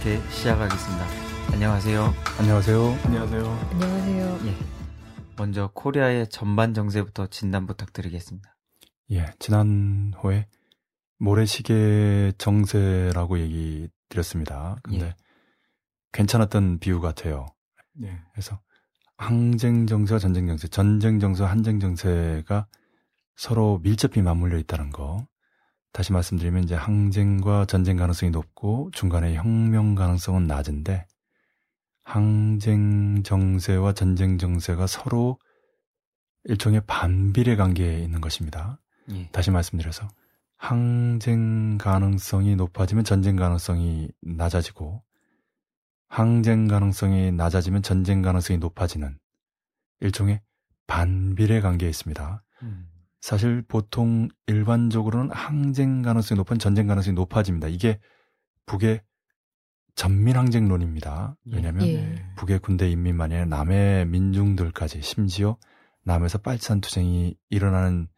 56회 0.00 0.30
시작하겠습니다. 0.30 1.06
안녕하세요. 1.52 2.14
안녕하세요. 2.38 2.98
안녕하세요. 3.04 3.44
안녕하세요. 3.72 4.40
예. 4.46 4.56
먼저 5.36 5.70
코리아의 5.74 6.28
전반 6.28 6.74
정세부터 6.74 7.28
진단 7.28 7.66
부탁드리겠습니다. 7.66 8.56
예, 9.12 9.26
지난 9.38 10.12
호에 10.22 10.46
모래시계 11.18 12.32
정세라고 12.38 13.38
얘기 13.40 13.88
드렸습니다. 14.08 14.76
근데 14.82 15.06
예. 15.06 15.14
괜찮았던 16.12 16.78
비유 16.78 17.00
같아요. 17.00 17.46
네. 17.92 18.18
그래서 18.32 18.60
항쟁 19.16 19.86
정세와 19.86 20.18
전쟁 20.18 20.46
정세, 20.46 20.68
전쟁 20.68 21.20
정세와 21.20 21.50
한쟁 21.50 21.78
정세가 21.78 22.66
서로 23.36 23.80
밀접히 23.82 24.22
맞물려 24.22 24.58
있다는 24.58 24.90
거. 24.90 25.26
다시 25.92 26.12
말씀드리면 26.12 26.64
이제 26.64 26.74
항쟁과 26.74 27.66
전쟁 27.66 27.96
가능성이 27.96 28.30
높고 28.30 28.90
중간에 28.92 29.34
혁명 29.34 29.94
가능성은 29.94 30.46
낮은데 30.46 31.06
항쟁 32.02 33.22
정세와 33.22 33.92
전쟁 33.94 34.38
정세가 34.38 34.86
서로 34.86 35.38
일종의 36.44 36.82
반비례 36.86 37.56
관계에 37.56 38.00
있는 38.00 38.20
것입니다. 38.20 38.80
예. 39.10 39.28
다시 39.32 39.50
말씀드려서 39.50 40.08
항쟁 40.56 41.78
가능성이 41.78 42.56
높아지면 42.56 43.04
전쟁 43.04 43.36
가능성이 43.36 44.08
낮아지고 44.22 45.02
항쟁 46.08 46.66
가능성이 46.66 47.32
낮아지면 47.32 47.82
전쟁 47.82 48.22
가능성이 48.22 48.58
높아지는 48.58 49.18
일종의 50.00 50.40
반비례 50.86 51.60
관계에 51.60 51.88
있습니다. 51.88 52.42
음. 52.62 52.89
사실 53.20 53.62
보통 53.62 54.28
일반적으로는 54.46 55.30
항쟁 55.30 56.02
가능성이 56.02 56.38
높은 56.38 56.58
전쟁 56.58 56.86
가능성이 56.86 57.14
높아집니다. 57.14 57.68
이게 57.68 58.00
북의 58.66 59.02
전민 59.94 60.36
항쟁론입니다. 60.36 61.36
왜냐하면 61.52 61.86
예. 61.86 61.96
네. 61.96 62.26
북의 62.36 62.60
군대 62.60 62.90
인민만이 62.90 63.34
아니라 63.34 63.56
남의 63.56 64.06
민중들까지 64.06 65.02
심지어 65.02 65.58
남에서 66.04 66.38
빨치산 66.38 66.80
투쟁이 66.80 67.36
일어나는 67.50 68.08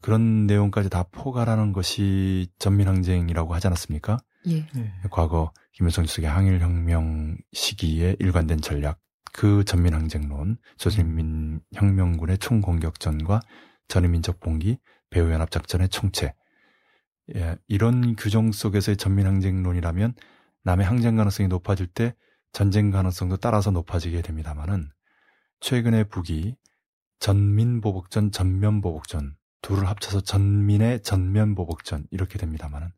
그런 0.00 0.46
내용까지 0.46 0.90
다 0.90 1.04
포괄하는 1.12 1.72
것이 1.72 2.48
전민 2.58 2.88
항쟁이라고 2.88 3.54
하지 3.54 3.68
않았습니까? 3.68 4.18
예. 4.48 4.66
네. 4.74 4.92
과거 5.10 5.52
김일성 5.72 6.04
주석의 6.04 6.28
항일 6.28 6.60
혁명 6.60 7.36
시기에 7.52 8.16
일관된 8.18 8.60
전략, 8.60 8.98
그 9.32 9.64
전민 9.64 9.94
항쟁론, 9.94 10.56
조선인민혁명군의 10.78 12.38
총공격전과 12.38 13.40
전인민족 13.88 14.40
봉기, 14.40 14.78
배후연합작전의 15.10 15.88
총체. 15.88 16.34
예, 17.34 17.56
이런 17.66 18.16
규정 18.16 18.52
속에서의 18.52 18.96
전민항쟁론이라면 18.96 20.14
남의 20.62 20.86
항쟁 20.86 21.16
가능성이 21.16 21.48
높아질 21.48 21.86
때 21.88 22.14
전쟁 22.52 22.90
가능성도 22.90 23.36
따라서 23.36 23.70
높아지게 23.70 24.22
됩니다만은 24.22 24.90
최근에 25.60 26.04
북이 26.04 26.56
전민보복전, 27.20 28.30
전면보복전 28.30 29.36
둘을 29.60 29.88
합쳐서 29.88 30.20
전민의 30.20 31.02
전면보복전 31.02 32.06
이렇게 32.10 32.38
됩니다만은 32.38 32.90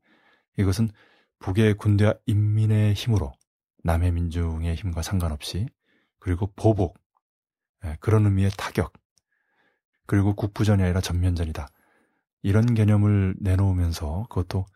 이것은 0.58 0.90
북의 1.38 1.74
군대와 1.74 2.14
인민의 2.26 2.94
힘으로 2.94 3.32
남의 3.82 4.12
민중의 4.12 4.74
힘과 4.74 5.02
상관없이 5.02 5.66
그리고 6.18 6.52
보복 6.54 6.98
예, 7.84 7.96
그런 8.00 8.26
의미의 8.26 8.50
타격 8.56 8.92
그리고 10.10 10.34
국부전이 10.34 10.82
아니라 10.82 11.00
전면전이다 11.00 11.68
이런 12.42 12.74
개념을 12.74 13.36
내놓으면서 13.38 14.26
그것도 14.28 14.66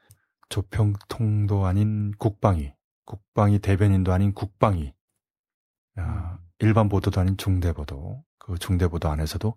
조평통도 0.48 1.66
아닌 1.66 2.12
국방위 2.18 2.72
국방위 3.04 3.58
대변인도 3.58 4.12
아닌 4.12 4.32
국방위 4.32 4.94
아, 5.96 6.38
일반 6.60 6.88
보도도 6.88 7.20
아닌 7.20 7.36
중대보도 7.36 8.22
그 8.38 8.58
중대보도 8.58 9.08
안에서도 9.08 9.56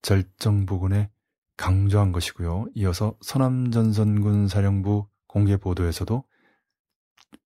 절정 0.00 0.64
부근에 0.64 1.10
강조한 1.56 2.12
것이고요. 2.12 2.66
이어서 2.76 3.16
서남전선군 3.20 4.46
사령부 4.46 5.08
공개 5.26 5.56
보도에서도 5.56 6.22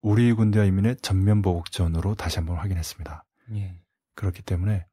우리 0.03 0.35
군대와 0.35 0.67
인민의 0.67 0.97
전면 1.01 1.41
보복전으로 1.41 2.15
다시 2.15 2.41
한번 2.41 2.59
확인했습니다. 2.59 3.25
예. 3.55 3.81
그렇기 4.17 4.43
때문에 4.43 4.87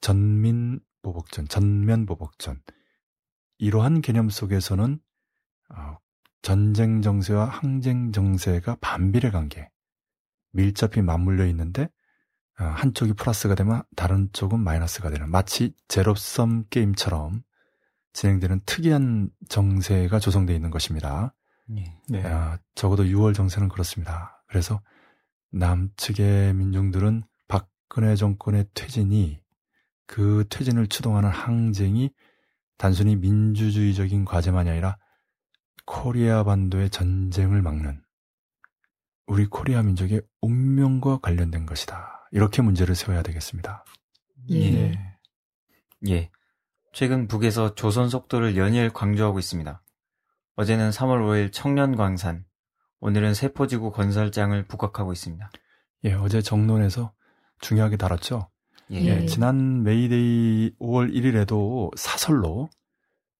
전민 0.00 0.80
보복전, 1.02 1.48
전면 1.48 2.06
보복전 2.06 2.60
이러한 3.58 4.00
개념 4.00 4.30
속에서는 4.30 5.00
어, 5.74 5.98
전쟁 6.42 7.02
정세와 7.02 7.44
항쟁 7.46 8.12
정세가 8.12 8.78
반비례 8.80 9.30
관계 9.30 9.68
밀접히 10.52 11.02
맞물려 11.02 11.46
있는데 11.46 11.88
어, 12.60 12.64
한쪽이 12.64 13.14
플러스가 13.14 13.54
되면 13.54 13.82
다른 13.96 14.28
쪽은 14.32 14.60
마이너스가 14.60 15.10
되는 15.10 15.30
마치 15.30 15.74
제로섬 15.88 16.66
게임처럼 16.70 17.42
진행되는 18.12 18.60
특이한 18.66 19.30
정세가 19.48 20.18
조성되어 20.18 20.54
있는 20.54 20.70
것입니다. 20.70 21.34
예. 21.76 21.84
네. 22.08 22.22
아, 22.24 22.58
적어도 22.74 23.04
6월 23.04 23.34
정세는 23.34 23.68
그렇습니다. 23.68 24.44
그래서 24.48 24.82
남측의 25.52 26.54
민중들은 26.54 27.22
박근혜 27.48 28.16
정권의 28.16 28.66
퇴진이 28.74 29.41
그 30.06 30.44
퇴진을 30.50 30.88
추동하는 30.88 31.30
항쟁이 31.30 32.10
단순히 32.76 33.16
민주주의적인 33.16 34.24
과제만이 34.24 34.70
아니라 34.70 34.98
코리아 35.86 36.44
반도의 36.44 36.90
전쟁을 36.90 37.62
막는 37.62 38.02
우리 39.26 39.46
코리아 39.46 39.82
민족의 39.82 40.22
운명과 40.40 41.18
관련된 41.18 41.66
것이다. 41.66 42.28
이렇게 42.32 42.62
문제를 42.62 42.94
세워야 42.94 43.22
되겠습니다. 43.22 43.84
예. 44.50 44.70
네. 44.70 45.18
예. 46.08 46.30
최근 46.92 47.26
북에서 47.26 47.74
조선 47.74 48.08
속도를 48.08 48.56
연일 48.56 48.90
강조하고 48.90 49.38
있습니다. 49.38 49.82
어제는 50.56 50.90
3월 50.90 51.20
5일 51.20 51.52
청년광산, 51.52 52.44
오늘은 53.00 53.34
세포지구 53.34 53.92
건설장을 53.92 54.62
부각하고 54.66 55.12
있습니다. 55.12 55.50
예, 56.04 56.12
어제 56.12 56.42
정론에서 56.42 57.12
중요하게 57.60 57.96
다뤘죠. 57.96 58.51
예. 58.92 59.00
예. 59.00 59.06
예, 59.22 59.26
지난 59.26 59.82
메이데이 59.82 60.72
5월 60.80 61.12
1일에도 61.14 61.90
사설로 61.96 62.68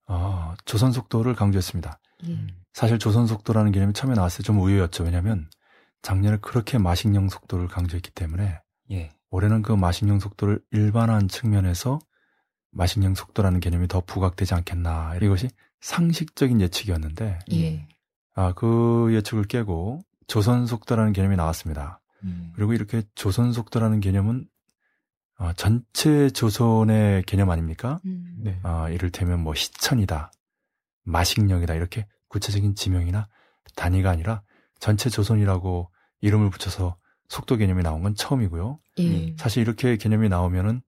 어, 0.09 0.55
조선 0.65 0.93
속도를 0.93 1.35
강조했습니다. 1.35 1.99
예. 2.29 2.39
사실 2.73 2.99
조선 2.99 3.27
속도라는 3.27 3.73
개념이 3.73 3.93
처음에 3.93 4.15
나왔을 4.15 4.39
때좀 4.39 4.59
의외였죠. 4.59 5.05
왜냐하면 5.05 5.49
작년에 6.01 6.39
그렇게 6.41 6.79
마식령 6.79 7.29
속도를 7.29 7.69
강조했기 7.69 8.11
때문에 8.11 8.61
예. 8.91 9.11
올해는 9.31 9.63
그 9.63 9.73
마식령 9.73 10.21
속도를 10.21 10.61
일반화한 10.73 11.29
측면에서 11.29 11.99
마식령 12.71 13.15
속도라는 13.15 13.61
개념이 13.61 13.89
더 13.89 14.01
부각되지 14.01 14.55
않겠나. 14.55 15.17
이것이 15.21 15.49
상식적인 15.81 16.61
예측이었는데 16.61 17.39
예. 17.53 17.89
아, 18.35 18.53
그 18.55 19.11
예측을 19.13 19.45
깨고 19.45 20.01
조선 20.27 20.67
속도라는 20.67 21.13
개념이 21.13 21.37
나왔습니다. 21.37 22.01
음. 22.25 22.53
그리고 22.55 22.73
이렇게 22.73 23.03
조선 23.15 23.53
속도라는 23.53 24.01
개념은 24.01 24.47
어, 25.43 25.53
전체 25.55 26.31
조선의 26.31 27.25
개념 27.25 27.51
아닙니까? 27.51 28.01
음. 28.05 28.37
네. 28.45 28.61
어, 28.63 28.89
이를테면 28.89 29.41
뭐 29.41 29.57
시천이다, 29.57 30.31
마식령이다 31.03 31.75
이렇게 31.75 32.07
구체적인 32.29 32.77
지명이나 32.77 33.29
단위가 33.75 34.11
아니라 34.11 34.43
전체 34.79 35.11
조선이라고 35.11 35.91
이름을 36.21 36.51
붙여서 36.51 36.97
속도 37.29 37.57
개념이 37.57 37.83
나온 37.83 38.03
건 38.05 38.15
처음이고요. 38.15 38.79
예. 39.01 39.35
사실 39.37 39.63
이렇게 39.63 39.97
개념이 39.97 40.29
나오면은 40.29 40.81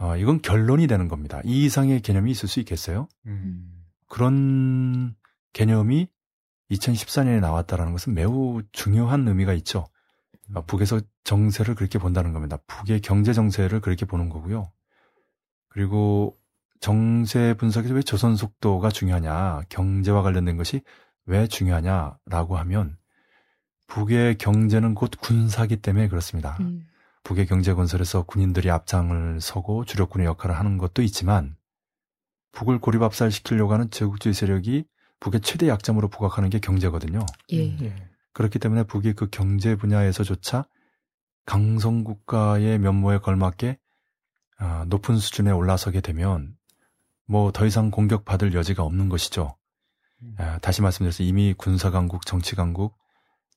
어, 0.00 0.16
이건 0.16 0.42
결론이 0.42 0.88
되는 0.88 1.06
겁니다. 1.06 1.40
이 1.44 1.64
이상의 1.64 2.02
개념이 2.02 2.32
있을 2.32 2.48
수 2.48 2.58
있겠어요? 2.58 3.06
음. 3.26 3.84
그런 4.08 5.14
개념이 5.52 6.08
2014년에 6.72 7.38
나왔다라는 7.38 7.92
것은 7.92 8.14
매우 8.14 8.62
중요한 8.72 9.28
의미가 9.28 9.52
있죠. 9.54 9.86
어, 10.54 10.64
북에서 10.64 11.00
정세를 11.24 11.74
그렇게 11.74 11.98
본다는 11.98 12.32
겁니다. 12.32 12.58
북의 12.66 13.00
경제 13.00 13.32
정세를 13.32 13.80
그렇게 13.80 14.06
보는 14.06 14.28
거고요. 14.28 14.70
그리고 15.68 16.38
정세 16.80 17.54
분석에서 17.54 17.94
왜 17.94 18.02
조선 18.02 18.36
속도가 18.36 18.90
중요하냐, 18.90 19.62
경제와 19.68 20.22
관련된 20.22 20.56
것이 20.56 20.82
왜 21.24 21.46
중요하냐라고 21.46 22.56
하면 22.58 22.96
북의 23.88 24.38
경제는 24.38 24.94
곧 24.94 25.10
군사기 25.20 25.76
때문에 25.76 26.08
그렇습니다. 26.08 26.56
음. 26.60 26.86
북의 27.24 27.46
경제 27.46 27.74
건설에서 27.74 28.22
군인들이 28.22 28.70
앞장을 28.70 29.40
서고 29.40 29.84
주력군의 29.84 30.26
역할을 30.26 30.56
하는 30.56 30.78
것도 30.78 31.02
있지만 31.02 31.56
북을 32.52 32.78
고립 32.78 33.02
압살 33.02 33.32
시키려고 33.32 33.72
하는 33.72 33.90
제국주의 33.90 34.32
세력이 34.32 34.84
북의 35.20 35.40
최대 35.40 35.68
약점으로 35.68 36.08
부각하는 36.08 36.50
게 36.50 36.58
경제거든요. 36.58 37.26
예. 37.52 37.76
예. 37.80 38.15
그렇기 38.36 38.58
때문에 38.58 38.82
북이 38.82 39.14
그 39.14 39.30
경제 39.30 39.76
분야에서조차 39.76 40.66
강성 41.46 42.04
국가의 42.04 42.78
면모에 42.78 43.16
걸맞게 43.16 43.78
아, 44.58 44.84
높은 44.88 45.16
수준에 45.16 45.50
올라서게 45.50 46.02
되면 46.02 46.54
뭐 47.26 47.50
더 47.50 47.64
이상 47.64 47.90
공격받을 47.90 48.52
여지가 48.52 48.82
없는 48.82 49.08
것이죠. 49.08 49.56
아, 50.36 50.58
다시 50.58 50.82
말씀드려서 50.82 51.22
이미 51.22 51.54
군사 51.56 51.90
강국, 51.90 52.26
정치 52.26 52.54
강국, 52.54 52.98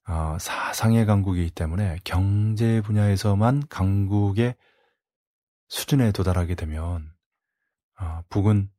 어, 0.07 0.37
사상의 0.39 1.05
강국이기 1.05 1.51
때문에 1.51 1.97
경제 2.05 2.79
분야에서만 2.79 3.63
강국의 3.67 4.55
수준에 5.67 6.13
도달하게 6.13 6.55
되면 6.55 7.11
어, 7.99 8.21
북은 8.29 8.69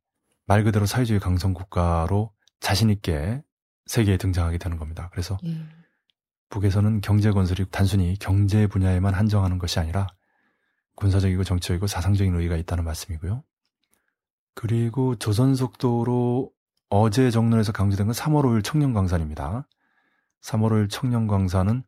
말 0.47 0.63
그대로 0.63 0.87
사회주의 0.87 1.19
강성 1.19 1.53
국가로 1.53 2.33
자신 2.59 2.89
있게 2.89 3.43
세계에 3.85 4.17
등장하게 4.17 4.57
되는 4.57 4.77
겁니다. 4.77 5.07
그래서 5.11 5.37
예. 5.45 5.80
북에서는 6.51 7.01
경제 7.01 7.31
건설이 7.31 7.65
단순히 7.71 8.15
경제 8.19 8.67
분야에만 8.67 9.13
한정하는 9.15 9.57
것이 9.57 9.79
아니라 9.79 10.07
군사적이고 10.95 11.43
정치적이고 11.43 11.87
사상적인 11.87 12.35
의의가 12.35 12.57
있다는 12.57 12.83
말씀이고요. 12.83 13.43
그리고 14.53 15.15
조선속도로 15.15 16.51
어제 16.89 17.31
정론에서 17.31 17.71
강조된 17.71 18.07
건 18.07 18.13
3월 18.13 18.43
5일 18.43 18.63
청년광산입니다. 18.63 19.67
3월 20.43 20.71
5일 20.71 20.89
청년광산은 20.89 21.83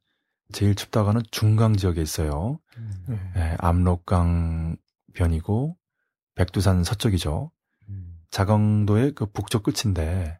제일 0.54 0.76
춥다고 0.76 1.10
하는 1.10 1.22
중강 1.30 1.76
지역에 1.76 2.02
있어요. 2.02 2.60
음. 2.78 3.32
네, 3.36 3.56
압록강 3.60 4.78
변이고 5.14 5.76
백두산 6.36 6.86
서쪽이죠. 6.86 7.52
음. 7.90 8.22
자강도의 8.32 9.12
그 9.14 9.26
북쪽 9.26 9.64
끝인데 9.64 10.40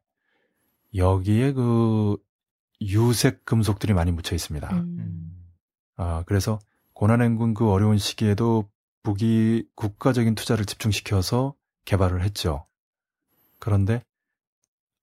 여기에 0.96 1.54
그 1.54 2.18
유색 2.88 3.46
금속들이 3.46 3.94
많이 3.94 4.12
묻혀 4.12 4.36
있습니다. 4.36 4.70
음. 4.72 5.32
아, 5.96 6.24
그래서 6.26 6.60
고난행군 6.94 7.54
그 7.54 7.70
어려운 7.70 7.98
시기에도 7.98 8.70
북이 9.04 9.68
국가적인 9.76 10.36
투자를 10.36 10.66
집중시켜서 10.66 11.56
개발을 11.86 12.24
했죠. 12.24 12.66
그런데 13.60 14.04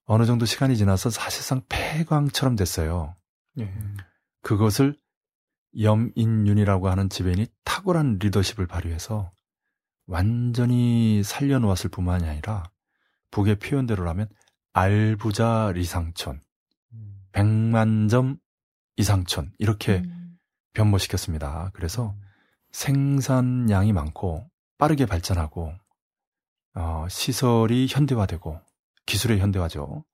어느 0.05 0.25
정도 0.25 0.47
시간이 0.47 0.77
지나서 0.77 1.11
사실상 1.11 1.62
폐광처럼 1.69 2.56
됐어요. 2.56 3.15
예. 3.59 3.73
그것을 4.43 4.97
염인윤이라고 5.79 6.88
하는 6.88 7.09
지배인이 7.09 7.47
탁월한 7.65 8.19
리더십을 8.21 8.67
발휘해서 8.67 9.31
완전히 10.06 11.23
살려놓았을 11.23 11.91
뿐만이 11.91 12.29
아니라 12.29 12.65
북의 13.31 13.61
표현대로라면 13.61 14.29
알부자 14.73 15.73
리상촌, 15.75 16.41
음. 17.37 17.71
백만점 17.73 18.38
이상촌 18.97 19.53
이렇게 19.59 19.99
음. 19.99 20.38
변모시켰습니다. 20.75 21.71
그래서 21.75 22.11
음. 22.11 22.23
생산량이 22.73 23.93
많고 23.93 24.49
빠르게 24.79 25.06
발전하고 25.06 25.73
어, 26.75 27.06
시설이 27.09 27.88
현대화되고 27.91 28.61
기술의 29.06 29.41
현대화죠. 29.41 30.05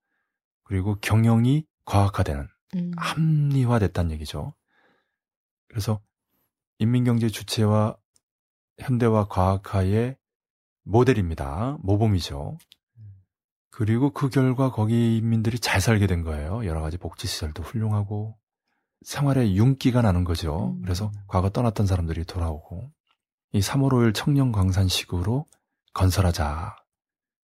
그리고 0.65 0.97
경영이 1.01 1.67
과학화되는 1.85 2.49
음. 2.75 2.91
합리화됐다는 2.97 4.11
얘기죠. 4.13 4.55
그래서 5.69 6.01
인민경제 6.79 7.29
주체와 7.29 7.97
현대화 8.79 9.27
과학화의 9.29 10.17
모델입니다. 10.83 11.77
모범이죠. 11.81 12.59
그리고 13.77 14.09
그 14.09 14.31
결과 14.31 14.71
거기 14.71 15.19
인민들이 15.19 15.59
잘 15.59 15.83
살게 15.83 16.07
된 16.07 16.23
거예요. 16.23 16.65
여러 16.65 16.81
가지 16.81 16.97
복지 16.97 17.27
시설도 17.27 17.63
훌륭하고 17.63 18.35
생활에 19.03 19.53
윤기가 19.53 20.01
나는 20.01 20.25
거죠. 20.25 20.75
음. 20.79 20.81
그래서 20.81 21.13
과거 21.29 21.51
떠났던 21.51 21.87
사람들이 21.87 22.25
돌아오고 22.25 22.91
이 23.53 23.61
3월 23.61 23.91
5일 23.91 24.15
청년 24.15 24.51
광산식으로 24.51 25.45
건설하자. 25.93 26.75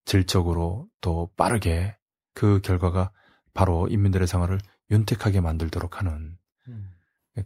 질적으로 0.05 0.87
또 1.01 1.29
빠르게 1.37 1.95
그 2.33 2.61
결과가 2.61 3.11
바로 3.53 3.87
인민들의 3.87 4.27
생활을 4.27 4.57
윤택하게 4.89 5.39
만들도록 5.39 5.99
하는 5.99 6.35
음. 6.67 6.91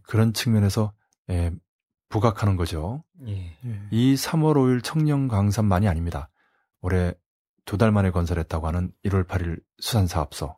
그런 0.03 0.31
측면에서 0.31 0.93
예, 1.29 1.51
부각하는 2.07 2.55
거죠. 2.55 3.03
예. 3.27 3.53
이 3.91 4.15
3월 4.15 4.55
5일 4.55 4.81
청년 4.81 5.27
광산만이 5.27 5.89
아닙니다. 5.89 6.29
올해 6.79 7.13
두 7.67 7.77
달 7.77 7.91
만에 7.91 8.11
건설했다고 8.11 8.65
하는 8.65 8.91
1월 9.05 9.27
8일 9.27 9.61
수산사업소, 9.79 10.57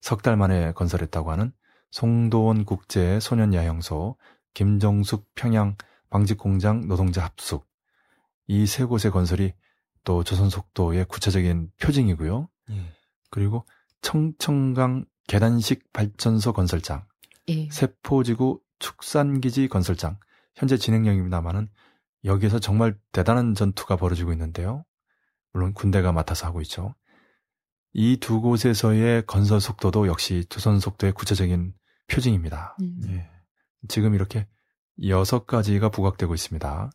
석 0.00 0.22
달 0.22 0.36
만에 0.36 0.72
건설했다고 0.72 1.30
하는 1.30 1.52
송도원 1.90 2.64
국제 2.64 3.20
소년야영소, 3.20 4.16
김정숙 4.54 5.26
평양 5.34 5.76
방직공장 6.10 6.88
노동자 6.88 7.22
합숙, 7.24 7.68
이 8.48 8.64
세 8.66 8.84
곳의 8.84 9.10
건설이 9.12 9.52
또 10.04 10.24
조선속도의 10.24 11.04
구체적인 11.06 11.72
표징이고요. 11.78 12.48
예. 12.70 12.92
그리고 13.30 13.66
청청강 14.00 15.04
계단식 15.28 15.92
발전소 15.92 16.52
건설장, 16.54 17.04
예. 17.48 17.68
세포지구 17.70 18.60
축산기지 18.78 19.68
건설장, 19.68 20.18
현재 20.54 20.78
진행형입니다만은 20.78 21.68
여기에서 22.24 22.60
정말 22.60 22.96
대단한 23.12 23.54
전투가 23.54 23.96
벌어지고 23.96 24.32
있는데요. 24.32 24.84
물론 25.52 25.72
군대가 25.72 26.12
맡아서 26.12 26.46
하고 26.46 26.60
있죠. 26.62 26.94
이 27.92 28.18
두 28.20 28.40
곳에서의 28.40 29.24
건설 29.26 29.60
속도도 29.60 30.06
역시 30.06 30.44
조선 30.48 30.80
속도의 30.80 31.12
구체적인 31.12 31.72
표징입니다. 32.08 32.76
음. 32.82 33.00
예. 33.08 33.30
지금 33.88 34.14
이렇게 34.14 34.46
여섯 35.06 35.46
가지가 35.46 35.88
부각되고 35.90 36.34
있습니다. 36.34 36.90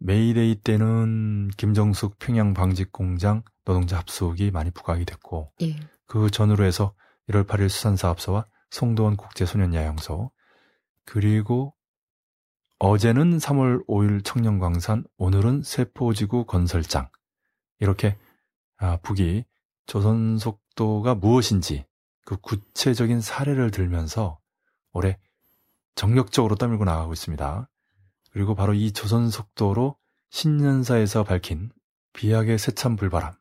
메이데이 0.00 0.56
때는 0.62 1.50
김정숙 1.56 2.18
평양 2.18 2.54
방직 2.54 2.90
공장 2.90 3.42
노동자 3.64 3.98
합숙이 3.98 4.50
많이 4.50 4.70
부각이 4.70 5.04
됐고 5.04 5.52
예. 5.62 5.76
그 6.06 6.30
전후로 6.30 6.64
해서 6.64 6.94
1월 7.28 7.46
8일 7.46 7.68
수산사업소와 7.68 8.46
송도원 8.70 9.16
국제소년야영소 9.16 10.30
그리고 11.04 11.74
어제는 12.78 13.36
3월 13.36 13.86
5일 13.86 14.24
청년광산, 14.24 15.04
오늘은 15.18 15.62
세포지구 15.62 16.46
건설장. 16.46 17.10
이렇게 17.80 18.16
아, 18.76 18.98
북이 18.98 19.44
조선 19.86 20.38
속도가 20.38 21.16
무엇인지 21.16 21.84
그 22.24 22.36
구체적인 22.36 23.20
사례를 23.20 23.70
들면서 23.70 24.38
올해 24.92 25.18
정력적으로 25.94 26.54
떠밀고 26.54 26.84
나가고 26.84 27.12
있습니다. 27.12 27.68
그리고 28.30 28.54
바로 28.54 28.72
이 28.74 28.92
조선 28.92 29.28
속도로 29.28 29.96
신년사에서 30.30 31.24
밝힌 31.24 31.70
비약의 32.12 32.58
새참 32.58 32.96
불바람, 32.96 33.34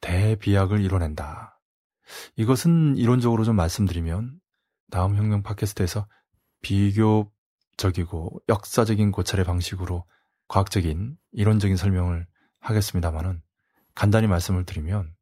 대비약을 0.00 0.82
이뤄낸다. 0.82 1.60
이것은 2.36 2.96
이론적으로 2.96 3.44
좀 3.44 3.56
말씀드리면 3.56 4.38
다음 4.90 5.16
혁명 5.16 5.42
팟캐스트에서 5.42 6.06
비교 6.60 7.32
적이고 7.76 8.40
역사적인 8.48 9.10
고찰의 9.10 9.44
방식으로 9.44 10.04
과학적인 10.48 11.16
이론적인 11.32 11.76
설명을 11.76 12.26
하겠습니다만은 12.64 13.42
간단히 13.94 14.26
말씀을 14.26 14.64
드리면 14.64 15.14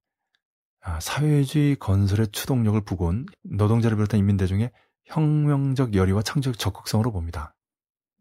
아, 0.80 0.98
사회주의 1.00 1.76
건설의 1.76 2.28
추동력을 2.28 2.80
부고온 2.80 3.26
노동자를 3.44 3.96
비롯한 3.96 4.18
인민대중의 4.18 4.72
혁명적 5.04 5.94
열의와 5.94 6.22
창조적 6.22 6.58
적극성으로 6.58 7.12
봅니다. 7.12 7.54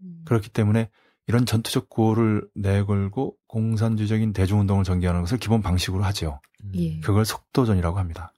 음. 0.01 0.22
그렇기 0.25 0.50
때문에 0.50 0.90
이런 1.28 1.46
전투적 1.46 1.90
구호를 1.90 2.48
내걸고 2.56 3.38
공산주의적인 3.48 4.34
대중운동을 4.34 4.84
전개하는 4.84 5.22
것을 5.22 5.38
기본 5.38 5.62
방식으로 5.62 6.04
하죠. 6.04 6.42
음. 6.63 6.72
예. 6.75 7.00
그걸 7.00 7.25
속도전이라고 7.25 7.98
합니다. 7.98 8.34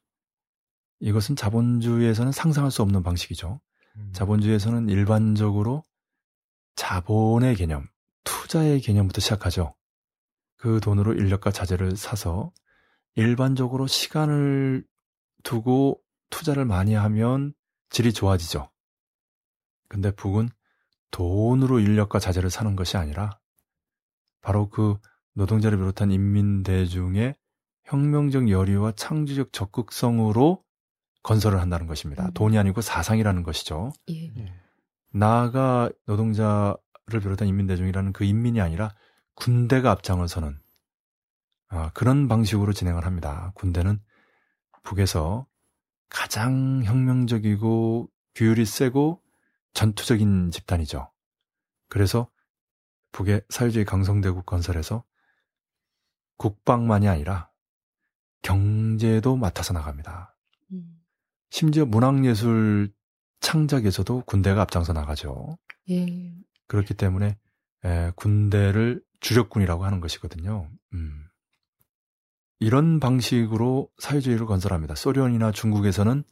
이것은 0.99 1.35
자본주의에서는 1.35 2.31
상상할 2.31 2.71
수 2.71 2.81
없는 2.81 3.03
방식이죠. 3.03 3.59
음. 3.97 4.09
자본주의에서는 4.13 4.89
일반적으로 4.89 5.83
자본의 6.75 7.55
개념, 7.55 7.87
투자의 8.23 8.79
개념부터 8.79 9.19
시작하죠. 9.19 9.73
그 10.63 10.79
돈으로 10.79 11.13
인력과 11.13 11.51
자재를 11.51 11.97
사서 11.97 12.53
일반적으로 13.15 13.85
시간을 13.85 14.85
두고 15.43 15.99
투자를 16.29 16.63
많이 16.63 16.93
하면 16.93 17.53
질이 17.89 18.13
좋아지죠. 18.13 18.71
근데 19.89 20.11
북은 20.11 20.47
돈으로 21.11 21.81
인력과 21.81 22.19
자재를 22.19 22.49
사는 22.49 22.77
것이 22.77 22.95
아니라 22.95 23.37
바로 24.39 24.69
그 24.69 24.95
노동자를 25.33 25.77
비롯한 25.77 26.11
인민대중의 26.11 27.35
혁명적 27.83 28.49
열의와 28.49 28.93
창조적 28.93 29.51
적극성으로 29.51 30.63
건설을 31.23 31.59
한다는 31.59 31.87
것입니다. 31.87 32.27
음. 32.27 32.33
돈이 32.35 32.57
아니고 32.57 32.79
사상이라는 32.79 33.43
것이죠. 33.43 33.91
예. 34.11 34.31
예. 34.37 34.53
나아가 35.11 35.91
노동자를 36.05 37.19
비롯한 37.19 37.49
인민대중이라는 37.49 38.13
그 38.13 38.23
인민이 38.23 38.61
아니라 38.61 38.95
군대가 39.35 39.91
앞장을 39.91 40.27
서는 40.27 40.59
아, 41.69 41.91
그런 41.93 42.27
방식으로 42.27 42.73
진행을 42.73 43.05
합니다. 43.05 43.51
군대는 43.55 43.99
북에서 44.83 45.47
가장 46.09 46.83
혁명적이고 46.83 48.09
규율이 48.35 48.65
세고 48.65 49.21
전투적인 49.73 50.51
집단이죠. 50.51 51.11
그래서 51.89 52.29
북의 53.11 53.41
사회주의 53.49 53.85
강성대국 53.85 54.45
건설에서 54.45 55.03
국방만이 56.37 57.07
아니라 57.07 57.49
경제도 58.41 59.35
맡아서 59.35 59.73
나갑니다. 59.73 60.35
음. 60.71 61.01
심지어 61.49 61.85
문학예술 61.85 62.93
창작에서도 63.39 64.23
군대가 64.25 64.61
앞장서 64.61 64.93
나가죠. 64.93 65.57
예. 65.89 66.33
그렇기 66.67 66.93
때문에 66.93 67.37
에, 67.85 68.11
군대를 68.15 69.03
주력군이라고 69.23 69.85
하는 69.85 70.01
것이거든요. 70.01 70.69
음. 70.93 71.25
이런 72.59 72.99
방식으로 72.99 73.89
사회주의를 73.97 74.45
건설합니다. 74.45 74.95
소련이나 74.95 75.51
중국에서는 75.51 76.23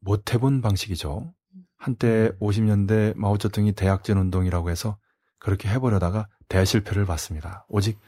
못 0.00 0.32
해본 0.32 0.62
방식이죠. 0.62 1.34
한때 1.76 2.30
50년대 2.40 3.16
마오쩌둥이 3.16 3.72
대학전 3.72 4.18
운동이라고 4.18 4.70
해서 4.70 4.98
그렇게 5.38 5.68
해보려다가 5.68 6.28
대실패를 6.48 7.04
봤습니다. 7.06 7.66
오직 7.68 7.98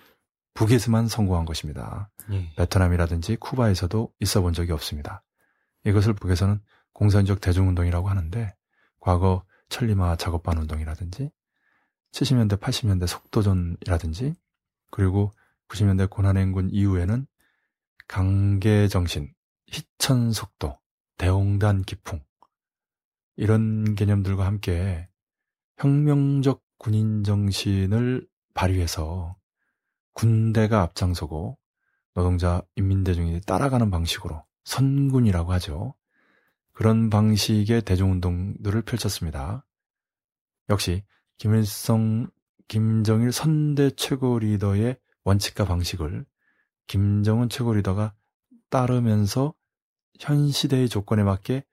북에서만 0.55 1.09
성공한 1.09 1.45
것입니다. 1.45 2.11
예. 2.31 2.53
베트남이라든지 2.57 3.37
쿠바에서도 3.37 4.13
있어 4.21 4.41
본 4.43 4.53
적이 4.53 4.73
없습니다. 4.73 5.25
이것을 5.85 6.15
북에서는 6.15 6.61
공산적 6.93 7.41
대중운동이라고 7.41 8.09
하는데 8.09 8.55
과거 9.01 9.45
천리마 9.69 10.17
작업반 10.17 10.59
운동이라든지 10.59 11.31
70년대 12.15 12.61
80년대 12.61 13.09
속도전이라든지 13.09 14.35
그리고 14.91 15.33
90년대 15.69 16.09
고난행군 16.09 16.71
이후에는 16.71 17.27
강계정신, 18.07 19.35
희천속도, 19.67 20.79
대홍단 21.19 21.83
기풍 21.83 22.23
이런 23.37 23.97
개념들과 23.97 24.47
함께 24.47 25.09
혁명적 25.79 26.63
군인 26.79 27.25
정신을 27.25 28.29
발휘해서 28.55 29.37
군대가 30.13 30.83
앞장서고 30.83 31.59
노동자 32.15 32.63
인민대중이 32.77 33.41
따라가는 33.41 33.91
방식으로 33.91 34.45
선군이라고 34.63 35.53
하죠. 35.55 35.95
그런 36.73 37.11
방식의 37.11 37.83
대중운동들을 37.83 38.83
펼쳤습니다. 38.83 39.67
역시 40.69 41.03
김일성, 41.39 42.29
김정일 42.69 43.33
선대 43.33 43.91
최고 43.91 44.39
리더의 44.39 44.97
원칙과 45.25 45.65
방식을 45.65 46.25
김정은 46.87 47.49
최고 47.49 47.73
리더가 47.75 48.15
따르면서 48.71 49.55
현 50.21 50.51
시대의 50.51 50.89
조건에 50.89 51.23
맞게 51.23 51.65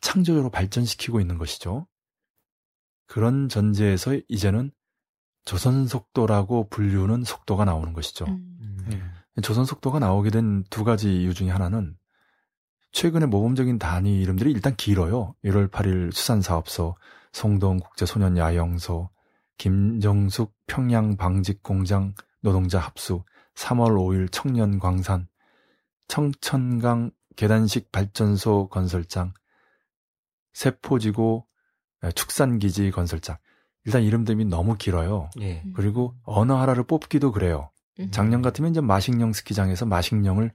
창조적으로 0.00 0.50
발전시키고 0.50 1.20
있는 1.20 1.38
것이죠. 1.38 1.86
그런 3.06 3.48
전제에서 3.48 4.18
이제는 4.28 4.72
조선 5.44 5.86
속도라고 5.86 6.68
불리우는 6.68 7.24
속도가 7.24 7.64
나오는 7.64 7.92
것이죠. 7.92 8.24
음. 8.26 8.76
네. 8.88 9.02
조선 9.42 9.64
속도가 9.64 9.98
나오게 9.98 10.30
된 10.30 10.64
두 10.70 10.82
가지 10.84 11.14
이유 11.22 11.34
중에 11.34 11.50
하나는 11.50 11.96
최근에 12.92 13.26
모범적인 13.26 13.78
단위 13.78 14.20
이름들이 14.22 14.50
일단 14.50 14.74
길어요. 14.76 15.34
1월 15.44 15.70
8일 15.70 16.12
수산사업소, 16.12 16.96
송동 17.36 17.80
국제소년야영소, 17.80 19.10
김정숙 19.58 20.54
평양 20.66 21.18
방직공장 21.18 22.14
노동자 22.40 22.78
합수, 22.78 23.24
3월 23.56 23.90
5일 23.90 24.32
청년광산, 24.32 25.28
청천강 26.08 27.10
계단식 27.36 27.92
발전소 27.92 28.68
건설장, 28.70 29.34
세포지구 30.54 31.44
축산기지 32.14 32.90
건설장. 32.90 33.36
일단 33.84 34.02
이름들이 34.02 34.46
너무 34.46 34.78
길어요. 34.78 35.28
예. 35.40 35.62
그리고 35.74 36.14
어느 36.22 36.52
하나를 36.52 36.84
뽑기도 36.84 37.32
그래요. 37.32 37.70
음. 38.00 38.10
작년 38.12 38.40
같으면 38.40 38.70
이제 38.70 38.80
마식령 38.80 39.34
스키장에서 39.34 39.84
마식령을 39.84 40.52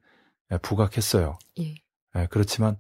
부각했어요. 0.64 1.38
예. 1.60 1.76
예, 2.16 2.28
그렇지만 2.32 2.80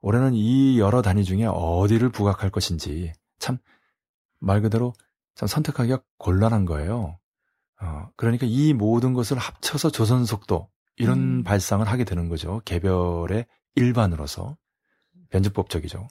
올해는 0.00 0.32
이 0.32 0.80
여러 0.80 1.02
단위 1.02 1.22
중에 1.22 1.44
어디를 1.44 2.08
부각할 2.08 2.48
것인지 2.48 3.12
참 3.42 3.58
말 4.44 4.60
그대로 4.60 4.92
참 5.36 5.46
선택하기가 5.46 6.02
곤란한 6.18 6.64
거예요. 6.64 7.16
어, 7.80 8.08
그러니까 8.16 8.44
이 8.48 8.72
모든 8.74 9.12
것을 9.14 9.38
합쳐서 9.38 9.90
조선 9.90 10.24
속도 10.24 10.68
이런 10.96 11.18
음. 11.18 11.44
발상을 11.44 11.86
하게 11.86 12.02
되는 12.04 12.28
거죠. 12.28 12.60
개별의 12.64 13.46
일반으로서 13.76 14.56
변주법적이죠. 15.30 16.08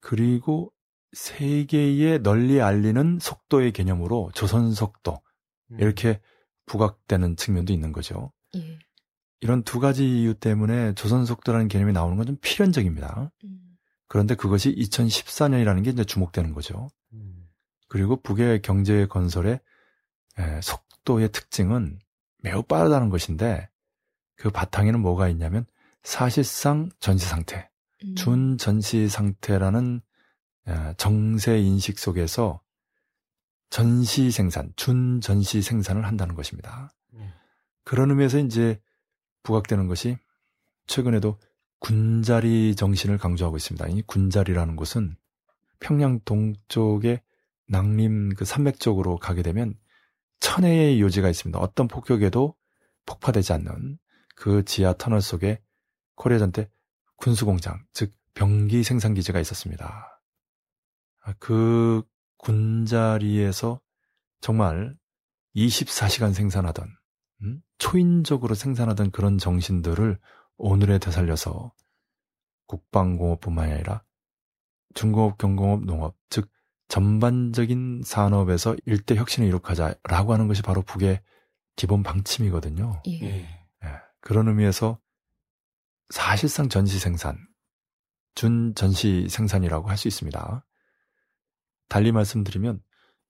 그리고 0.00 0.72
세계에 1.12 2.18
널리 2.18 2.60
알리는 2.60 3.18
속도의 3.20 3.72
개념으로 3.72 4.32
조선 4.34 4.72
속도 4.72 5.20
음. 5.70 5.78
이렇게 5.80 6.20
부각되는 6.66 7.36
측면도 7.36 7.72
있는 7.72 7.92
거죠. 7.92 8.32
예. 8.56 8.78
이런 9.40 9.62
두 9.62 9.78
가지 9.78 10.04
이유 10.04 10.34
때문에 10.34 10.94
조선 10.94 11.24
속도라는 11.26 11.68
개념이 11.68 11.92
나오는 11.92 12.16
건 12.16 12.26
좀 12.26 12.36
필연적입니다. 12.40 13.30
음. 13.44 13.69
그런데 14.10 14.34
그것이 14.34 14.74
2014년이라는 14.74 15.84
게 15.84 15.90
이제 15.90 16.02
주목되는 16.02 16.52
거죠. 16.52 16.88
음. 17.12 17.48
그리고 17.86 18.20
북의 18.20 18.60
경제 18.60 19.06
건설의 19.06 19.60
속도의 20.62 21.30
특징은 21.30 22.00
매우 22.42 22.64
빠르다는 22.64 23.08
것인데 23.08 23.70
그 24.34 24.50
바탕에는 24.50 24.98
뭐가 24.98 25.28
있냐면 25.28 25.64
사실상 26.02 26.90
전시 26.98 27.24
상태, 27.24 27.70
음. 28.02 28.16
준 28.16 28.58
전시 28.58 29.08
상태라는 29.08 30.00
정세 30.96 31.60
인식 31.60 32.00
속에서 32.00 32.60
전시 33.68 34.32
생산, 34.32 34.72
준 34.74 35.20
전시 35.20 35.62
생산을 35.62 36.04
한다는 36.04 36.34
것입니다. 36.34 36.92
음. 37.12 37.30
그런 37.84 38.10
의미에서 38.10 38.38
이제 38.40 38.80
부각되는 39.44 39.86
것이 39.86 40.16
최근에도 40.88 41.38
군자리 41.80 42.76
정신을 42.76 43.18
강조하고 43.18 43.56
있습니다. 43.56 43.88
이 43.88 44.02
군자리라는 44.02 44.76
곳은 44.76 45.16
평양 45.80 46.20
동쪽의 46.24 47.20
낭림 47.68 48.34
그 48.34 48.44
산맥 48.44 48.80
쪽으로 48.80 49.16
가게 49.18 49.42
되면 49.42 49.74
천혜의 50.40 51.00
요지가 51.00 51.28
있습니다. 51.28 51.58
어떤 51.58 51.88
폭격에도 51.88 52.54
폭파되지 53.06 53.52
않는 53.54 53.98
그 54.36 54.64
지하 54.64 54.92
터널 54.92 55.20
속에 55.20 55.60
코리아 56.14 56.38
전 56.38 56.52
때 56.52 56.68
군수공장, 57.20 57.84
즉 57.92 58.12
병기 58.34 58.82
생산 58.82 59.14
기지가 59.14 59.38
있었습니다. 59.40 60.22
아, 61.22 61.34
그 61.38 62.02
군자리에서 62.38 63.80
정말 64.40 64.96
24시간 65.54 66.32
생산하던 66.32 66.88
음? 67.42 67.62
초인적으로 67.78 68.54
생산하던 68.54 69.10
그런 69.10 69.36
정신들을 69.36 70.18
오늘에 70.60 70.98
되살려서 70.98 71.72
국방공업뿐만 72.66 73.72
아니라 73.72 74.04
중공업, 74.94 75.38
경공업, 75.38 75.84
농업, 75.84 76.16
즉 76.28 76.50
전반적인 76.88 78.02
산업에서 78.04 78.76
일대 78.84 79.16
혁신을 79.16 79.48
이룩하자라고 79.48 80.32
하는 80.32 80.48
것이 80.48 80.62
바로 80.62 80.82
북의 80.82 81.22
기본 81.76 82.02
방침이거든요. 82.02 83.02
예. 83.08 83.22
예. 83.22 83.48
그런 84.20 84.48
의미에서 84.48 84.98
사실상 86.10 86.68
전시 86.68 86.98
생산, 86.98 87.38
준 88.34 88.74
전시 88.74 89.28
생산이라고 89.30 89.88
할 89.88 89.96
수 89.96 90.08
있습니다. 90.08 90.66
달리 91.88 92.12
말씀드리면 92.12 92.82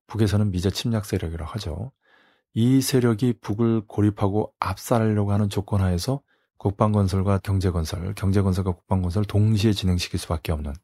북에서는 0.09 0.51
미제 0.51 0.71
침략 0.71 1.05
세력이라고 1.05 1.51
하죠. 1.53 1.93
이 2.55 2.81
세력이 2.81 3.35
북을 3.41 3.87
고립하고 3.87 4.53
압살하려고 4.59 5.33
하는 5.33 5.49
조건 5.49 5.81
하에서 5.81 6.23
국방건설과 6.61 7.39
경제건설, 7.39 8.13
경제건설과 8.15 8.73
국방건설 8.73 9.25
동시에 9.25 9.73
진행시킬 9.73 10.21
수밖에 10.21 10.53
없는 10.53 10.75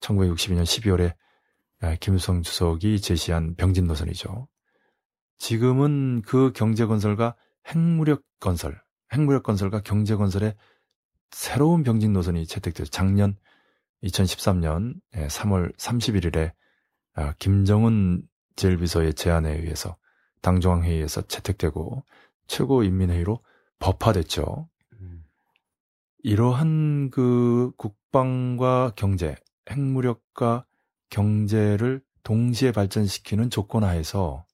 1962년 0.00 0.62
12월에 0.62 2.00
김일성 2.00 2.40
주석이 2.40 3.02
제시한 3.02 3.54
병진 3.54 3.86
노선이죠. 3.86 4.48
지금은 5.36 6.22
그 6.22 6.52
경제건설과 6.52 7.36
핵무력 7.68 8.22
건설, 8.40 8.80
핵무력 9.12 9.42
건설과 9.42 9.82
경제건설의 9.82 10.54
새로운 11.32 11.82
병진 11.82 12.14
노선이 12.14 12.46
채택돼서 12.46 12.88
작년 12.88 13.36
2013년 14.04 14.94
3월 15.12 15.76
31일에 15.76 16.52
김정은 17.38 18.22
제일비서의 18.56 19.12
제안에 19.12 19.50
의해서 19.52 19.98
당중앙회의에서 20.40 21.22
채택되고 21.26 22.06
최고인민회의로 22.46 23.44
법화됐죠. 23.80 24.70
음. 26.24 26.30
이러한 26.30 27.10
그 27.10 27.72
국방과 27.76 28.92
경제, 28.96 29.36
핵무력과 29.70 30.64
경제를 31.10 32.02
동시에 32.22 32.72
발전시키는 32.72 33.50
조건 33.50 33.84
하에서 33.84 34.46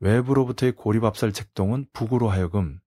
외부로부터의 0.00 0.72
고립압살 0.72 1.32
책동은 1.32 1.86
북으로 1.92 2.28
하여금 2.28 2.78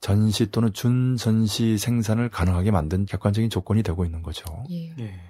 전시 0.00 0.50
또는 0.50 0.72
준전시 0.72 1.78
생산을 1.78 2.28
가능하게 2.28 2.70
만든 2.70 3.04
객관적인 3.06 3.50
조건이 3.50 3.82
되고 3.82 4.04
있는 4.04 4.22
거죠. 4.22 4.44
예. 4.70 4.94
예. 4.98 5.20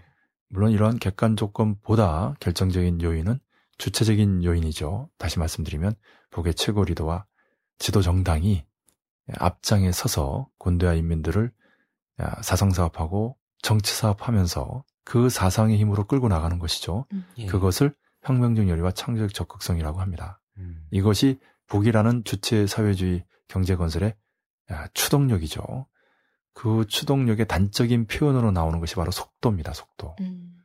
물론 0.51 0.73
이러한 0.73 0.99
객관 0.99 1.37
조건보다 1.37 2.35
결정적인 2.41 3.01
요인은 3.01 3.39
주체적인 3.79 4.45
요인이죠. 4.45 5.09
다시 5.17 5.39
말씀드리면 5.39 5.95
북의 6.31 6.55
최고 6.55 6.85
리더와 6.85 7.25
지도 7.79 8.03
정당이 8.03 8.65
앞장에 9.39 9.93
서서 9.93 10.49
군대와 10.59 10.95
인민들을 10.95 11.53
사상 12.43 12.71
사업하고 12.71 13.37
정치 13.63 13.95
사업하면서 13.95 14.85
그 15.05 15.29
사상의 15.29 15.79
힘으로 15.79 16.05
끌고 16.07 16.29
나가는 16.29 16.59
것이죠. 16.59 17.07
음. 17.13 17.27
예. 17.39 17.47
그것을 17.47 17.95
혁명적 18.23 18.69
열의와 18.69 18.93
창조적 18.93 19.35
적극성이라고 19.35 20.01
합니다. 20.01 20.41
음. 20.59 20.87
이것이 20.91 21.39
북이라는 21.67 22.25
주체 22.25 22.67
사회주의 22.67 23.25
경제 23.47 23.77
건설의 23.77 24.15
아, 24.69 24.87
추동력이죠. 24.89 25.87
그 26.53 26.87
추동력의 26.89 27.47
단적인 27.47 28.07
표현으로 28.07 28.51
나오는 28.51 28.81
것이 28.81 28.97
바로 28.97 29.11
속도입니다. 29.11 29.73
속도. 29.73 30.15
음. 30.21 30.57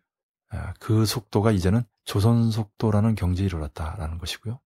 아, 0.50 0.74
그 0.80 1.06
속도가 1.06 1.52
이제는 1.52 1.84
조선 2.04 2.52
속도라는 2.52 3.16
경제에 3.16 3.46
이르렀다라는 3.46 4.18
것이고요. 4.18 4.60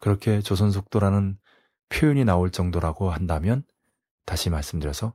그렇게 0.00 0.40
조선 0.40 0.70
속도라는 0.70 1.38
표현이 1.88 2.24
나올 2.24 2.50
정도라고 2.50 3.10
한다면 3.10 3.62
다시 4.24 4.50
말씀드려서 4.50 5.14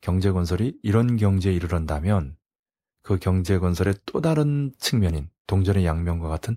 경제 0.00 0.30
건설이 0.30 0.78
이런 0.82 1.16
경제에 1.16 1.52
이르른다면 1.52 2.36
그 3.02 3.18
경제 3.18 3.58
건설의 3.58 3.94
또 4.06 4.20
다른 4.20 4.72
측면인 4.78 5.28
동전의 5.46 5.84
양면과 5.84 6.28
같은 6.28 6.56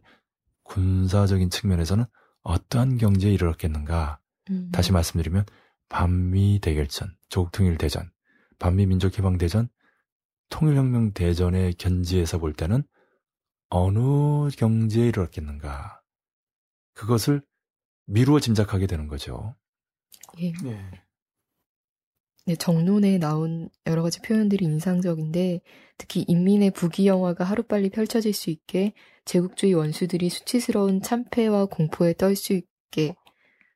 군사적인 0.64 1.50
측면에서는 1.50 2.06
어떠한 2.44 2.98
경제에 2.98 3.34
이르렀겠는가? 3.34 4.20
음. 4.50 4.70
다시 4.72 4.92
말씀드리면 4.92 5.46
반미 5.90 6.60
대결전, 6.62 7.16
조국 7.30 7.52
통일 7.52 7.78
대전, 7.78 8.10
반미 8.60 8.86
민족 8.86 9.18
해방 9.18 9.38
대전, 9.38 9.70
통일혁명 10.50 11.14
대전의 11.14 11.74
견지에서 11.76 12.38
볼 12.38 12.54
때는 12.54 12.84
어느 13.70 14.50
경제에 14.50 15.08
이르렀겠는가? 15.08 16.02
그것을 16.94 17.42
미루어 18.06 18.40
짐작하게 18.40 18.88
되는 18.88 19.08
거죠. 19.08 19.56
예. 20.40 20.52
네. 20.64 21.03
네, 22.46 22.56
정론에 22.58 23.20
나온 23.20 23.70
여러 23.88 24.04
가지 24.04 24.20
표현들이 24.22 24.66
인상적인데 24.66 25.62
특히 25.98 26.26
인민의 26.28 26.72
부귀 26.72 27.08
영화가 27.08 27.46
하루빨리 27.46 27.90
펼쳐질 27.90 28.34
수 28.34 28.50
있게 28.50 28.94
제국주의 29.24 29.74
원수들이 29.74 30.30
수치스러운 30.30 31.02
참패와 31.02 31.66
공포에 31.68 32.14
떨 32.14 32.36
수 32.36 32.52
있게 32.54 33.16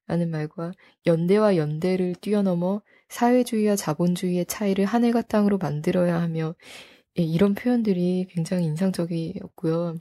라는 0.08 0.30
말과 0.32 0.72
연대와 1.06 1.56
연대를 1.58 2.16
뛰어넘어 2.16 2.82
사회주의와 3.10 3.76
자본주의의 3.78 4.46
차이를 4.46 4.86
하늘과 4.86 5.24
땅으로 5.24 5.58
만들어야 5.58 6.22
하며 6.22 6.56
예, 7.20 7.24
이런 7.24 7.56
표현들이 7.56 8.28
굉장히 8.30 8.66
인상적이었고요. 8.66 9.96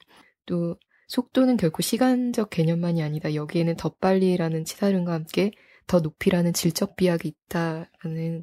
또 0.46 0.76
속도는 1.08 1.56
결코 1.56 1.82
시간적 1.82 2.50
개념만이 2.50 3.02
아니다. 3.02 3.35
여기에는 3.35 3.76
더 3.76 3.90
빨리라는 3.90 4.64
치사름과 4.64 5.12
함께 5.12 5.52
더 5.87 6.00
높이라는 6.00 6.52
질적 6.52 6.97
비약이 6.97 7.28
있다라는 7.28 8.43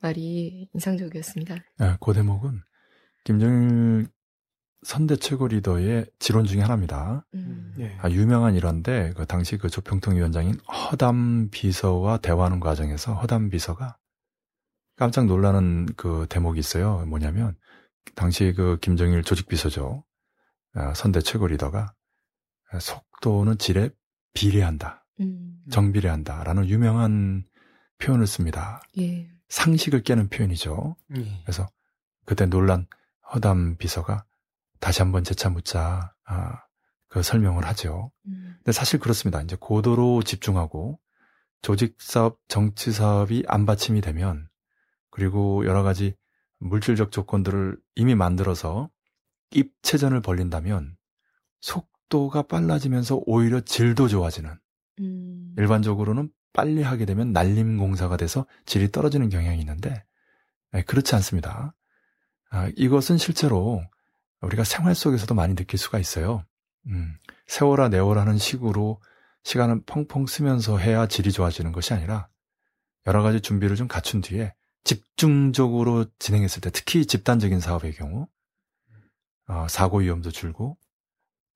말이 0.00 0.68
인상적이었습니다. 0.74 1.54
네, 1.78 1.96
그 2.00 2.12
대목은 2.12 2.62
김정일 3.24 4.06
선대 4.82 5.16
최고 5.16 5.48
리더의 5.48 6.06
지론 6.18 6.44
중에 6.44 6.60
하나입니다. 6.60 7.26
음. 7.34 7.74
네. 7.76 7.96
아, 8.00 8.08
유명한 8.10 8.54
일화인데 8.54 9.12
그 9.16 9.26
당시 9.26 9.56
그 9.56 9.68
조평통 9.68 10.16
위원장인 10.16 10.54
허담 10.60 11.50
비서와 11.50 12.18
대화하는 12.18 12.60
과정에서 12.60 13.14
허담 13.14 13.50
비서가 13.50 13.98
깜짝 14.96 15.26
놀라는 15.26 15.86
그 15.96 16.26
대목이 16.28 16.60
있어요. 16.60 17.04
뭐냐면 17.06 17.56
당시 18.14 18.52
그 18.56 18.78
김정일 18.80 19.22
조직 19.24 19.48
비서죠. 19.48 20.04
아, 20.74 20.94
선대 20.94 21.20
최고 21.20 21.48
리더가 21.48 21.92
속도는 22.80 23.58
질에 23.58 23.90
비례한다. 24.32 24.97
음. 25.20 25.62
정비례한다라는 25.70 26.68
유명한 26.68 27.44
표현을 27.98 28.26
씁니다. 28.26 28.82
예. 28.98 29.28
상식을 29.48 30.02
깨는 30.02 30.28
표현이죠. 30.28 30.96
예. 31.16 31.40
그래서 31.42 31.68
그때 32.24 32.46
놀란 32.46 32.86
허담 33.32 33.76
비서가 33.76 34.24
다시 34.80 35.02
한번 35.02 35.24
재차 35.24 35.50
묻자 35.50 36.14
아, 36.24 36.62
그 37.08 37.22
설명을 37.22 37.66
하죠. 37.66 38.12
음. 38.26 38.54
근데 38.58 38.72
사실 38.72 39.00
그렇습니다. 39.00 39.40
이제 39.42 39.56
고도로 39.58 40.22
집중하고 40.22 40.98
조직 41.62 41.96
사업, 41.98 42.38
정치 42.48 42.92
사업이 42.92 43.44
안 43.48 43.66
받침이 43.66 44.00
되면 44.00 44.48
그리고 45.10 45.66
여러 45.66 45.82
가지 45.82 46.14
물질적 46.58 47.10
조건들을 47.10 47.78
이미 47.96 48.14
만들어서 48.14 48.90
입체전을 49.50 50.20
벌린다면 50.20 50.96
속도가 51.60 52.42
빨라지면서 52.42 53.22
오히려 53.26 53.60
질도 53.60 54.08
좋아지는 54.08 54.58
음. 55.00 55.54
일반적으로는 55.56 56.30
빨리 56.52 56.82
하게 56.82 57.04
되면 57.04 57.32
날림 57.32 57.78
공사가 57.78 58.16
돼서 58.16 58.46
질이 58.66 58.90
떨어지는 58.90 59.28
경향이 59.28 59.58
있는데 59.60 60.04
네, 60.72 60.82
그렇지 60.82 61.14
않습니다. 61.14 61.74
아, 62.50 62.70
이것은 62.76 63.18
실제로 63.18 63.82
우리가 64.40 64.64
생활 64.64 64.94
속에서도 64.94 65.34
많이 65.34 65.54
느낄 65.54 65.78
수가 65.78 65.98
있어요. 65.98 66.44
음, 66.86 67.16
세워라 67.46 67.88
내워라는 67.88 68.38
식으로 68.38 69.00
시간을 69.44 69.82
펑펑 69.86 70.26
쓰면서 70.26 70.78
해야 70.78 71.06
질이 71.06 71.32
좋아지는 71.32 71.72
것이 71.72 71.94
아니라 71.94 72.28
여러 73.06 73.22
가지 73.22 73.40
준비를 73.40 73.76
좀 73.76 73.88
갖춘 73.88 74.20
뒤에 74.20 74.54
집중적으로 74.84 76.06
진행했을 76.18 76.60
때 76.60 76.70
특히 76.70 77.06
집단적인 77.06 77.60
사업의 77.60 77.94
경우 77.94 78.26
어, 79.46 79.66
사고 79.68 79.98
위험도 79.98 80.30
줄고 80.30 80.78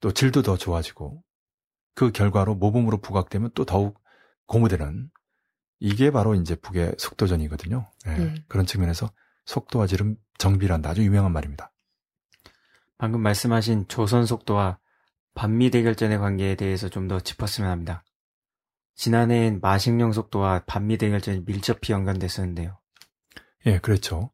또 0.01 0.13
질도 0.13 0.43
더 0.43 0.57
좋아지고 0.57 1.23
그 1.95 2.13
결과로 2.13 2.55
모범으로 2.55 3.01
부각되면 3.01 3.51
또 3.55 3.65
더욱 3.65 4.01
고무되는 4.47 5.11
이게 5.81 6.11
바로 6.11 6.35
이제 6.35 6.55
북의 6.55 6.95
속도전이거든요. 6.99 7.91
예, 8.07 8.11
네. 8.15 8.35
그런 8.49 8.67
측면에서 8.67 9.11
속도와 9.47 9.87
질은 9.87 10.17
정비란다. 10.39 10.91
아주 10.91 11.03
유명한 11.05 11.33
말입니다. 11.33 11.73
방금 12.99 13.21
말씀하신 13.21 13.89
조선 13.89 14.27
속도와 14.27 14.79
반미 15.35 15.71
대결전의 15.71 16.19
관계에 16.19 16.55
대해서 16.55 16.89
좀 16.89 17.09
더 17.09 17.19
짚었으면 17.19 17.71
합니다. 17.71 18.05
지난해엔 18.95 19.61
마식령 19.61 20.13
속도와 20.13 20.63
반미 20.67 20.99
대결전이 20.99 21.45
밀접히 21.47 21.93
연관됐었는데요. 21.93 22.79
예, 23.67 23.79
그렇죠. 23.79 24.31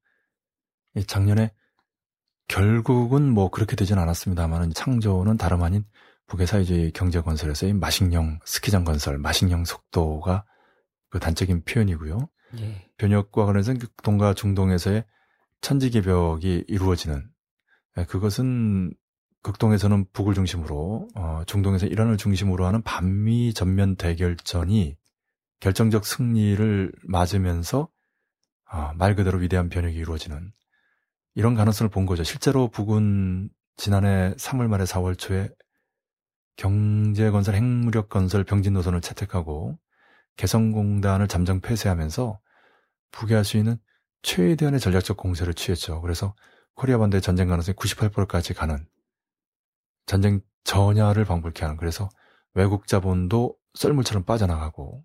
이 0.94 1.04
작년에 1.04 1.52
결국은 2.48 3.30
뭐 3.30 3.50
그렇게 3.50 3.76
되진 3.76 3.98
않았습니다만은 3.98 4.74
창조는 4.74 5.36
다름 5.38 5.62
아닌 5.62 5.84
북의 6.28 6.46
사회주의 6.46 6.92
경제 6.92 7.20
건설에서의 7.20 7.72
마식령 7.74 8.38
스키장 8.44 8.84
건설, 8.84 9.18
마식령 9.18 9.64
속도가 9.64 10.44
그 11.10 11.18
단적인 11.18 11.64
표현이고요. 11.64 12.28
예. 12.58 12.88
변혁과 12.98 13.44
관련해서는 13.46 13.80
그 13.80 13.88
동과 14.02 14.34
중동에서의 14.34 15.04
천지개벽이 15.60 16.64
이루어지는 16.68 17.28
예, 17.98 18.04
그것은 18.04 18.92
극동에서는 19.42 20.06
북을 20.12 20.34
중심으로 20.34 21.08
어, 21.14 21.42
중동에서 21.46 21.86
이란을 21.86 22.16
중심으로 22.16 22.66
하는 22.66 22.82
반미 22.82 23.54
전면 23.54 23.96
대결전이 23.96 24.96
결정적 25.60 26.04
승리를 26.04 26.92
맞으면서 27.04 27.88
아, 28.64 28.92
말 28.96 29.14
그대로 29.14 29.38
위대한 29.38 29.68
변혁이 29.68 29.96
이루어지는 29.96 30.52
이런 31.34 31.54
가능성을 31.54 31.88
본 31.90 32.04
거죠. 32.04 32.24
실제로 32.24 32.68
북은 32.68 33.48
지난해 33.76 34.34
3월 34.34 34.66
말에 34.66 34.84
4월 34.84 35.16
초에 35.16 35.48
경제건설, 36.58 37.54
핵무력건설 37.54 38.44
병진 38.44 38.74
노선을 38.74 39.00
채택하고 39.00 39.78
개성공단을 40.36 41.28
잠정 41.28 41.60
폐쇄하면서 41.60 42.38
북이 43.12 43.32
할 43.32 43.44
수 43.44 43.56
있는 43.56 43.78
최대한의 44.22 44.80
전략적 44.80 45.16
공세를 45.16 45.54
취했죠. 45.54 46.00
그래서 46.02 46.34
코리아 46.74 46.98
반도의 46.98 47.22
전쟁 47.22 47.48
가능성이 47.48 47.76
98%까지 47.76 48.54
가는 48.54 48.86
전쟁 50.06 50.40
전야를 50.64 51.24
방불케 51.24 51.64
하는 51.64 51.76
그래서 51.76 52.08
외국 52.54 52.86
자본도 52.86 53.56
썰물처럼 53.74 54.24
빠져나가고 54.24 55.04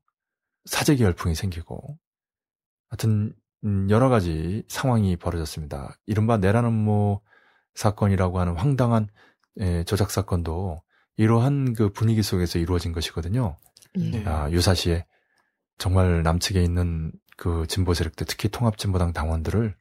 사재기 0.65 1.03
열풍이 1.03 1.35
생기고 1.35 1.99
하여튼 2.89 3.33
음, 3.63 3.89
여러 3.89 4.09
가지 4.09 4.63
상황이 4.67 5.15
벌어졌습니다. 5.17 5.95
이른바 6.07 6.37
내란 6.37 6.65
음모 6.65 7.21
사건이라고 7.75 8.39
하는 8.39 8.55
황당한 8.57 9.07
예, 9.59 9.83
조작 9.83 10.09
사건도 10.11 10.81
이러한 11.17 11.73
그 11.73 11.91
분위기 11.91 12.23
속에서 12.23 12.59
이루어진 12.59 12.91
것이거든요. 12.91 13.57
예. 13.97 14.11
네. 14.11 14.25
아, 14.25 14.49
유사시에 14.49 15.05
정말 15.77 16.23
남측에 16.23 16.61
있는 16.61 17.11
그 17.37 17.65
진보 17.67 17.93
세력들, 17.93 18.25
특히 18.27 18.49
통합진보당 18.49 19.13
당원들을 19.13 19.75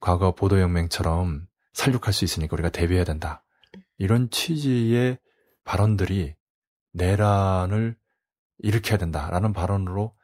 과거 0.00 0.34
보도혁명처럼 0.34 1.46
살육할 1.72 2.12
수 2.12 2.24
있으니까 2.24 2.54
우리가 2.54 2.70
대비해야 2.70 3.04
된다. 3.04 3.44
이런 3.98 4.30
취지의 4.30 5.18
발언들이 5.64 6.34
내란을 6.92 7.96
일으켜야 8.58 8.98
된다라는 8.98 9.52
발언으로 9.52 10.14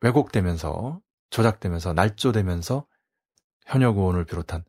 왜곡되면서 0.00 1.00
조작되면서 1.30 1.92
날조되면서 1.92 2.86
현역 3.66 3.98
의원을 3.98 4.24
비롯한 4.24 4.64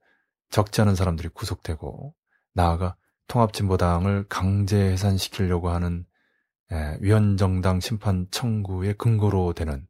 적지 0.49 0.81
않은 0.81 0.95
사람들이 0.95 1.29
구속되고 1.29 2.15
나아가 2.53 2.95
통합진보당을 3.27 4.25
강제 4.29 4.77
해산시키려고 4.77 5.69
하는 5.69 6.05
예, 6.71 6.97
위헌정당 6.99 7.79
심판 7.79 8.27
청구의 8.29 8.95
근거로 8.95 9.53
되는 9.53 9.87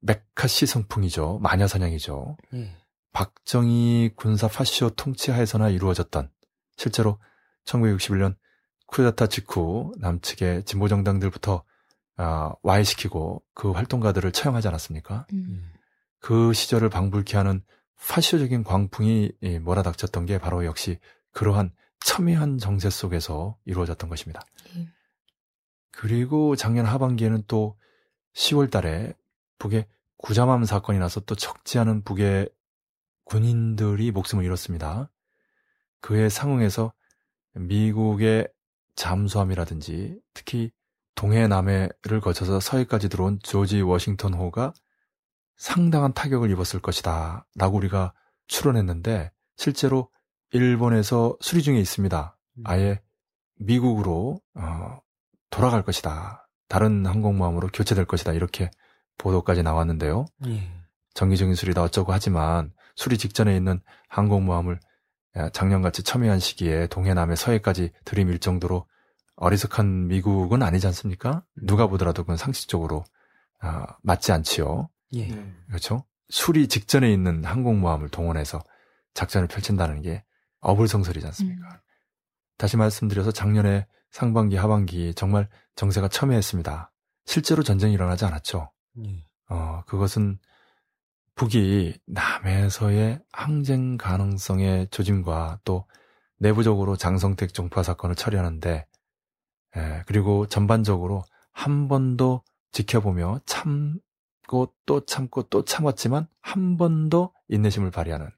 메카시 0.00 0.66
성풍이죠. 0.66 1.38
마녀사냥이죠. 1.42 2.36
예. 2.54 2.76
박정희 3.12 4.12
군사 4.16 4.48
파시오 4.48 4.90
통치하에서나 4.90 5.68
이루어졌던 5.70 6.30
실제로 6.76 7.18
1961년 7.64 8.36
쿠데타 8.86 9.26
직후 9.26 9.92
남측의 9.98 10.64
진보 10.64 10.88
정당들부터 10.88 11.64
어, 12.18 12.52
와해시키고 12.62 13.42
그 13.54 13.70
활동가들을 13.70 14.30
처형하지 14.32 14.68
않았습니까? 14.68 15.26
음. 15.32 15.72
그 16.18 16.52
시절을 16.52 16.90
방불케 16.90 17.36
하는 17.36 17.62
파시오적인 18.08 18.64
광풍이 18.64 19.32
몰아닥쳤던 19.62 20.26
게 20.26 20.38
바로 20.38 20.64
역시 20.64 20.98
그러한 21.32 21.72
첨예한 22.04 22.58
정세 22.58 22.90
속에서 22.90 23.56
이루어졌던 23.64 24.08
것입니다. 24.08 24.42
예. 24.76 24.88
그리고 25.92 26.56
작년 26.56 26.86
하반기에는 26.86 27.44
또 27.46 27.76
10월 28.34 28.70
달에 28.70 29.14
북에 29.58 29.86
구자맘 30.18 30.64
사건이 30.64 30.98
나서 30.98 31.20
또 31.20 31.34
적지 31.34 31.78
않은 31.78 32.04
북의 32.04 32.48
군인들이 33.24 34.10
목숨을 34.10 34.44
잃었습니다. 34.44 35.10
그에 36.00 36.28
상응해서 36.28 36.92
미국의 37.54 38.48
잠수함이라든지 38.96 40.20
특히 40.34 40.70
동해 41.14 41.46
남해를 41.48 42.20
거쳐서 42.22 42.60
서해까지 42.60 43.08
들어온 43.08 43.38
조지 43.42 43.82
워싱턴 43.82 44.34
호가 44.34 44.72
상당한 45.56 46.12
타격을 46.14 46.50
입었을 46.50 46.80
것이다. 46.80 47.46
라고 47.56 47.76
우리가 47.76 48.14
추론했는데 48.46 49.30
실제로 49.56 50.10
일본에서 50.52 51.36
수리 51.40 51.62
중에 51.62 51.78
있습니다. 51.78 52.36
음. 52.58 52.62
아예 52.66 53.00
미국으로 53.56 54.40
어, 54.54 54.98
돌아갈 55.50 55.82
것이다. 55.82 56.48
다른 56.68 57.04
항공모함으로 57.06 57.68
교체될 57.72 58.04
것이다. 58.04 58.32
이렇게 58.32 58.70
보도까지 59.18 59.62
나왔는데요. 59.62 60.26
예. 60.46 60.72
정기적인 61.14 61.54
수리다 61.54 61.82
어쩌고 61.82 62.12
하지만 62.12 62.72
수리 62.94 63.18
직전에 63.18 63.56
있는 63.56 63.80
항공모함을 64.08 64.78
작년같이 65.52 66.02
첨예한 66.02 66.38
시기에 66.38 66.86
동해남해 66.86 67.36
서해까지 67.36 67.92
들이밀 68.04 68.38
정도로 68.38 68.86
어리석한 69.36 70.08
미국은 70.08 70.62
아니지 70.62 70.86
않습니까? 70.88 71.44
누가 71.56 71.86
보더라도 71.86 72.22
그건 72.22 72.36
상식적으로 72.36 73.04
아, 73.60 73.86
맞지 74.02 74.32
않지요. 74.32 74.88
예. 75.16 75.28
그렇죠? 75.68 76.04
수리 76.28 76.68
직전에 76.68 77.12
있는 77.12 77.44
항공모함을 77.44 78.08
동원해서 78.10 78.62
작전을 79.14 79.48
펼친다는 79.48 80.02
게 80.02 80.24
어불성설이지 80.60 81.26
않습니까? 81.26 81.68
음. 81.68 81.78
다시 82.58 82.76
말씀드려서 82.76 83.32
작년에 83.32 83.86
상반기, 84.10 84.56
하반기 84.56 85.14
정말 85.14 85.48
정세가 85.76 86.08
첨예했습니다. 86.08 86.92
실제로 87.24 87.62
전쟁이 87.62 87.94
일어나지 87.94 88.24
않았죠. 88.24 88.70
예. 89.04 89.24
어, 89.48 89.82
그것은 89.86 90.38
북이 91.34 91.98
남에서의 92.06 93.20
항쟁 93.32 93.96
가능성의 93.96 94.88
조짐과 94.90 95.60
또 95.64 95.86
내부적으로 96.38 96.96
장성택 96.96 97.54
종파 97.54 97.82
사건을 97.82 98.14
처리하는데, 98.14 98.86
에, 99.76 100.02
그리고 100.06 100.46
전반적으로 100.46 101.22
한 101.52 101.88
번도 101.88 102.42
지켜보며 102.72 103.40
참고 103.46 104.74
또 104.86 105.04
참고 105.06 105.42
또 105.44 105.64
참았지만 105.64 106.28
한 106.40 106.76
번도 106.76 107.32
인내심을 107.48 107.90
발휘하는 107.90 108.30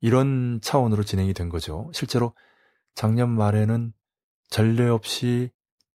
이런 0.00 0.60
차원으로 0.62 1.04
진행이 1.04 1.34
된 1.34 1.48
거죠. 1.48 1.90
실제로 1.92 2.34
작년 2.94 3.30
말에는 3.30 3.92
전례 4.48 4.88
없이 4.88 5.50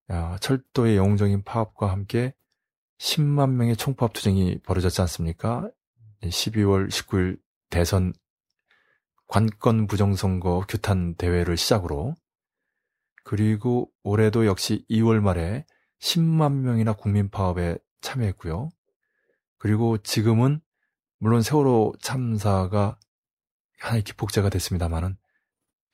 어, 0.08 0.36
철도의 0.40 0.96
영웅적인 0.96 1.42
파업과 1.44 1.90
함께 1.90 2.34
10만 2.98 3.52
명의 3.52 3.76
총파업 3.76 4.12
투쟁이 4.12 4.58
벌어졌지 4.62 5.00
않습니까? 5.00 5.70
12월 6.22 6.88
19일 6.88 7.38
대선 7.70 8.12
관건 9.26 9.86
부정선거 9.86 10.64
규탄 10.68 11.14
대회를 11.14 11.56
시작으로 11.56 12.14
그리고 13.24 13.90
올해도 14.02 14.46
역시 14.46 14.84
2월 14.90 15.20
말에 15.20 15.64
10만 16.00 16.60
명이나 16.60 16.92
국민 16.92 17.30
파업에 17.30 17.78
참여했고요. 18.02 18.68
그리고 19.58 19.96
지금은 19.98 20.60
물론 21.18 21.40
세월호 21.40 21.94
참사가 22.00 22.98
하나의 23.80 24.02
기폭제가 24.02 24.48
됐습니다만은 24.48 25.16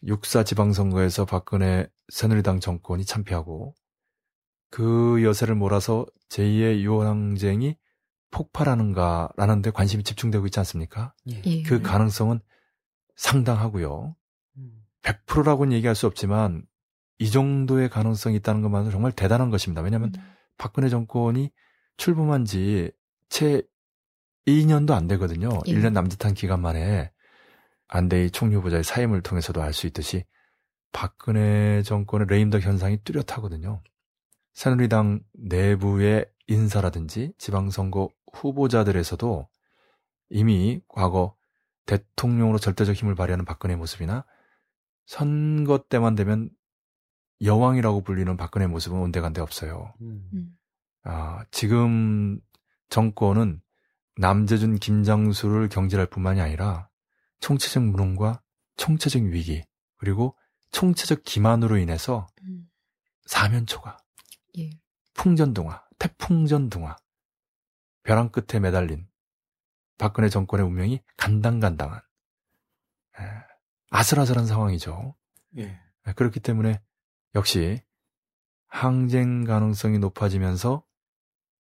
육사 0.05 0.45
지방선거에서 0.45 1.25
박근혜 1.25 1.89
새누리당 2.09 2.61
정권이 2.61 3.05
참패하고 3.05 3.75
그 4.71 5.23
여세를 5.25 5.55
몰아서 5.55 6.07
제2의 6.31 6.81
유언항쟁이 6.81 7.77
폭발하는가라는 8.31 9.63
데 9.63 9.71
관심이 9.71 10.05
집중되고 10.05 10.47
있지 10.47 10.61
않습니까? 10.61 11.15
예. 11.31 11.43
예. 11.45 11.63
그 11.65 11.83
가능성은 11.83 12.41
상당하고요. 13.17 14.15
음. 14.57 14.85
100%라고는 15.03 15.73
얘기할 15.73 15.97
수 15.97 16.07
없지만 16.07 16.65
이 17.19 17.31
정도의 17.31 17.89
가능성이 17.91 18.37
있다는 18.37 18.63
것만으로 18.63 18.93
정말 18.93 19.13
대단한 19.13 19.51
것입니다. 19.51 19.83
왜냐하면 19.83 20.13
음. 20.17 20.23
박근혜 20.57 20.89
정권이 20.89 21.51
출범한 21.97 22.45
지 22.45 22.93
채 23.31 23.63
2년도 24.47 24.91
안 24.91 25.07
되거든요. 25.07 25.49
예. 25.67 25.73
1년 25.73 25.93
남짓한 25.93 26.35
기간 26.35 26.61
만에 26.61 27.11
안대희 27.91 28.31
총리후보자의 28.31 28.85
사임을 28.85 29.23
통해서도 29.23 29.63
알 29.63 29.73
수 29.73 29.87
있듯이 29.87 30.25
박근혜 30.93 31.83
정권의 31.83 32.27
레임덕 32.29 32.63
현상이 32.63 32.99
뚜렷하거든요. 33.05 33.83
새누리당 34.55 35.21
내부의 35.33 36.27
인사라든지 36.49 37.33
지방선거 37.39 38.11
후보자들에서도 38.33 39.49
이미 40.31 40.81
과거 40.89 41.37
대통령으로 41.87 42.59
절대적 42.59 42.95
힘을 42.95 43.15
발휘하는 43.15 43.45
박근혜 43.45 43.77
모습이나 43.77 44.25
선거 45.07 45.79
때만 45.89 46.15
되면 46.15 46.51
여왕이라고 47.43 48.03
불리는 48.03 48.37
박근혜 48.37 48.67
모습은 48.67 48.99
온데간데 48.99 49.41
없어요. 49.41 49.95
음. 50.01 50.29
음. 50.35 50.59
아, 51.03 51.45
지금 51.51 52.39
정권은 52.91 53.61
남재준, 54.17 54.77
김장수를 54.77 55.69
경질할 55.69 56.07
뿐만이 56.07 56.41
아니라 56.41 56.90
총체적 57.41 57.83
무능과 57.83 58.43
총체적 58.77 59.23
위기 59.23 59.65
그리고 59.97 60.37
총체적 60.71 61.23
기만으로 61.25 61.79
인해서 61.79 62.27
음. 62.43 62.71
사면초가 63.27 63.99
예. 64.59 64.71
풍전등화, 65.15 65.85
태풍전등화, 65.99 66.97
벼랑 68.03 68.31
끝에 68.31 68.61
매달린 68.61 69.09
박근혜 69.99 70.29
정권의 70.29 70.65
운명이 70.65 71.03
간당간당한 71.17 72.01
에, 73.19 73.23
아슬아슬한 73.91 74.47
상황이죠. 74.47 75.15
예. 75.59 75.81
에, 76.07 76.13
그렇기 76.15 76.41
때문에 76.41 76.81
역시 77.35 77.83
항쟁 78.67 79.45
가능성이 79.45 79.99
높아지면서 79.99 80.85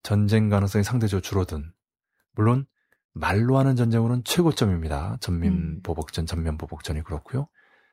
전쟁 0.03 0.49
가능성이 0.49 0.85
상대적으로 0.85 1.21
줄어든 1.21 1.75
물론 2.33 2.67
말로 3.13 3.59
하는 3.59 3.77
전쟁으로는 3.77 4.25
최고점입니다. 4.25 5.19
전민 5.21 5.53
음. 5.53 5.81
보복전, 5.83 6.27
전면 6.27 6.57
보복전이 6.59 7.03
그렇고요. 7.03 7.49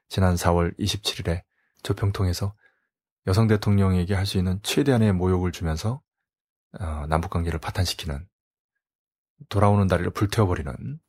지난 0.09 0.35
4월 0.35 0.77
27일에 0.77 1.43
조평통에서 1.83 2.53
여성 3.27 3.47
대통령에게 3.47 4.13
할 4.13 4.25
수 4.25 4.37
있는 4.37 4.59
최대한의 4.63 5.13
모욕을 5.13 5.51
주면서 5.51 6.01
어, 6.79 7.05
남북 7.07 7.31
관계를 7.31 7.59
파탄시키는 7.59 8.25
돌아오는 9.49 9.87
다리를 9.87 10.09
불태워버리는 10.11 10.99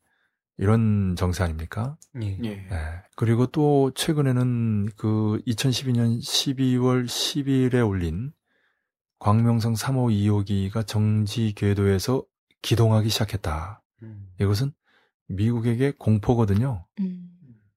이런 0.59 1.15
정세 1.17 1.45
아닙니까? 1.45 1.97
예. 2.21 2.39
예. 2.45 3.03
그리고 3.17 3.47
또 3.47 3.93
최근에는 3.95 4.91
그 4.97 5.41
2012년 5.47 6.19
12월 6.21 7.07
10일에 7.07 7.87
올린 7.87 8.33
광명성 9.21 9.75
3호 9.75 10.13
2호기가 10.13 10.87
정지 10.87 11.53
궤도에서 11.55 12.25
기동하기 12.63 13.09
시작했다. 13.09 13.83
음. 14.03 14.29
이것은 14.41 14.73
미국에게 15.27 15.93
공포거든요. 15.93 16.87
음. 17.01 17.31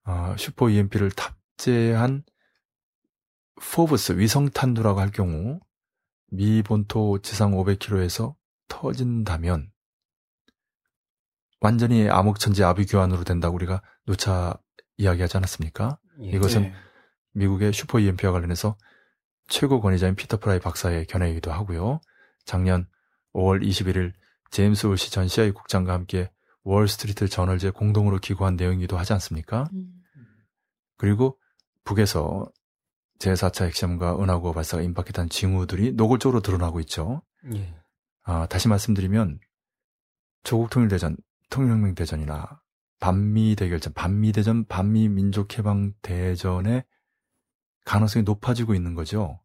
어, 0.05 0.35
슈퍼 0.37 0.69
EMP를 0.69 1.11
탑재한 1.11 2.23
FOBS 3.55 4.17
위성탄두라고 4.17 4.99
할 4.99 5.11
경우 5.11 5.59
미 6.31 6.63
본토 6.63 7.19
지상 7.19 7.51
500km에서 7.51 8.35
터진다면 8.67 9.71
완전히 11.59 12.09
암흑천지 12.09 12.63
아비규환으로 12.63 13.23
된다고 13.23 13.55
우리가 13.55 13.81
누차 14.07 14.57
이야기하지 14.97 15.37
않았습니까? 15.37 15.99
예. 16.23 16.29
이것은 16.29 16.63
예. 16.63 16.73
미국의 17.33 17.71
슈퍼 17.73 17.99
EMP와 17.99 18.31
관련해서 18.31 18.77
최고 19.47 19.79
권위자인 19.81 20.15
피터 20.15 20.37
프라이 20.37 20.59
박사의 20.59 21.05
견해이기도 21.05 21.51
하고요. 21.51 22.01
작년 22.45 22.87
5월 23.33 23.61
21일 23.61 24.13
제임스 24.51 24.87
울시 24.87 25.11
전 25.11 25.27
CIA 25.27 25.51
국장과 25.51 25.93
함께 25.93 26.29
월스트리트 26.63 27.27
저널지에 27.29 27.71
공동으로 27.71 28.19
기고한 28.19 28.55
내용이기도 28.55 28.97
하지 28.97 29.13
않습니까? 29.13 29.69
음. 29.73 29.91
그리고 30.97 31.39
북에서 31.83 32.51
제4차 33.19 33.65
핵시험과 33.65 34.21
은하구호 34.21 34.53
발사가 34.53 34.83
임박했다는 34.83 35.29
징후들이 35.29 35.93
노골적으로 35.93 36.41
드러나고 36.41 36.79
있죠. 36.81 37.21
예. 37.55 37.75
아, 38.23 38.45
다시 38.47 38.67
말씀드리면 38.67 39.39
조국 40.43 40.69
통일대전, 40.69 41.17
통일혁명 41.49 41.95
대전이나 41.95 42.61
반미 42.99 43.55
대결전, 43.55 43.93
반미 43.93 44.31
대전, 44.31 44.65
반미 44.65 45.09
민족 45.09 45.57
해방 45.57 45.93
대전의 46.01 46.83
가능성이 47.85 48.23
높아지고 48.23 48.75
있는 48.75 48.93
거죠. 48.95 49.39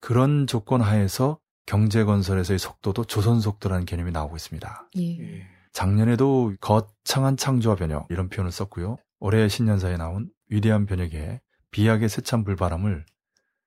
그런 0.00 0.46
조건 0.46 0.80
하에서 0.80 1.38
경제 1.66 2.04
건설에서의 2.04 2.58
속도도 2.58 3.04
조선 3.04 3.40
속도라는 3.40 3.84
개념이 3.84 4.12
나오고 4.12 4.36
있습니다. 4.36 4.90
예. 4.98 5.46
작년에도 5.72 6.54
거창한 6.60 7.36
창조와 7.36 7.74
변혁 7.76 8.06
이런 8.10 8.28
표현을 8.28 8.52
썼고요. 8.52 8.96
올해 9.18 9.48
신년사에 9.48 9.96
나온 9.96 10.30
위대한 10.48 10.86
변혁의 10.86 11.40
비약의 11.72 12.08
세찬 12.08 12.44
불바람을 12.44 13.04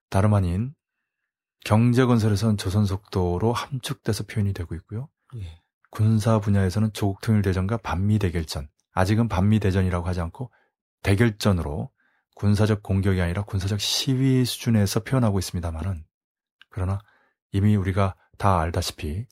다름 0.10 0.34
아닌 0.34 0.74
경제 1.66 2.06
건설에서는 2.06 2.58
조선 2.58 2.86
속도로 2.86 3.52
함축돼서 3.52 4.24
표현이 4.24 4.54
되고 4.54 4.74
있고요. 4.76 5.10
예. 5.36 5.62
군사 5.92 6.40
분야에서는 6.40 6.94
조국 6.94 7.20
통일 7.22 7.42
대전과 7.42 7.78
반미 7.78 8.20
대결전. 8.20 8.70
아직은 8.94 9.28
반미 9.28 9.60
대전이라고 9.60 10.08
하지 10.08 10.22
않고 10.22 10.52
대결전으로 11.04 11.92
군사적 12.36 12.82
공격이 12.82 13.22
아니라 13.22 13.44
군사적 13.44 13.80
시위 13.82 14.46
수준에서 14.46 15.02
표현하고 15.02 15.40
있습니다만은 15.40 16.06
그러나 16.70 17.00
이미 17.52 17.76
우리가 17.76 18.16
다 18.38 18.60
알다시피 18.60 19.26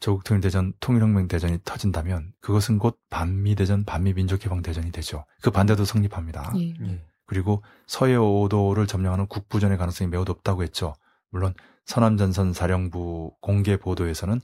조국 0.00 0.24
통일 0.24 0.40
대전, 0.42 0.72
통일혁명 0.80 1.28
대전이 1.28 1.60
터진다면 1.64 2.32
그것은 2.40 2.78
곧 2.78 2.98
반미 3.08 3.54
대전, 3.54 3.84
반미 3.84 4.12
민족해방 4.12 4.62
대전이 4.62 4.92
되죠. 4.92 5.24
그 5.40 5.50
반대도 5.50 5.84
성립합니다. 5.84 6.52
예. 6.58 6.74
예. 6.86 7.04
그리고 7.26 7.62
서해 7.86 8.14
오도를 8.16 8.86
점령하는 8.86 9.26
국부전의 9.26 9.78
가능성이 9.78 10.10
매우 10.10 10.24
높다고 10.24 10.62
했죠. 10.62 10.94
물론 11.30 11.54
서남전선 11.86 12.52
사령부 12.52 13.34
공개 13.40 13.78
보도에서는 13.78 14.40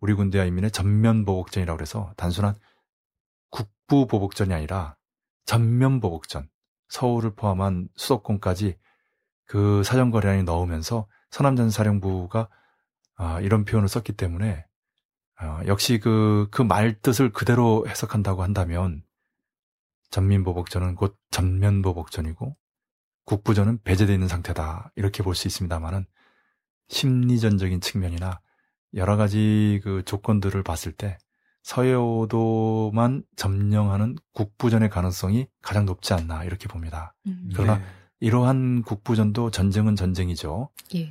우리 0.00 0.14
군대와 0.14 0.44
인민의 0.44 0.72
전면 0.72 1.24
보복전이라고 1.24 1.80
해서 1.80 2.12
단순한 2.16 2.54
국부 3.50 4.06
보복전이 4.06 4.52
아니라 4.52 4.96
전면 5.44 6.00
보복전, 6.00 6.48
서울을 6.88 7.34
포함한 7.36 7.88
수도권까지 7.94 8.76
그 9.46 9.82
사정거리 9.84 10.26
안에 10.26 10.42
넣으면서 10.42 11.06
서남전 11.36 11.68
사령부가 11.68 12.48
아, 13.16 13.40
이런 13.42 13.66
표현을 13.66 13.88
썼기 13.90 14.14
때문에 14.14 14.64
아, 15.36 15.62
역시 15.66 15.98
그 15.98 16.48
그 16.50 16.62
말 16.62 16.98
뜻을 17.02 17.30
그대로 17.30 17.84
해석한다고 17.86 18.42
한다면 18.42 19.02
전민보복전은 20.10 20.94
곧 20.94 21.18
전면보복전이고 21.30 22.56
국부전은 23.26 23.82
배제되어 23.82 24.14
있는 24.14 24.28
상태다 24.28 24.92
이렇게 24.96 25.22
볼 25.22 25.34
수 25.34 25.46
있습니다만은 25.48 26.06
심리전적인 26.88 27.82
측면이나 27.82 28.40
여러 28.94 29.18
가지 29.18 29.80
그 29.84 30.02
조건들을 30.06 30.62
봤을 30.62 30.92
때 30.92 31.18
서해오도만 31.64 33.24
점령하는 33.36 34.16
국부전의 34.32 34.88
가능성이 34.88 35.48
가장 35.60 35.84
높지 35.84 36.14
않나 36.14 36.44
이렇게 36.44 36.66
봅니다. 36.66 37.14
음. 37.26 37.50
그러나 37.52 37.76
네. 37.76 37.84
이러한 38.20 38.84
국부전도 38.84 39.50
전쟁은 39.50 39.96
전쟁이죠. 39.96 40.70
예. 40.94 41.10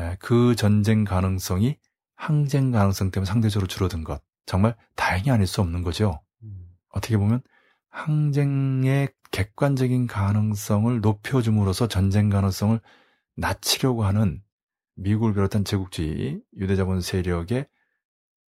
예, 0.00 0.16
그 0.18 0.54
전쟁 0.56 1.04
가능성이 1.04 1.76
항쟁 2.16 2.70
가능성 2.70 3.10
때문에 3.10 3.26
상대적으로 3.26 3.66
줄어든 3.66 4.02
것. 4.02 4.22
정말 4.46 4.74
다행이 4.96 5.30
아닐 5.30 5.46
수 5.46 5.60
없는 5.60 5.82
거죠. 5.82 6.20
음. 6.42 6.68
어떻게 6.88 7.16
보면 7.16 7.42
항쟁의 7.90 9.08
객관적인 9.30 10.06
가능성을 10.06 11.00
높여줌으로써 11.00 11.86
전쟁 11.86 12.30
가능성을 12.30 12.80
낮추려고 13.36 14.04
하는 14.04 14.42
미국을 14.96 15.34
비롯한 15.34 15.64
제국주의 15.64 16.40
유대자본 16.56 17.00
세력의 17.00 17.66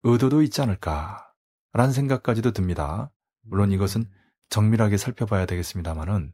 의도도 0.02 0.42
있지 0.42 0.60
않을까라는 0.62 1.92
생각까지도 1.92 2.52
듭니다. 2.52 3.12
물론 3.42 3.72
이것은 3.72 4.08
정밀하게 4.48 4.96
살펴봐야 4.96 5.46
되겠습니다만은 5.46 6.32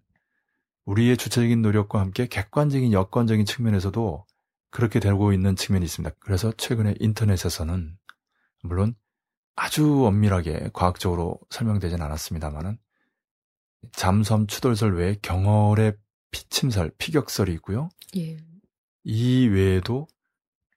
우리의 0.87 1.17
주체적인 1.17 1.61
노력과 1.61 2.01
함께 2.01 2.27
객관적인 2.27 2.93
여건적인 2.93 3.45
측면에서도 3.45 4.25
그렇게 4.71 5.01
되고 5.01 5.33
있는 5.33 5.57
측면이 5.57 5.85
있습니다. 5.85 6.17
그래서 6.21 6.53
최근에 6.53 6.95
인터넷에서는 7.01 7.97
물론 8.63 8.95
아주 9.57 10.07
엄밀하게 10.07 10.71
과학적으로 10.73 11.39
설명되진 11.51 12.01
않았습니다만은 12.01 12.79
잠수함 13.93 14.47
추돌설 14.47 14.97
외에 14.97 15.17
경월의 15.23 15.97
피침설, 16.31 16.93
피격설이 16.99 17.53
있고요. 17.55 17.89
예. 18.17 18.37
이 19.05 19.47
외에도 19.47 20.07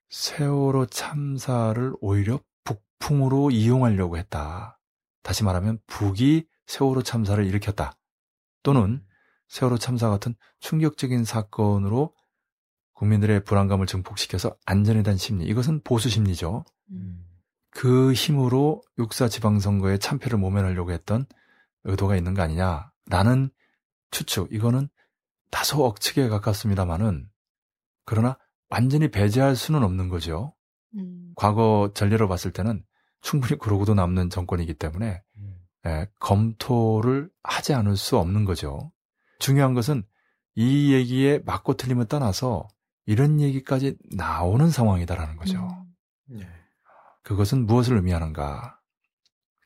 세월호 0.10 0.88
참사를 0.88 1.94
오히려 2.00 2.40
북풍으로 2.64 3.52
이용하려고 3.52 4.18
했다. 4.18 4.80
다시 5.24 5.44
말하면 5.44 5.80
북이 5.88 6.46
세월호 6.66 7.04
참사를 7.04 7.46
일으켰다. 7.46 7.98
또는 8.64 9.04
세월호 9.48 9.78
참사 9.78 10.10
같은 10.10 10.36
충격적인 10.60 11.26
사건으로 11.26 12.16
국민들의 13.02 13.44
불안감을 13.46 13.88
증폭시켜서 13.88 14.56
안전에 14.64 15.02
대한 15.02 15.18
심리. 15.18 15.46
이것은 15.46 15.82
보수 15.84 16.08
심리죠. 16.08 16.64
음. 16.92 17.26
그 17.72 18.14
힘으로 18.14 18.84
육사 19.00 19.28
지방선거의 19.28 19.98
참패를 19.98 20.38
모면하려고 20.38 20.92
했던 20.92 21.26
의도가 21.84 22.16
있는 22.16 22.36
거 22.36 22.44
아니냐라는 22.44 23.50
추측. 24.12 24.54
이거는 24.54 24.88
다소 25.50 25.84
억측에 25.84 26.30
가깝습니다만은 26.30 27.28
그러나 28.06 28.38
완전히 28.70 29.10
배제할 29.10 29.56
수는 29.56 29.84
없는 29.84 30.08
거죠. 30.08 30.54
음. 30.96 31.34
과거 31.36 31.90
전례로 31.96 32.28
봤을 32.28 32.52
때는 32.52 32.84
충분히 33.22 33.58
그러고도 33.58 33.96
남는 33.96 34.30
정권이기 34.30 34.76
때문에 34.76 35.24
음. 35.38 35.56
예, 35.88 36.08
검토를 36.20 37.32
하지 37.42 37.74
않을 37.74 37.98
수 37.98 38.20
없는 38.20 38.46
거죠. 38.46 38.92
중요한 39.40 39.74
것은 39.74 40.04
이 40.54 40.94
얘기에 40.94 41.40
맞고 41.46 41.78
틀림을 41.78 42.06
떠나서 42.06 42.68
이런 43.06 43.40
얘기까지 43.42 43.96
나오는 44.16 44.70
상황이다라는 44.70 45.36
거죠. 45.38 45.86
음. 46.30 46.40
예. 46.40 46.48
그것은 47.24 47.66
무엇을 47.66 47.96
의미하는가? 47.96 48.80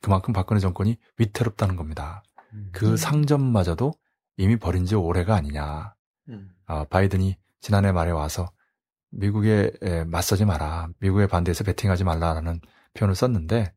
그만큼 0.01 0.33
박근혜 0.33 0.59
정권이 0.59 0.97
위태롭다는 1.17 1.75
겁니다. 1.75 2.23
음. 2.53 2.69
그 2.71 2.91
음. 2.91 2.97
상점마저도 2.97 3.93
이미 4.37 4.57
버린 4.57 4.85
지 4.85 4.95
오래가 4.95 5.35
아니냐. 5.35 5.95
음. 6.29 6.49
아, 6.65 6.85
바이든이 6.85 7.37
지난해 7.61 7.91
말에 7.91 8.11
와서 8.11 8.51
미국에 9.09 9.71
에, 9.81 10.03
맞서지 10.03 10.45
마라. 10.45 10.89
미국에 10.99 11.27
반대해서 11.27 11.63
베팅하지 11.63 12.03
말라라는 12.03 12.59
표현을 12.93 13.15
썼는데 13.15 13.73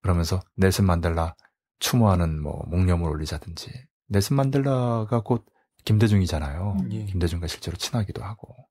그러면서 0.00 0.40
넬슨 0.56 0.86
만델라 0.86 1.36
추모하는 1.78 2.40
뭐 2.40 2.64
목념을 2.68 3.08
올리자든지 3.08 3.70
넬슨 4.08 4.36
만델라가 4.36 5.20
곧 5.20 5.46
김대중이잖아요. 5.84 6.76
음. 6.80 6.92
예. 6.92 7.04
김대중과 7.04 7.46
실제로 7.46 7.76
친하기도 7.76 8.22
하고 8.22 8.54
음. 8.58 8.61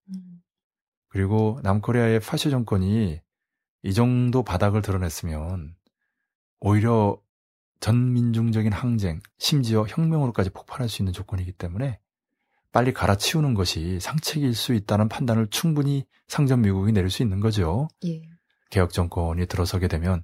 그리고 1.11 1.59
남코리아의 1.63 2.21
파쇼 2.21 2.49
정권이 2.49 3.19
이 3.83 3.93
정도 3.93 4.43
바닥을 4.43 4.81
드러냈으면 4.81 5.75
오히려 6.61 7.19
전민중적인 7.81 8.71
항쟁, 8.71 9.19
심지어 9.37 9.85
혁명으로까지 9.87 10.51
폭발할 10.51 10.87
수 10.87 11.01
있는 11.01 11.11
조건이기 11.11 11.51
때문에 11.51 11.99
빨리 12.71 12.93
갈아치우는 12.93 13.55
것이 13.55 13.99
상책일 13.99 14.53
수 14.55 14.73
있다는 14.73 15.09
판단을 15.09 15.47
충분히 15.47 16.05
상전 16.27 16.61
미국이 16.61 16.93
내릴 16.93 17.09
수 17.09 17.23
있는 17.23 17.41
거죠. 17.41 17.89
예. 18.05 18.21
개혁 18.69 18.93
정권이 18.93 19.47
들어서게 19.47 19.89
되면 19.89 20.23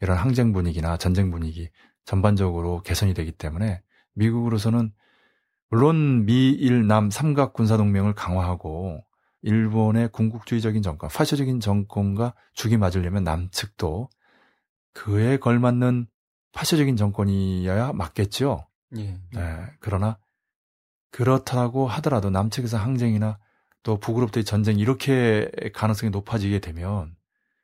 이런 0.00 0.16
항쟁 0.16 0.52
분위기나 0.52 0.96
전쟁 0.98 1.32
분위기 1.32 1.68
전반적으로 2.04 2.82
개선이 2.82 3.14
되기 3.14 3.32
때문에 3.32 3.82
미국으로서는 4.14 4.92
물론 5.70 6.26
미일 6.26 6.86
남 6.86 7.10
삼각 7.10 7.54
군사 7.54 7.76
동맹을 7.76 8.14
강화하고 8.14 9.04
일본의 9.42 10.10
군국주의적인 10.12 10.82
정권, 10.82 11.08
파쇼적인 11.10 11.60
정권과 11.60 12.34
죽이 12.54 12.76
맞으려면 12.76 13.24
남측도 13.24 14.08
그에 14.92 15.36
걸맞는 15.36 16.06
파쇼적인 16.52 16.96
정권이어야 16.96 17.92
맞겠죠. 17.92 18.66
예. 18.96 19.18
네, 19.32 19.66
그러나 19.80 20.18
그렇다고 21.10 21.86
하더라도 21.86 22.30
남측에서 22.30 22.78
항쟁이나 22.78 23.38
또 23.82 23.98
북으로부터의 23.98 24.44
전쟁 24.44 24.78
이렇게 24.78 25.50
가능성이 25.72 26.10
높아지게 26.10 26.58
되면 26.58 27.14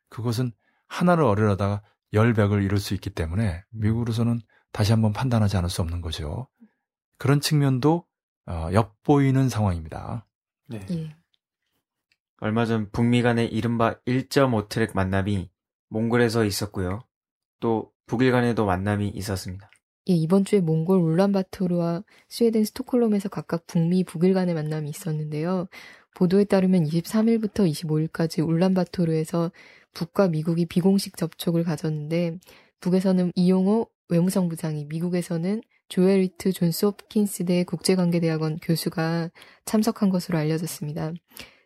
그것은 0.08 0.52
하나를 0.86 1.24
어려다가 1.24 1.82
열백을 2.12 2.62
이룰 2.62 2.78
수 2.78 2.94
있기 2.94 3.10
때문에 3.10 3.64
미국으로서는 3.70 4.40
다시 4.70 4.92
한번 4.92 5.12
판단하지 5.12 5.56
않을 5.56 5.68
수 5.68 5.82
없는 5.82 6.00
거죠. 6.00 6.46
그런 7.18 7.40
측면도 7.40 8.04
어, 8.46 8.68
엿보이는 8.72 9.48
상황입니다. 9.48 10.26
네. 10.68 10.86
예. 10.90 11.16
얼마 12.44 12.66
전 12.66 12.90
북미 12.90 13.22
간의 13.22 13.48
이른바 13.54 13.98
1.5트랙 14.04 14.90
만남이 14.94 15.48
몽골에서 15.88 16.44
있었고요. 16.44 17.00
또 17.58 17.90
북일 18.04 18.32
간에도 18.32 18.66
만남이 18.66 19.08
있었습니다. 19.14 19.70
예, 20.10 20.12
이번 20.12 20.44
주에 20.44 20.60
몽골 20.60 21.00
울란바토르와 21.00 22.02
스웨덴 22.28 22.64
스톡홀름에서 22.66 23.30
각각 23.30 23.66
북미 23.66 24.04
북일 24.04 24.34
간의 24.34 24.54
만남이 24.54 24.90
있었는데요. 24.90 25.68
보도에 26.14 26.44
따르면 26.44 26.84
23일부터 26.84 27.66
25일까지 27.66 28.46
울란바토르에서 28.46 29.50
북과 29.94 30.28
미국이 30.28 30.66
비공식 30.66 31.16
접촉을 31.16 31.64
가졌는데 31.64 32.40
북에서는 32.80 33.32
이용호 33.36 33.88
외무성 34.10 34.50
부상이 34.50 34.84
미국에서는 34.84 35.62
조엘 35.88 36.17
위트 36.17 36.52
존스 36.52 36.84
홉킨스 36.84 37.46
대 37.46 37.64
국제관계대학원 37.64 38.58
교수가 38.58 39.30
참석한 39.64 40.10
것으로 40.10 40.36
알려졌습니다. 40.36 41.14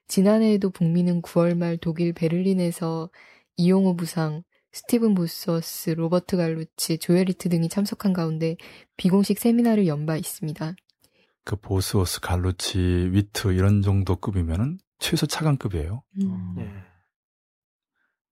지난해에도 0.08 0.70
북미는 0.70 1.22
9월 1.22 1.56
말 1.56 1.76
독일 1.76 2.12
베를린에서 2.12 3.10
이용호 3.56 3.96
부상, 3.96 4.42
스티븐 4.72 5.14
보스워스, 5.14 5.90
로버트 5.90 6.36
갈루치, 6.36 6.98
조엘 6.98 7.20
위트 7.20 7.48
등이 7.48 7.68
참석한 7.68 8.12
가운데 8.12 8.56
비공식 8.96 9.38
세미나를 9.38 9.86
연 9.86 10.06
바 10.06 10.16
있습니다. 10.16 10.74
그 11.44 11.56
보스워스, 11.56 12.20
갈루치, 12.20 13.10
위트 13.12 13.52
이런 13.52 13.82
정도 13.82 14.16
급이면은 14.16 14.78
최소 14.98 15.26
차관급이에요. 15.26 16.02
음. 16.22 16.54
예. 16.58 16.70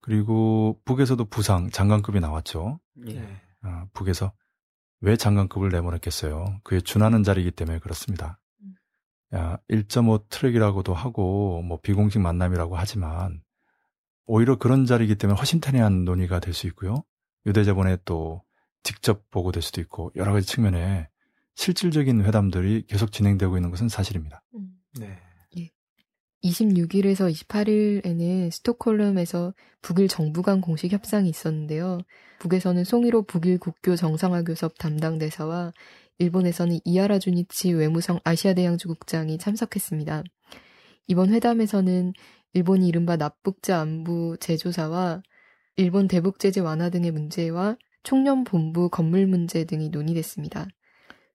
그리고 0.00 0.80
북에서도 0.84 1.24
부상, 1.26 1.70
장관급이 1.70 2.20
나왔죠. 2.20 2.78
예. 3.08 3.40
아, 3.62 3.86
북에서 3.92 4.32
왜 5.00 5.16
장관급을 5.16 5.70
내보냈겠어요? 5.70 6.60
그에 6.62 6.80
준하는 6.80 7.22
자리이기 7.22 7.50
때문에 7.52 7.78
그렇습니다. 7.80 8.38
음. 9.32 9.36
야, 9.36 9.58
1.5 9.68 10.28
트랙이라고도 10.28 10.94
하고 10.94 11.62
뭐 11.62 11.80
비공식 11.80 12.20
만남이라고 12.20 12.76
하지만 12.76 13.42
오히려 14.26 14.56
그런 14.56 14.86
자리이기 14.86 15.16
때문에 15.16 15.38
허심탄회한 15.38 16.04
논의가 16.04 16.40
될 16.40 16.52
수 16.54 16.66
있고요. 16.68 17.04
유대자본에 17.46 17.98
또 18.04 18.42
직접 18.82 19.28
보고될 19.30 19.62
수도 19.62 19.80
있고 19.80 20.10
여러 20.16 20.32
가지 20.32 20.46
측면에 20.46 21.08
실질적인 21.54 22.24
회담들이 22.24 22.86
계속 22.86 23.12
진행되고 23.12 23.56
있는 23.56 23.70
것은 23.70 23.88
사실입니다. 23.88 24.42
음. 24.54 24.78
네. 24.98 25.18
26일에서 26.44 27.32
28일에는 27.32 28.50
스톡홀름에서 28.50 29.54
북일 29.82 30.08
정부 30.08 30.42
간 30.42 30.60
공식 30.60 30.92
협상이 30.92 31.28
있었는데요. 31.28 31.98
북에서는 32.38 32.84
송일호 32.84 33.22
북일 33.22 33.58
국교 33.58 33.96
정상화 33.96 34.42
교섭 34.42 34.78
담당 34.78 35.18
대사와 35.18 35.72
일본에서는 36.18 36.80
이하라 36.84 37.18
주니치 37.18 37.72
외무성 37.72 38.20
아시아대양주국장이 38.24 39.38
참석했습니다. 39.38 40.24
이번 41.08 41.32
회담에서는 41.32 42.12
일본이 42.54 42.88
이른바 42.88 43.16
납북자 43.16 43.80
안부 43.80 44.38
제조사와 44.40 45.22
일본 45.76 46.08
대북 46.08 46.38
제재 46.38 46.60
완화 46.60 46.88
등의 46.88 47.10
문제와 47.10 47.76
총련 48.02 48.44
본부 48.44 48.88
건물 48.88 49.26
문제 49.26 49.64
등이 49.64 49.90
논의됐습니다. 49.90 50.66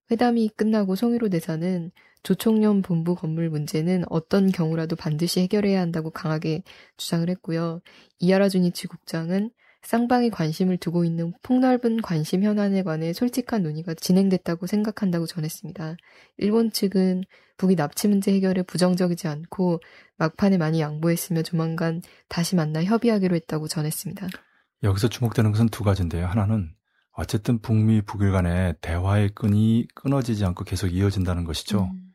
회담이 0.10 0.50
끝나고 0.56 0.96
송일호 0.96 1.30
대사는 1.30 1.92
조총련 2.24 2.82
본부 2.82 3.16
건물 3.16 3.50
문제는 3.50 4.04
어떤 4.10 4.52
경우라도 4.52 4.96
반드시 4.96 5.42
해결해야 5.42 5.80
한다고 5.80 6.12
강하게 6.12 6.64
주장을 6.98 7.30
했고요. 7.30 7.82
이하라 8.20 8.50
주니치 8.50 8.88
국장은 8.88 9.52
쌍방이 9.84 10.30
관심을 10.30 10.78
두고 10.78 11.04
있는 11.06 11.34
폭넓은 11.42 12.02
관심 12.02 12.44
현안에 12.44 12.84
관해 12.84 13.14
솔직한 13.14 13.64
논의가 13.64 13.94
진행됐다고 13.96 14.68
생각한다고 14.68 15.26
전했습니다. 15.26 15.98
일본 16.38 16.72
측은 16.72 17.24
북이 17.58 17.76
납치 17.76 18.08
문제 18.08 18.34
해결에 18.34 18.64
부정적이지 18.64 19.28
않고 19.28 19.80
막판에 20.18 20.58
많이 20.58 20.80
양보했으며 20.82 21.42
조만간 21.44 22.02
다시 22.28 22.56
만나 22.56 22.84
협의하기로 22.84 23.36
했다고 23.36 23.68
전했습니다. 23.68 24.28
여기서 24.84 25.10
주목되는 25.10 25.52
것은 25.52 25.70
두 25.70 25.84
가지인데요. 25.84 26.26
하나는 26.26 26.74
어쨌든 27.12 27.60
북미 27.60 28.02
북일 28.02 28.32
간의 28.32 28.76
대화의 28.82 29.30
끈이 29.30 29.88
끊어지지 29.94 30.46
않고 30.46 30.64
계속 30.64 30.88
이어진다는 30.88 31.44
것이죠. 31.44 31.84
음, 31.84 32.14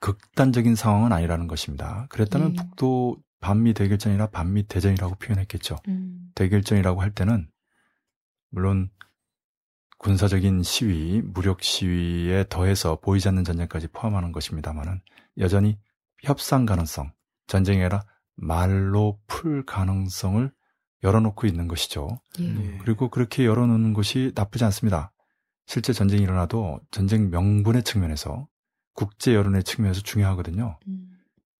극단적인 0.00 0.74
상황은 0.74 1.12
아니라는 1.12 1.48
것입니다. 1.48 2.06
그랬다면 2.08 2.52
예. 2.52 2.56
북도 2.56 3.16
반미 3.40 3.74
대결전이나 3.74 4.26
반미 4.28 4.64
대전이라고 4.64 5.16
표현했겠죠. 5.16 5.76
음, 5.88 6.30
대결전이라고 6.34 7.00
할 7.00 7.12
때는 7.12 7.48
물론 8.50 8.90
군사적인 9.98 10.62
시위, 10.62 11.22
무력 11.22 11.62
시위에 11.62 12.44
더해서 12.48 12.96
보이지 13.00 13.28
않는 13.28 13.44
전쟁까지 13.44 13.88
포함하는 13.88 14.32
것입니다만은 14.32 15.00
여전히 15.38 15.78
협상 16.22 16.66
가능성, 16.66 17.12
전쟁이 17.46 17.80
아니라 17.80 18.04
말로 18.36 19.18
풀 19.26 19.64
가능성을 19.64 20.52
열어놓고 21.02 21.46
있는 21.46 21.68
것이죠. 21.68 22.20
예. 22.40 22.48
네. 22.48 22.78
그리고 22.82 23.08
그렇게 23.08 23.44
열어놓는 23.44 23.92
것이 23.92 24.32
나쁘지 24.34 24.64
않습니다. 24.64 25.12
실제 25.66 25.92
전쟁이 25.92 26.22
일어나도 26.22 26.80
전쟁 26.90 27.30
명분의 27.30 27.82
측면에서 27.82 28.48
국제 28.94 29.34
여론의 29.34 29.64
측면에서 29.64 30.00
중요하거든요. 30.00 30.78
음, 30.88 31.07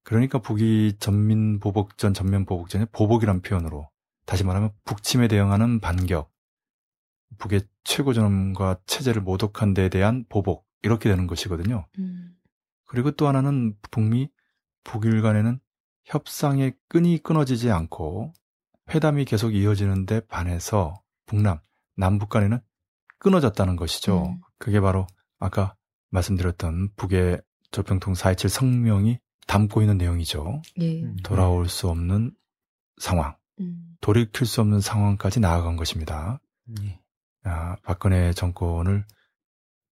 그러니까 0.08 0.38
북이 0.38 0.94
전민 1.00 1.60
보복전, 1.60 2.14
전면 2.14 2.46
보복전의 2.46 2.86
보복이란 2.92 3.42
표현으로 3.42 3.90
다시 4.24 4.42
말하면 4.42 4.70
북침에 4.86 5.28
대응하는 5.28 5.80
반격, 5.80 6.32
북의 7.36 7.60
최고전엄과 7.84 8.78
체제를 8.86 9.20
모독한 9.20 9.74
데에 9.74 9.90
대한 9.90 10.24
보복 10.30 10.66
이렇게 10.80 11.10
되는 11.10 11.26
것이거든요. 11.26 11.86
음, 11.98 12.34
그리고 12.86 13.10
또 13.10 13.28
하나는 13.28 13.76
북미 13.90 14.30
북일 14.82 15.20
간에는 15.20 15.60
협상의 16.06 16.72
끈이 16.88 17.18
끊어지지 17.18 17.70
않고 17.70 18.32
회담이 18.88 19.26
계속 19.26 19.54
이어지는데 19.54 20.20
반해서 20.20 21.02
북남 21.26 21.60
남북 21.96 22.30
간에는 22.30 22.60
끊어졌다는 23.18 23.76
것이죠. 23.76 24.24
음. 24.24 24.40
그게 24.58 24.80
바로 24.80 25.06
아까 25.38 25.74
말씀드렸던 26.08 26.94
북의 26.96 27.42
조평통 27.72 28.14
4.27 28.14 28.48
성명이 28.48 29.18
담고 29.48 29.80
있는 29.80 29.98
내용이죠. 29.98 30.62
예. 30.80 31.02
음. 31.02 31.16
돌아올 31.24 31.68
수 31.68 31.88
없는 31.88 32.30
상황, 32.98 33.34
음, 33.58 33.96
돌이킬 34.00 34.46
수 34.46 34.60
없는 34.60 34.80
상황까지 34.80 35.40
나아간 35.40 35.76
것입니다. 35.76 36.40
예. 36.82 37.00
아, 37.42 37.76
박근혜 37.82 38.32
정권을 38.32 39.04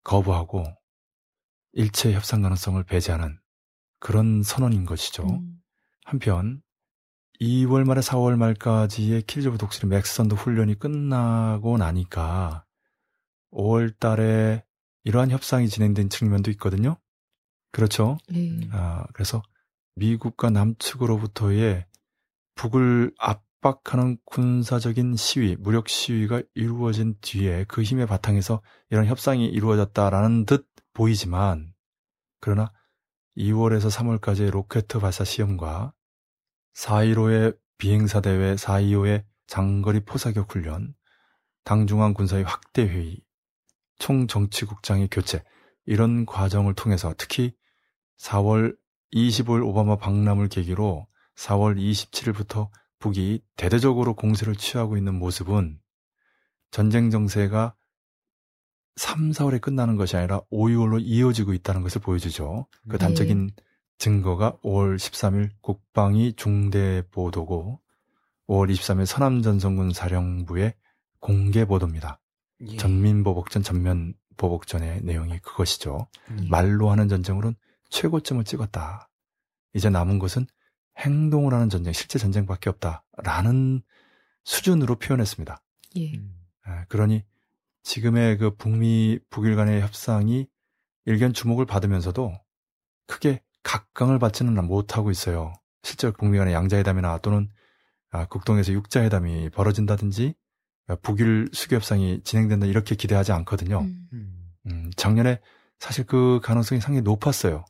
거부하고 0.03 0.65
일체 1.73 2.13
협상 2.13 2.43
가능성을 2.43 2.83
배제하는 2.83 3.39
그런 4.01 4.43
선언인 4.43 4.85
것이죠. 4.85 5.23
음, 5.23 5.63
한편 6.05 6.61
2월 7.41 7.85
말에 7.85 8.01
4월 8.01 8.37
말까지의 8.37 9.23
킬리조브 9.23 9.59
독수리 9.59 9.89
맥스선도 9.89 10.37
훈련이 10.37 10.79
끝나고 10.79 11.79
나니까 11.79 12.65
5월 13.53 13.99
달에 13.99 14.65
이러한 15.05 15.31
협상이 15.31 15.69
진행된 15.69 16.11
측면도 16.11 16.51
있거든요. 16.53 16.97
그렇죠. 17.75 18.19
예. 18.33 18.69
아, 18.71 19.05
그래서 19.13 19.43
미국과 19.97 20.51
남측으로부터의 20.51 21.85
북을 22.55 23.13
압박하는 23.19 24.17
군사적인 24.25 25.17
시위, 25.17 25.57
무력 25.57 25.89
시위가 25.89 26.43
이루어진 26.55 27.17
뒤에 27.21 27.65
그 27.67 27.83
힘의 27.83 28.07
바탕에서 28.07 28.63
이런 28.91 29.07
협상이 29.07 29.47
이루어졌다라는 29.47 30.47
듯 30.47 30.69
보이지만, 30.93 31.75
그러나 32.41 32.73
2월에서 33.37 33.91
3월까지의 33.91 34.51
로켓 34.51 34.87
발사 34.87 35.25
시험과 35.25 35.93
4.15의 36.77 37.59
비행사 37.77 38.21
대회, 38.21 38.55
4.25의 38.55 39.25
장거리 39.49 40.05
포사격 40.05 40.55
훈련, 40.55 40.95
당중앙 41.65 42.15
군사의 42.15 42.45
확대 42.45 42.83
회의, 42.83 43.21
총정치국장의 43.99 45.09
교체, 45.11 45.43
이런 45.87 46.25
과정을 46.25 46.75
통해서 46.75 47.13
특히 47.19 47.53
4월 48.19 48.77
25일 49.13 49.67
오바마 49.67 49.97
방남을 49.97 50.49
계기로 50.49 51.07
4월 51.37 51.77
27일부터 51.77 52.69
북이 52.99 53.43
대대적으로 53.57 54.15
공세를 54.15 54.57
취하고 54.57 54.97
있는 54.97 55.15
모습은 55.15 55.79
전쟁 56.71 57.11
정세가 57.11 57.75
3, 58.97 59.31
4월에 59.31 59.61
끝나는 59.61 59.97
것이 59.97 60.17
아니라 60.17 60.41
5, 60.51 60.69
6월로 60.69 61.01
이어지고 61.03 61.53
있다는 61.53 61.83
것을 61.83 62.01
보여주죠. 62.01 62.67
그 62.89 62.93
네. 62.93 62.99
단적인 62.99 63.51
증거가 63.99 64.57
5월 64.65 64.97
13일 64.97 65.51
국방위 65.61 66.35
중대 66.35 67.03
보도고 67.11 67.81
5월 68.49 68.73
23일 68.73 69.07
서남전성군 69.07 69.93
사령부의 69.93 70.75
공개 71.19 71.65
보도입니다. 71.65 72.21
예. 72.61 72.77
전민보복전 72.77 73.63
전면 73.63 74.15
보복전의 74.37 75.03
내용이 75.03 75.39
그것이죠. 75.41 76.07
예. 76.43 76.49
말로 76.49 76.91
하는 76.91 77.09
전쟁으로는 77.09 77.57
최고점을 77.95 78.43
찍었다. 78.43 79.09
이제 79.73 79.89
남은 79.89 80.19
것은 80.19 80.47
행동을 80.99 81.55
하는 81.55 81.69
전쟁, 81.69 81.93
실제 81.93 82.19
전쟁밖에 82.19 82.69
없다 82.71 83.05
라는 83.23 83.83
수준으로 84.43 84.97
표현했습니다. 84.97 85.63
예. 85.97 86.13
음. 86.15 86.37
아, 86.65 86.85
그러니 86.87 87.25
지금의 87.85 88.39
그 88.39 88.57
북미 88.57 89.21
북일 89.31 89.55
간의 89.55 89.81
협상이 89.81 90.49
일견 91.05 91.33
주목을 91.33 91.67
받으면서도 91.67 92.33
크게 93.07 93.43
각광을 93.63 94.19
받지는 94.19 94.55
못하고 94.67 95.11
있어요. 95.11 95.53
실제로 95.83 96.13
북미 96.13 96.39
간의 96.39 96.53
양자회담이나 96.53 97.19
또는 97.19 97.49
아, 98.11 98.27
국동에서 98.27 98.73
육자회담이 98.73 99.51
벌어진다든지 99.51 100.35
아, 100.89 100.97
북일 100.97 101.51
수교 101.53 101.77
협상이 101.77 102.23
진행된다 102.25 102.67
이렇게 102.67 102.97
기대하지 102.97 103.33
않거든요. 103.33 103.81
음, 103.81 104.09
음. 104.13 104.53
음, 104.67 104.91
작년에 104.97 105.41
사실 105.79 106.05
그 106.07 106.41
가능성이 106.43 106.81
상당히 106.81 107.03
높았어요. 107.03 107.65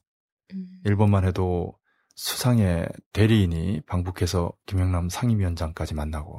음, 0.52 0.66
일본만 0.84 1.24
해도 1.24 1.76
수상의 2.16 2.88
대리인이 3.12 3.82
방북해서 3.86 4.52
김영남 4.66 5.08
상임위원장까지 5.08 5.94
만나고 5.94 6.36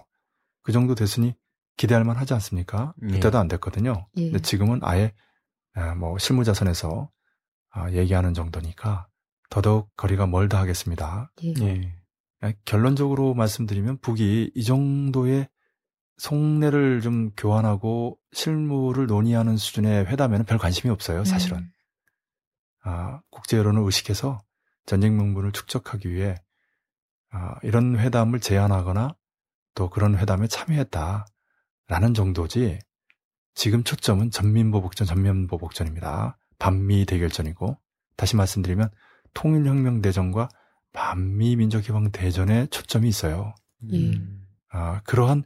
그 0.62 0.72
정도 0.72 0.95
됐으니 0.95 1.36
기대할 1.78 2.03
만 2.03 2.16
하지 2.16 2.34
않습니까? 2.34 2.93
예. 3.03 3.08
그때도 3.08 3.38
안 3.38 3.47
됐거든요. 3.47 4.08
예. 4.18 4.26
근데 4.26 4.39
지금은 4.41 4.80
아예 4.84 5.14
아, 5.74 5.93
뭐 5.95 6.18
실무자선에서 6.18 7.10
아, 7.72 7.91
얘기하는 7.91 8.34
정도니까 8.34 9.08
더더욱 9.49 9.89
거리가 9.97 10.28
멀다 10.28 10.60
하겠습니다. 10.60 11.32
예. 11.43 11.53
예. 11.62 11.95
아, 12.41 12.53
결론적으로 12.64 13.34
말씀드리면 13.34 13.99
북이 13.99 14.51
이 14.56 14.64
정도의 14.64 15.49
속내를 16.18 17.01
좀 17.01 17.32
교환하고 17.36 18.18
실무를 18.32 19.08
논의하는 19.08 19.58
수준의 19.58 20.06
회담에는 20.06 20.45
별 20.45 20.58
관심이 20.58 20.89
없어요, 20.91 21.26
사실은. 21.26 21.70
음. 22.86 22.89
아, 22.89 23.21
국제 23.29 23.57
여론을 23.57 23.81
의식해서 23.83 24.41
전쟁 24.86 25.17
명분을 25.17 25.51
축적하기 25.51 26.11
위해 26.11 26.36
아, 27.31 27.55
이런 27.63 27.97
회담을 27.97 28.39
제안하거나 28.39 29.15
또 29.73 29.89
그런 29.89 30.17
회담에 30.17 30.47
참여했다라는 30.47 32.13
정도지 32.13 32.79
지금 33.53 33.83
초점은 33.83 34.31
전민보복전, 34.31 35.07
전면보복전입니다. 35.07 36.38
반미 36.59 37.05
대결전이고 37.05 37.77
다시 38.15 38.36
말씀드리면 38.36 38.89
통일혁명대전과 39.33 40.49
반미민족해방대전에 40.93 42.67
초점이 42.67 43.07
있어요. 43.07 43.53
예. 43.91 43.97
음. 43.97 44.45
아, 44.69 45.01
그러한 45.03 45.43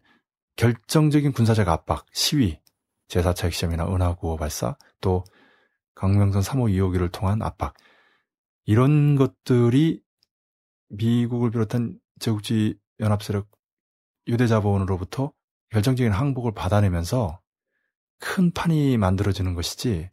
결정적인 0.56 1.32
군사적 1.32 1.68
압박, 1.68 2.06
시위, 2.14 2.60
제4차 3.08 3.46
핵시험이나 3.46 3.88
은하구호 3.88 4.38
발사, 4.38 4.76
또 5.02 5.24
강명선 6.00 6.42
3호 6.42 6.72
2호기를 6.72 7.12
통한 7.12 7.42
압박, 7.42 7.74
이런 8.64 9.18
것들이 9.18 10.02
미국을 10.88 11.52
비롯한 11.52 12.00
제국주의 12.20 12.78
연합 13.02 13.22
세력 13.22 13.50
유대 14.28 14.48
자본으로부터 14.48 15.34
결정적인 15.72 16.14
항복을 16.14 16.54
받아내면서 16.54 17.42
큰 18.18 18.52
판이 18.52 18.98
만들어지는 18.98 19.56
것이지 19.56 20.10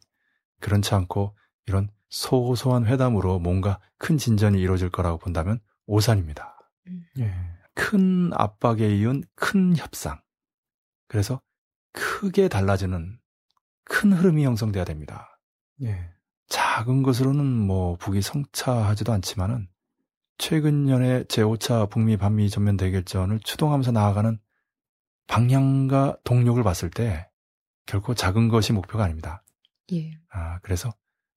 그렇지 0.59 0.93
않고 0.93 1.37
이런 1.67 1.89
소소한 2.09 2.85
회담으로 2.85 3.39
뭔가 3.39 3.79
큰 3.97 4.17
진전이 4.17 4.59
이루어질 4.59 4.89
거라고 4.89 5.17
본다면 5.17 5.61
오산입니다. 5.85 6.69
예. 7.19 7.33
큰 7.73 8.31
압박에 8.33 8.93
이은 8.97 9.23
큰 9.35 9.77
협상. 9.77 10.21
그래서 11.07 11.39
크게 11.93 12.49
달라지는 12.49 13.19
큰 13.85 14.11
흐름이 14.11 14.43
형성돼야 14.43 14.83
됩니다. 14.83 15.36
예. 15.83 16.09
작은 16.47 17.03
것으로는 17.03 17.45
뭐 17.45 17.95
북이 17.97 18.21
성차하지도 18.21 19.11
않지만은 19.13 19.67
최근 20.37 20.85
년의 20.85 21.25
제5차 21.25 21.89
북미 21.89 22.15
반미 22.15 22.49
전면 22.49 22.77
대결전을 22.77 23.39
추동하면서 23.39 23.91
나아가는 23.91 24.39
방향과 25.27 26.17
동력을 26.23 26.61
봤을 26.63 26.89
때 26.89 27.27
결코 27.85 28.13
작은 28.13 28.47
것이 28.47 28.73
목표가 28.73 29.03
아닙니다. 29.03 29.43
예. 29.93 30.11
아, 30.29 30.59
그래서 30.59 30.93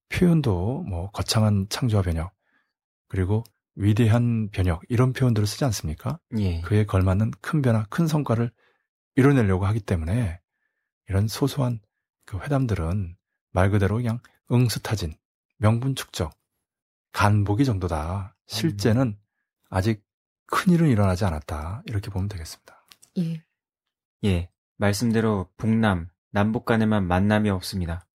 표현도 0.09 0.83
뭐 0.83 1.09
거창한 1.11 1.67
창조와 1.69 2.03
변혁 2.03 2.33
그리고 3.07 3.43
위대한 3.75 4.49
변혁 4.49 4.81
이런 4.89 5.13
표현들을 5.13 5.47
쓰지 5.47 5.65
않습니까? 5.65 6.19
예. 6.37 6.61
그에 6.61 6.85
걸맞는 6.85 7.31
큰 7.41 7.61
변화, 7.61 7.85
큰 7.89 8.07
성과를 8.07 8.51
이뤄내려고 9.15 9.65
하기 9.65 9.79
때문에 9.79 10.39
이런 11.07 11.27
소소한 11.27 11.79
그 12.25 12.37
회담들은 12.39 13.15
말 13.51 13.69
그대로 13.69 13.97
그냥 13.97 14.19
응수타진, 14.51 15.13
명분 15.57 15.95
축적, 15.95 16.33
간보기 17.11 17.65
정도다. 17.65 18.35
실제는 18.47 19.17
아직 19.69 20.03
큰 20.47 20.73
일은 20.73 20.89
일어나지 20.89 21.25
않았다. 21.25 21.83
이렇게 21.85 22.09
보면 22.09 22.27
되겠습니다. 22.27 22.85
예. 23.19 23.43
예. 24.25 24.49
말씀대로 24.77 25.49
북남, 25.57 26.09
남북 26.31 26.65
간에만 26.65 27.07
만남이 27.07 27.49
없습니다. 27.49 28.07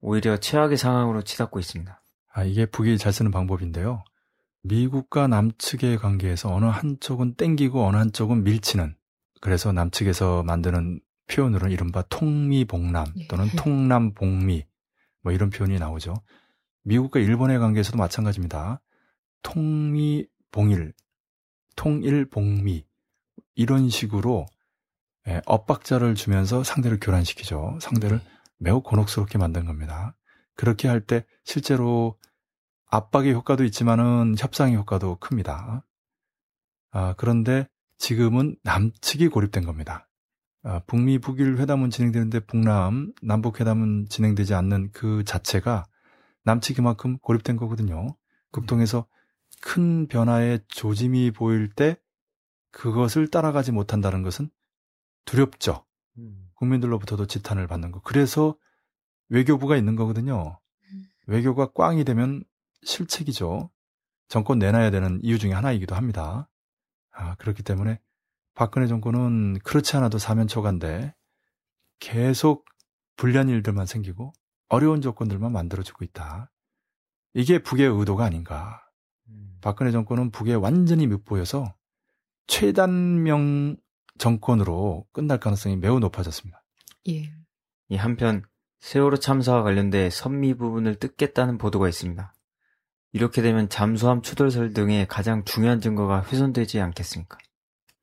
오히려 0.00 0.36
최악의 0.36 0.76
상황으로 0.76 1.22
치닫고 1.22 1.58
있습니다. 1.58 2.02
아, 2.32 2.44
이게 2.44 2.66
북이 2.66 2.98
잘 2.98 3.12
쓰는 3.12 3.30
방법인데요. 3.30 4.04
미국과 4.62 5.26
남측의 5.26 5.98
관계에서 5.98 6.52
어느 6.52 6.66
한쪽은 6.66 7.34
땡기고 7.34 7.84
어느 7.84 7.96
한쪽은 7.96 8.44
밀치는 8.44 8.96
그래서 9.40 9.72
남측에서 9.72 10.42
만드는 10.42 11.00
표현으로는 11.28 11.72
이른바 11.72 12.02
통미봉남 12.02 13.06
예. 13.18 13.26
또는 13.28 13.48
통남봉미 13.56 14.64
뭐 15.22 15.32
이런 15.32 15.50
표현이 15.50 15.78
나오죠. 15.78 16.14
미국과 16.82 17.20
일본의 17.20 17.58
관계에서도 17.58 17.98
마찬가지입니다. 17.98 18.80
통미봉일, 19.42 20.92
통일봉미 21.74 22.84
이런 23.54 23.88
식으로 23.88 24.46
예, 25.28 25.40
엇박자를 25.46 26.14
주면서 26.14 26.62
상대를 26.62 27.00
교란시키죠. 27.00 27.78
상대를 27.80 28.20
매우 28.58 28.80
곤혹스럽게 28.82 29.38
만든 29.38 29.64
겁니다. 29.66 30.16
그렇게 30.54 30.88
할 30.88 31.00
때 31.00 31.24
실제로 31.44 32.18
압박의 32.88 33.34
효과도 33.34 33.64
있지만은 33.64 34.36
협상의 34.38 34.76
효과도 34.76 35.16
큽니다. 35.16 35.84
아, 36.92 37.14
그런데 37.18 37.68
지금은 37.98 38.56
남측이 38.62 39.28
고립된 39.28 39.64
겁니다. 39.64 40.08
아, 40.68 40.80
북미 40.80 41.20
북일 41.20 41.58
회담은 41.58 41.90
진행되는데 41.90 42.40
북남 42.40 43.12
남북 43.22 43.60
회담은 43.60 44.08
진행되지 44.08 44.52
않는 44.54 44.90
그 44.90 45.22
자체가 45.22 45.84
남측이 46.42 46.82
만큼 46.82 47.18
고립된 47.18 47.56
거거든요. 47.56 48.16
극동에서 48.50 49.06
큰 49.62 50.08
변화의 50.08 50.58
조짐이 50.66 51.30
보일 51.30 51.68
때 51.72 51.96
그것을 52.72 53.28
따라가지 53.28 53.70
못한다는 53.70 54.24
것은 54.24 54.50
두렵죠. 55.24 55.84
국민들로부터도 56.54 57.26
지탄을 57.26 57.68
받는 57.68 57.92
거. 57.92 58.00
그래서 58.00 58.56
외교부가 59.28 59.76
있는 59.76 59.94
거거든요. 59.94 60.58
음. 60.92 61.04
외교가 61.28 61.66
꽝이 61.66 62.02
되면 62.02 62.42
실책이죠. 62.82 63.70
정권 64.26 64.58
내놔야 64.58 64.90
되는 64.90 65.20
이유 65.22 65.38
중에 65.38 65.52
하나이기도 65.52 65.94
합니다. 65.94 66.50
아, 67.12 67.36
그렇기 67.36 67.62
때문에 67.62 68.00
박근혜 68.56 68.86
정권은 68.86 69.58
그렇지 69.60 69.96
않아도 69.98 70.18
사면초가인데 70.18 71.14
계속 72.00 72.64
불리한 73.16 73.50
일들만 73.50 73.86
생기고 73.86 74.32
어려운 74.68 75.02
조건들만 75.02 75.52
만들어주고 75.52 76.04
있다. 76.06 76.50
이게 77.34 77.62
북의 77.62 77.86
의도가 77.86 78.24
아닌가. 78.24 78.82
박근혜 79.60 79.90
정권은 79.92 80.30
북에 80.30 80.54
완전히 80.54 81.06
밉보여서 81.06 81.74
최단명 82.46 83.76
정권으로 84.18 85.06
끝날 85.12 85.38
가능성이 85.38 85.76
매우 85.76 86.00
높아졌습니다. 86.00 86.64
예. 87.10 87.32
이 87.88 87.96
한편 87.96 88.42
세월호 88.80 89.18
참사와 89.18 89.64
관련돼 89.64 90.08
선미 90.08 90.54
부분을 90.54 90.94
뜯겠다는 90.94 91.58
보도가 91.58 91.88
있습니다. 91.88 92.34
이렇게 93.12 93.42
되면 93.42 93.68
잠수함 93.68 94.22
추돌설 94.22 94.72
등의 94.72 95.06
가장 95.08 95.44
중요한 95.44 95.80
증거가 95.80 96.22
훼손되지 96.22 96.80
않겠습니까? 96.80 97.36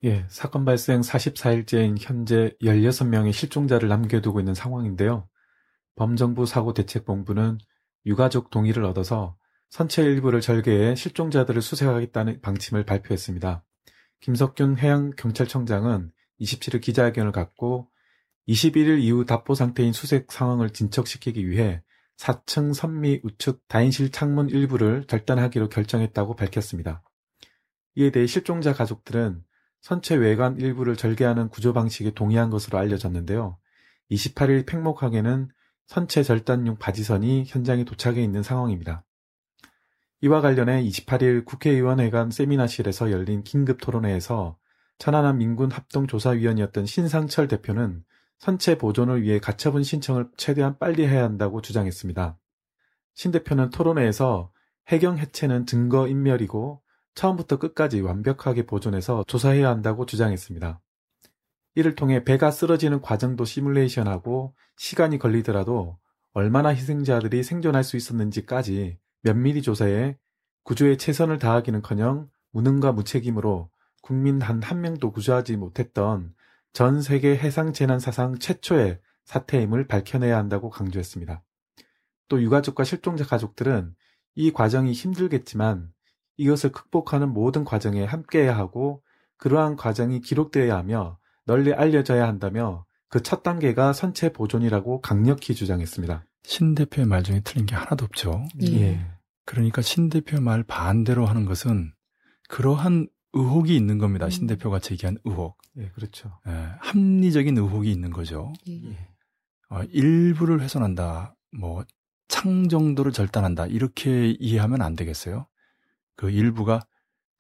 예, 0.05 0.25
사건 0.27 0.65
발생 0.65 0.99
44일째인 0.99 1.95
현재 1.97 2.51
16명의 2.61 3.31
실종자를 3.31 3.87
남겨두고 3.87 4.41
있는 4.41 4.53
상황인데요. 4.53 5.29
범정부 5.95 6.45
사고 6.45 6.73
대책본부는 6.73 7.57
유가족 8.05 8.49
동의를 8.49 8.83
얻어서 8.83 9.37
선체 9.69 10.03
일부를 10.03 10.41
절개해 10.41 10.95
실종자들을 10.95 11.61
수색하겠다는 11.61 12.41
방침을 12.41 12.83
발표했습니다. 12.83 13.63
김석균 14.19 14.77
해양경찰청장은 14.77 16.11
27일 16.41 16.81
기자회견을 16.81 17.31
갖고 17.31 17.89
21일 18.49 18.99
이후 18.99 19.23
답보 19.23 19.55
상태인 19.55 19.93
수색 19.93 20.33
상황을 20.33 20.71
진척시키기 20.71 21.47
위해 21.47 21.81
4층 22.17 22.73
선미 22.73 23.21
우측 23.23 23.69
다인실 23.69 24.11
창문 24.11 24.49
일부를 24.49 25.05
절단하기로 25.07 25.69
결정했다고 25.69 26.35
밝혔습니다. 26.35 27.01
이에 27.95 28.11
대해 28.11 28.27
실종자 28.27 28.73
가족들은 28.73 29.41
선체 29.83 30.15
외관 30.15 30.57
일부를 30.57 30.95
절개하는 30.95 31.49
구조 31.49 31.73
방식에 31.73 32.11
동의한 32.11 32.49
것으로 32.49 32.77
알려졌는데요. 32.77 33.57
28일 34.11 34.65
팽목항에는 34.65 35.49
선체 35.87 36.23
절단용 36.23 36.77
바지선이 36.77 37.43
현장에 37.47 37.83
도착해 37.83 38.23
있는 38.23 38.43
상황입니다. 38.43 39.03
이와 40.21 40.39
관련해 40.39 40.81
28일 40.83 41.43
국회의원회관 41.43 42.31
세미나실에서 42.31 43.11
열린 43.11 43.43
긴급 43.43 43.81
토론회에서 43.81 44.57
천안함 44.99 45.39
민군 45.39 45.69
합동조사위원이었던 45.69 46.85
신상철 46.85 47.49
대표는 47.49 48.05
선체 48.39 48.77
보존을 48.77 49.21
위해 49.21 49.39
가처분 49.39 49.83
신청을 49.83 50.29
최대한 50.37 50.79
빨리 50.79 51.05
해야 51.05 51.25
한다고 51.25 51.61
주장했습니다. 51.61 52.37
신 53.15 53.31
대표는 53.33 53.69
토론회에서 53.71 54.49
해경 54.87 55.17
해체는 55.17 55.65
증거 55.65 56.07
인멸이고 56.07 56.82
처음부터 57.15 57.57
끝까지 57.57 58.01
완벽하게 58.01 58.65
보존해서 58.65 59.23
조사해야 59.27 59.69
한다고 59.69 60.05
주장했습니다. 60.05 60.81
이를 61.75 61.95
통해 61.95 62.23
배가 62.23 62.51
쓰러지는 62.51 63.01
과정도 63.01 63.45
시뮬레이션하고 63.45 64.53
시간이 64.77 65.17
걸리더라도 65.17 65.97
얼마나 66.33 66.69
희생자들이 66.69 67.43
생존할 67.43 67.83
수 67.83 67.97
있었는지까지 67.97 68.97
면밀히 69.21 69.61
조사해 69.61 70.17
구조에 70.63 70.97
최선을 70.97 71.39
다하기는커녕 71.39 72.29
무능과 72.51 72.91
무책임으로 72.91 73.69
국민 74.01 74.39
단 74.39 74.61
한 74.61 74.81
명도 74.81 75.11
구조하지 75.11 75.55
못했던 75.57 76.33
전 76.73 77.01
세계 77.01 77.37
해상 77.37 77.71
재난 77.71 77.99
사상 77.99 78.37
최초의 78.37 78.99
사태임을 79.25 79.87
밝혀내야 79.87 80.37
한다고 80.37 80.69
강조했습니다. 80.69 81.43
또 82.27 82.41
유가족과 82.41 82.83
실종자 82.83 83.23
가족들은 83.25 83.95
이 84.35 84.51
과정이 84.51 84.91
힘들겠지만 84.91 85.92
이것을 86.37 86.71
극복하는 86.71 87.29
모든 87.33 87.63
과정에 87.63 88.03
함께해야 88.03 88.57
하고 88.57 89.03
그러한 89.37 89.75
과정이 89.75 90.21
기록되어야 90.21 90.75
하며 90.77 91.17
널리 91.45 91.73
알려져야 91.73 92.27
한다며 92.27 92.85
그 93.13 93.21
첫 93.21 93.43
단계가 93.43 93.93
선체 93.93 94.33
보존이라고 94.33 95.01
강력히 95.01 95.53
주장했습니다. 95.53 96.25
신 96.45 96.73
대표의 96.73 97.05
말 97.05 97.21
중에 97.21 97.41
틀린 97.43 97.67
게 97.67 97.75
하나도 97.75 98.05
없죠. 98.05 98.43
예. 98.63 99.05
그러니까 99.45 99.83
신 99.83 100.09
대표 100.09 100.41
말 100.41 100.63
반대로 100.63 101.27
하는 101.27 101.45
것은 101.45 101.93
그러한 102.49 103.07
의혹이 103.33 103.75
있는 103.75 103.99
겁니다. 103.99 104.25
음. 104.25 104.29
신 104.31 104.47
대표가 104.47 104.79
제기한 104.79 105.17
의혹. 105.25 105.59
예, 105.77 105.89
그렇죠. 105.89 106.39
예, 106.47 106.69
합리적인 106.79 107.55
의혹이 107.55 107.91
있는 107.91 108.09
거죠. 108.09 108.51
예. 108.67 108.89
예. 108.89 109.07
어, 109.69 109.83
일부를 109.91 110.61
훼손한다, 110.61 111.35
뭐, 111.51 111.83
창 112.27 112.67
정도를 112.67 113.11
절단한다, 113.11 113.67
이렇게 113.67 114.31
이해하면 114.39 114.81
안 114.81 114.95
되겠어요? 114.95 115.45
그 116.23 116.31
일부가 116.31 116.79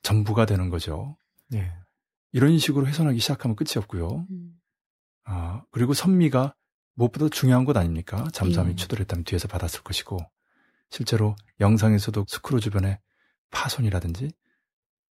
전부가 0.01 0.45
되는 0.45 0.69
거죠. 0.69 1.15
예. 1.53 1.71
이런 2.33 2.57
식으로 2.57 2.85
훼손하기 2.85 3.17
시작하면 3.17 3.55
끝이 3.55 3.77
없고요. 3.77 4.27
음. 4.29 4.59
아, 5.23 5.63
그리고 5.71 5.93
선미가 5.93 6.53
무엇보다 6.95 7.29
중요한 7.29 7.63
것 7.63 7.77
아닙니까? 7.77 8.27
잠수함이 8.33 8.71
예. 8.71 8.75
추돌했다면 8.75 9.23
뒤에서 9.23 9.47
받았을 9.47 9.83
것이고, 9.83 10.17
실제로 10.89 11.33
영상에서도 11.61 12.25
스크루 12.27 12.59
주변에 12.59 12.99
파손이라든지 13.51 14.31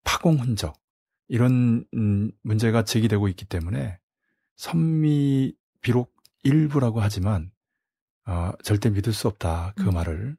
파공 0.04 0.38
흔적, 0.38 0.78
이런, 1.28 1.86
음, 1.94 2.30
문제가 2.42 2.84
제기되고 2.84 3.26
있기 3.28 3.46
때문에 3.46 3.98
선미, 4.56 5.56
비록 5.80 6.14
일부라고 6.42 7.00
하지만, 7.00 7.50
아, 8.24 8.52
절대 8.62 8.90
믿을 8.90 9.14
수 9.14 9.28
없다. 9.28 9.72
그 9.76 9.84
음. 9.84 9.94
말을. 9.94 10.36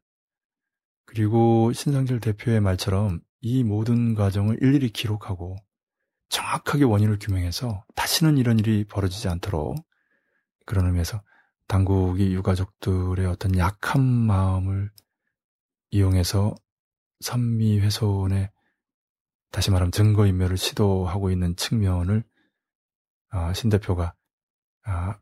그리고 1.13 1.71
신상철 1.73 2.19
대표의 2.19 2.59
말처럼 2.59 3.19
이 3.39 3.63
모든 3.63 4.15
과정을 4.15 4.57
일일이 4.63 4.89
기록하고 4.89 5.55
정확하게 6.29 6.85
원인을 6.85 7.19
규명해서 7.19 7.85
다시는 7.93 8.39
이런 8.39 8.57
일이 8.57 8.83
벌어지지 8.83 9.29
않도록 9.29 9.75
그런 10.65 10.87
의미에서 10.87 11.21
당국이 11.67 12.33
유가족들의 12.33 13.27
어떤 13.27 13.55
약한 13.59 14.01
마음을 14.01 14.89
이용해서 15.91 16.55
선미 17.19 17.79
훼손에 17.79 18.49
다시 19.51 19.69
말하면 19.69 19.91
증거인멸을 19.91 20.57
시도하고 20.57 21.29
있는 21.29 21.55
측면을 21.55 22.23
아, 23.29 23.53
신 23.53 23.69
대표가 23.69 24.15
아, 24.83 25.19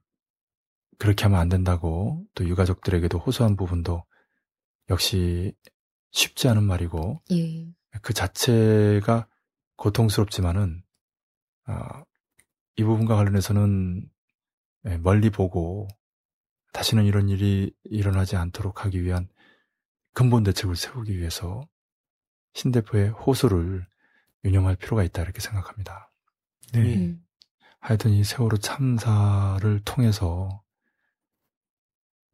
그렇게 0.97 1.23
하면 1.23 1.41
안 1.41 1.49
된다고 1.49 2.23
또 2.33 2.47
유가족들에게도 2.47 3.17
호소한 3.17 3.57
부분도 3.57 4.05
역시 4.89 5.53
쉽지 6.11 6.47
않은 6.49 6.63
말이고 6.63 7.21
예. 7.31 7.67
그 8.01 8.13
자체가 8.13 9.27
고통스럽지만은 9.75 10.83
아, 11.65 12.03
이 12.75 12.83
부분과 12.83 13.15
관련해서는 13.15 14.09
예, 14.87 14.97
멀리 14.97 15.29
보고 15.29 15.87
다시는 16.73 17.05
이런 17.05 17.29
일이 17.29 17.73
일어나지 17.83 18.35
않도록 18.35 18.85
하기 18.85 19.03
위한 19.03 19.27
근본 20.13 20.43
대책을 20.43 20.75
세우기 20.75 21.17
위해서 21.17 21.61
신 22.53 22.71
대표의 22.71 23.09
호소를 23.09 23.87
유념할 24.43 24.75
필요가 24.75 25.03
있다 25.03 25.21
이렇게 25.21 25.39
생각합니다. 25.39 26.11
네. 26.73 26.95
음. 26.95 27.25
하여튼 27.79 28.11
이 28.11 28.23
세월호 28.23 28.57
참사를 28.57 29.79
통해서 29.85 30.63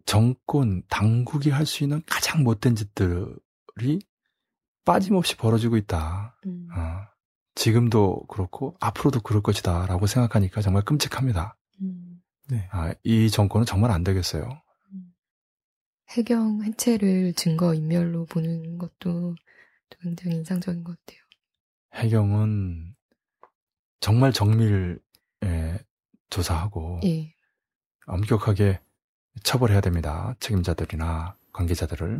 정권, 0.05 0.83
당국이 0.89 1.49
할 1.49 1.65
수 1.65 1.83
있는 1.83 2.01
가장 2.05 2.43
못된 2.43 2.75
짓들 2.75 3.37
이 3.81 3.99
빠짐없이 4.85 5.35
벌어지고 5.35 5.77
있다. 5.77 6.37
음. 6.45 6.67
어, 6.71 7.07
지금도 7.55 8.25
그렇고 8.27 8.75
앞으로도 8.79 9.21
그럴 9.21 9.41
것이다 9.41 9.85
라고 9.87 10.07
생각하니까 10.07 10.61
정말 10.61 10.83
끔찍합니다. 10.83 11.57
음. 11.81 12.21
네. 12.49 12.67
아, 12.71 12.93
이 13.03 13.29
정권은 13.29 13.65
정말 13.65 13.91
안 13.91 14.03
되겠어요. 14.03 14.47
해경 16.09 16.63
해체를 16.63 17.33
증거 17.33 17.73
인멸로 17.73 18.25
보는 18.25 18.77
것도 18.77 19.35
또 19.89 19.99
굉장히 20.01 20.37
인상적인 20.37 20.83
것 20.83 20.97
같아요. 20.99 21.19
해경은 21.95 22.95
정말 23.99 24.31
정밀 24.31 24.99
에, 25.43 25.79
조사하고 26.29 27.01
예. 27.03 27.33
엄격하게 28.05 28.79
처벌해야 29.43 29.81
됩니다. 29.81 30.35
책임자들이나 30.39 31.35
관계자들을. 31.51 32.19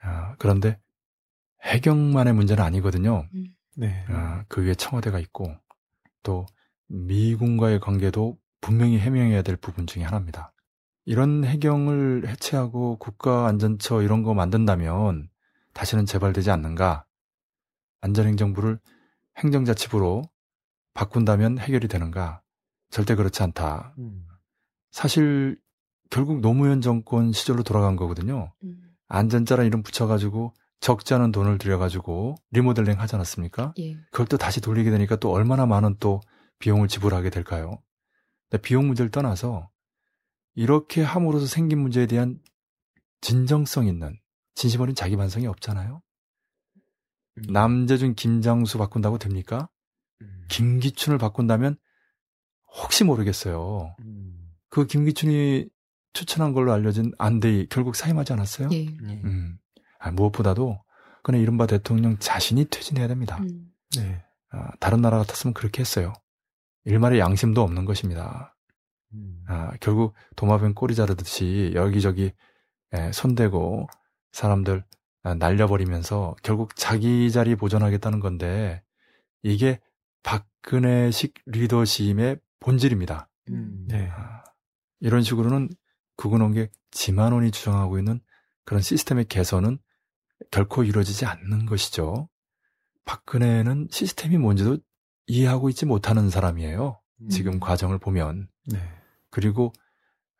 아, 0.00 0.34
그런데 0.38 0.78
해경만의 1.62 2.34
문제는 2.34 2.62
아니거든요. 2.62 3.26
음. 3.34 3.46
네. 3.76 4.04
아, 4.08 4.44
그 4.48 4.64
위에 4.64 4.74
청와대가 4.74 5.18
있고 5.18 5.54
또 6.22 6.46
미군과의 6.88 7.80
관계도 7.80 8.38
분명히 8.60 8.98
해명해야 8.98 9.42
될 9.42 9.56
부분 9.56 9.86
중에 9.86 10.02
하나입니다. 10.02 10.52
이런 11.04 11.44
해경을 11.44 12.28
해체하고 12.28 12.98
국가안전처 12.98 14.02
이런 14.02 14.22
거 14.22 14.34
만든다면 14.34 15.28
다시는 15.72 16.06
재발되지 16.06 16.50
않는가? 16.50 17.06
안전행정부를 18.00 18.78
행정자치부로 19.38 20.22
바꾼다면 20.94 21.58
해결이 21.58 21.88
되는가? 21.88 22.42
절대 22.90 23.14
그렇지 23.14 23.42
않다. 23.42 23.94
음. 23.98 24.26
사실 24.90 25.58
결국 26.10 26.40
노무현 26.40 26.80
정권 26.80 27.32
시절로 27.32 27.62
돌아간 27.62 27.96
거거든요. 27.96 28.52
음. 28.64 28.89
안전자란 29.10 29.66
이름 29.66 29.82
붙여가지고 29.82 30.54
적지 30.78 31.12
않은 31.14 31.32
돈을 31.32 31.58
들여가지고 31.58 32.36
리모델링 32.52 32.98
하지 32.98 33.16
않았습니까? 33.16 33.74
예. 33.78 33.96
그걸 34.10 34.26
또 34.26 34.38
다시 34.38 34.60
돌리게 34.60 34.90
되니까 34.90 35.16
또 35.16 35.30
얼마나 35.30 35.66
많은 35.66 35.96
또 35.98 36.20
비용을 36.60 36.88
지불하게 36.88 37.28
될까요? 37.28 37.82
비용 38.62 38.86
문제를 38.86 39.10
떠나서 39.10 39.68
이렇게 40.54 41.02
함으로써 41.02 41.46
생긴 41.46 41.80
문제에 41.80 42.06
대한 42.06 42.38
진정성 43.20 43.86
있는 43.86 44.18
진심 44.54 44.80
어린 44.80 44.94
자기 44.94 45.16
반성이 45.16 45.46
없잖아요. 45.46 46.00
음. 47.38 47.42
남재준 47.48 48.14
김장수 48.14 48.78
바꾼다고 48.78 49.18
됩니까? 49.18 49.68
음. 50.22 50.44
김기춘을 50.48 51.18
바꾼다면 51.18 51.76
혹시 52.82 53.04
모르겠어요. 53.04 53.96
음. 54.00 54.52
그 54.68 54.86
김기춘이 54.86 55.68
추천한 56.12 56.52
걸로 56.52 56.72
알려진 56.72 57.12
안대희 57.18 57.68
결국 57.68 57.96
사임하지 57.96 58.32
않았어요? 58.32 58.68
예. 58.72 58.86
네. 59.00 59.20
음. 59.24 59.58
아, 59.98 60.10
무엇보다도 60.10 60.82
그는 61.22 61.40
이른바 61.40 61.66
대통령 61.66 62.18
자신이 62.18 62.66
퇴진해야 62.66 63.08
됩니다. 63.08 63.38
음. 63.40 63.70
네. 63.96 64.22
아, 64.50 64.70
다른 64.80 65.00
나라 65.00 65.18
같았으면 65.18 65.54
그렇게 65.54 65.80
했어요. 65.80 66.12
일말의 66.84 67.18
양심도 67.18 67.62
없는 67.62 67.84
것입니다. 67.84 68.56
음. 69.12 69.44
아, 69.46 69.72
결국 69.80 70.14
도마뱀 70.36 70.74
꼬리 70.74 70.94
자르듯이 70.94 71.72
여기저기 71.74 72.32
에, 72.92 73.12
손대고 73.12 73.86
사람들 74.32 74.84
아, 75.22 75.34
날려버리면서 75.34 76.34
결국 76.42 76.74
자기 76.76 77.30
자리 77.30 77.54
보존하겠다는 77.54 78.20
건데 78.20 78.82
이게 79.42 79.80
박근혜식 80.22 81.34
리더십의 81.46 82.38
본질입니다. 82.60 83.28
음. 83.50 83.84
네. 83.88 84.08
아, 84.10 84.42
이런 85.00 85.22
식으로는 85.22 85.68
국은원계 86.20 86.70
지만원이 86.90 87.50
주장하고 87.50 87.98
있는 87.98 88.20
그런 88.66 88.82
시스템의 88.82 89.24
개선은 89.24 89.78
결코 90.50 90.84
이루어지지 90.84 91.24
않는 91.24 91.64
것이죠. 91.64 92.28
박근혜는 93.06 93.88
시스템이 93.90 94.36
뭔지도 94.36 94.76
이해하고 95.26 95.70
있지 95.70 95.86
못하는 95.86 96.28
사람이에요. 96.28 97.00
지금 97.30 97.54
음. 97.54 97.60
과정을 97.60 97.98
보면. 97.98 98.48
네. 98.66 98.78
그리고 99.30 99.72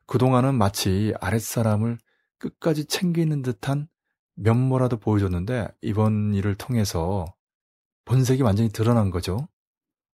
그동안은 0.06 0.54
마치 0.54 1.14
아랫사람을 1.20 1.98
끝까지 2.38 2.84
챙기는 2.84 3.40
듯한 3.40 3.88
면모라도 4.34 4.98
보여줬는데 4.98 5.68
이번 5.80 6.34
일을 6.34 6.56
통해서 6.56 7.24
본색이 8.04 8.42
완전히 8.42 8.68
드러난 8.68 9.10
거죠. 9.10 9.48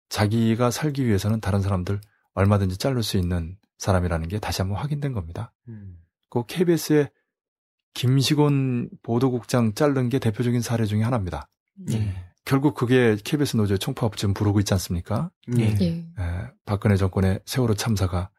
자기가 0.09 0.69
살기 0.69 1.05
위해서는 1.05 1.39
다른 1.39 1.61
사람들 1.61 2.01
얼마든지 2.33 2.77
자를 2.77 3.01
수 3.01 3.17
있는 3.17 3.57
사람이라는 3.85 4.27
게 4.27 4.39
다시 4.39 4.61
한번 4.61 4.79
확인된 4.79 5.13
겁니다. 5.13 5.53
음. 5.67 5.97
그 6.29 6.43
KBS의 6.45 7.11
김시곤 7.93 8.89
보도국장 9.03 9.73
자른 9.73 10.09
게 10.09 10.19
대표적인 10.19 10.61
사례 10.61 10.85
중에 10.85 11.03
하나입니다. 11.03 11.49
네. 11.75 12.13
결국 12.43 12.75
그게 12.75 13.15
KBS 13.23 13.57
노조의 13.57 13.79
총파업 13.79 14.17
지금 14.17 14.33
부르고 14.33 14.59
있지 14.59 14.73
않습니까? 14.73 15.31
네. 15.47 15.75
예. 15.81 15.85
에, 15.87 16.51
박근혜 16.65 16.95
정권의 16.95 17.41
세월호 17.45 17.75
참사가 17.75 18.29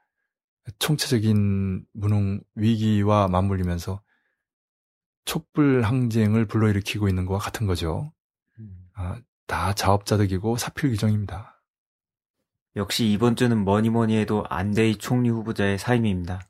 총체적인 0.78 1.84
무능 1.92 2.40
위기와 2.54 3.28
맞물리면서 3.28 4.02
촛불 5.24 5.82
항쟁을 5.82 6.46
불러일으키고 6.46 7.08
있는 7.08 7.24
것과 7.24 7.38
같은 7.38 7.66
거죠. 7.66 8.12
음. 8.58 8.88
아, 8.94 9.20
다 9.46 9.72
자업자득이고 9.74 10.56
사필 10.56 10.90
규정입니다. 10.90 11.55
역시 12.76 13.10
이번 13.10 13.36
주는 13.36 13.56
뭐니 13.64 13.90
뭐니 13.90 14.16
해도 14.16 14.44
안대희 14.48 14.96
총리 14.98 15.30
후보자의 15.30 15.78
사임입니다. 15.78 16.46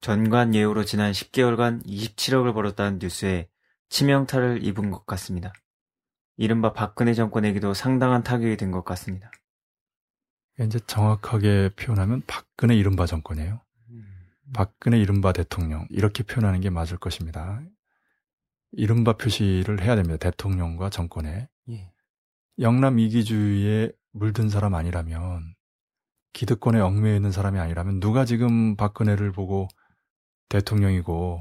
전관 0.00 0.54
예우로 0.54 0.84
지난 0.84 1.10
10개월간 1.12 1.84
27억을 1.84 2.54
벌었다는 2.54 2.98
뉴스에 3.00 3.48
치명타를 3.88 4.64
입은 4.64 4.90
것 4.90 5.04
같습니다. 5.06 5.52
이른바 6.36 6.72
박근혜 6.72 7.14
정권에게도 7.14 7.74
상당한 7.74 8.22
타격이 8.22 8.56
된 8.56 8.70
것 8.70 8.84
같습니다. 8.84 9.30
이제 10.60 10.78
정확하게 10.86 11.70
표현하면 11.76 12.22
박근혜 12.26 12.76
이른바 12.76 13.06
정권이에요. 13.06 13.60
박근혜 14.54 14.98
이른바 14.98 15.32
대통령 15.32 15.86
이렇게 15.90 16.22
표현하는 16.22 16.60
게 16.60 16.70
맞을 16.70 16.98
것입니다. 16.98 17.60
이른바 18.70 19.14
표시를 19.14 19.82
해야 19.82 19.96
됩니다. 19.96 20.16
대통령과 20.18 20.90
정권에. 20.90 21.48
예. 21.70 21.92
영남 22.58 22.98
이기주의에 22.98 23.90
물든 24.16 24.48
사람 24.48 24.74
아니라면 24.74 25.54
기득권에 26.32 26.80
얽매여 26.80 27.14
있는 27.14 27.32
사람이 27.32 27.58
아니라면 27.58 28.00
누가 28.00 28.24
지금 28.24 28.76
박근혜를 28.76 29.32
보고 29.32 29.68
대통령이고 30.48 31.38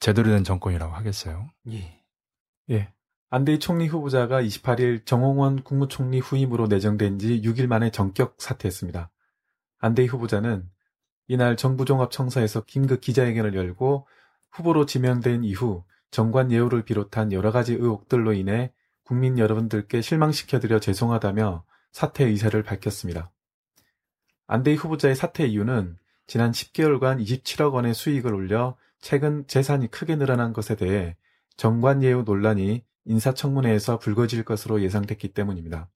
제대로 0.00 0.28
된 0.30 0.44
정권이라고 0.44 0.92
하겠어요. 0.92 1.48
예. 1.70 2.02
예. 2.70 2.92
안대희 3.30 3.58
총리 3.58 3.88
후보자가 3.88 4.42
28일 4.42 5.06
정홍원 5.06 5.62
국무총리 5.62 6.20
후임으로 6.20 6.66
내정된 6.66 7.18
지 7.18 7.40
6일 7.40 7.66
만에 7.68 7.90
전격 7.90 8.36
사퇴했습니다. 8.38 9.10
안대희 9.78 10.06
후보자는 10.06 10.68
이날 11.26 11.56
정부종합청사에서 11.56 12.64
긴급 12.64 13.00
기자회견을 13.00 13.54
열고 13.54 14.06
후보로 14.52 14.84
지명된 14.86 15.42
이후 15.44 15.84
정관 16.10 16.52
예우를 16.52 16.84
비롯한 16.84 17.32
여러 17.32 17.50
가지 17.50 17.72
의혹들로 17.72 18.34
인해 18.34 18.72
국민 19.04 19.38
여러분들께 19.38 20.00
실망시켜드려 20.00 20.80
죄송하다며 20.80 21.64
사퇴 21.94 22.24
의사를 22.24 22.60
밝혔습니다. 22.64 23.30
안대희 24.48 24.74
후보자의 24.74 25.14
사퇴 25.14 25.46
이유는 25.46 25.96
지난 26.26 26.50
10개월간 26.50 27.24
27억 27.24 27.72
원의 27.72 27.94
수익을 27.94 28.34
올려 28.34 28.76
최근 29.00 29.46
재산이 29.46 29.92
크게 29.92 30.16
늘어난 30.16 30.52
것에 30.52 30.74
대해 30.74 31.16
정관예우 31.56 32.24
논란이 32.24 32.84
인사청문회에서 33.04 34.00
불거질 34.00 34.44
것으로 34.44 34.82
예상됐기 34.82 35.34
때문입니다. 35.34 35.88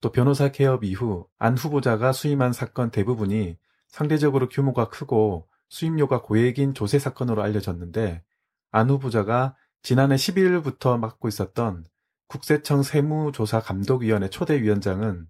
또 0.00 0.12
변호사 0.12 0.52
개업 0.52 0.84
이후 0.84 1.26
안 1.40 1.58
후보자가 1.58 2.12
수임한 2.12 2.52
사건 2.52 2.92
대부분이 2.92 3.58
상대적으로 3.88 4.48
규모가 4.48 4.90
크고 4.90 5.48
수임료가 5.70 6.22
고액인 6.22 6.72
조세 6.72 7.00
사건으로 7.00 7.42
알려졌는데 7.42 8.22
안 8.70 8.90
후보자가 8.90 9.56
지난해 9.82 10.14
11일부터 10.14 11.00
맡고 11.00 11.26
있었던 11.26 11.84
국세청 12.30 12.82
세무조사감독위원회 12.84 14.30
초대위원장은 14.30 15.26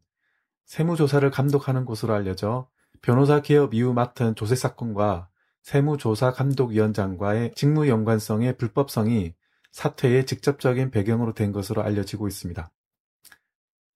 세무조사를 0.67 1.31
감독하는 1.31 1.87
곳으로 1.87 2.13
알려져 2.13 2.69
변호사 3.01 3.41
개업 3.41 3.73
이후 3.73 3.95
맡은 3.95 4.35
조세 4.35 4.55
사건과 4.55 5.31
세무조사감독위원장과의 5.63 7.55
직무 7.55 7.89
연관성의 7.89 8.59
불법성이 8.59 9.35
사퇴의 9.73 10.27
직접적인 10.27 10.91
배경으로 10.91 11.33
된 11.33 11.53
것으로 11.53 11.83
알려지고 11.83 12.29
있습니다. 12.29 12.71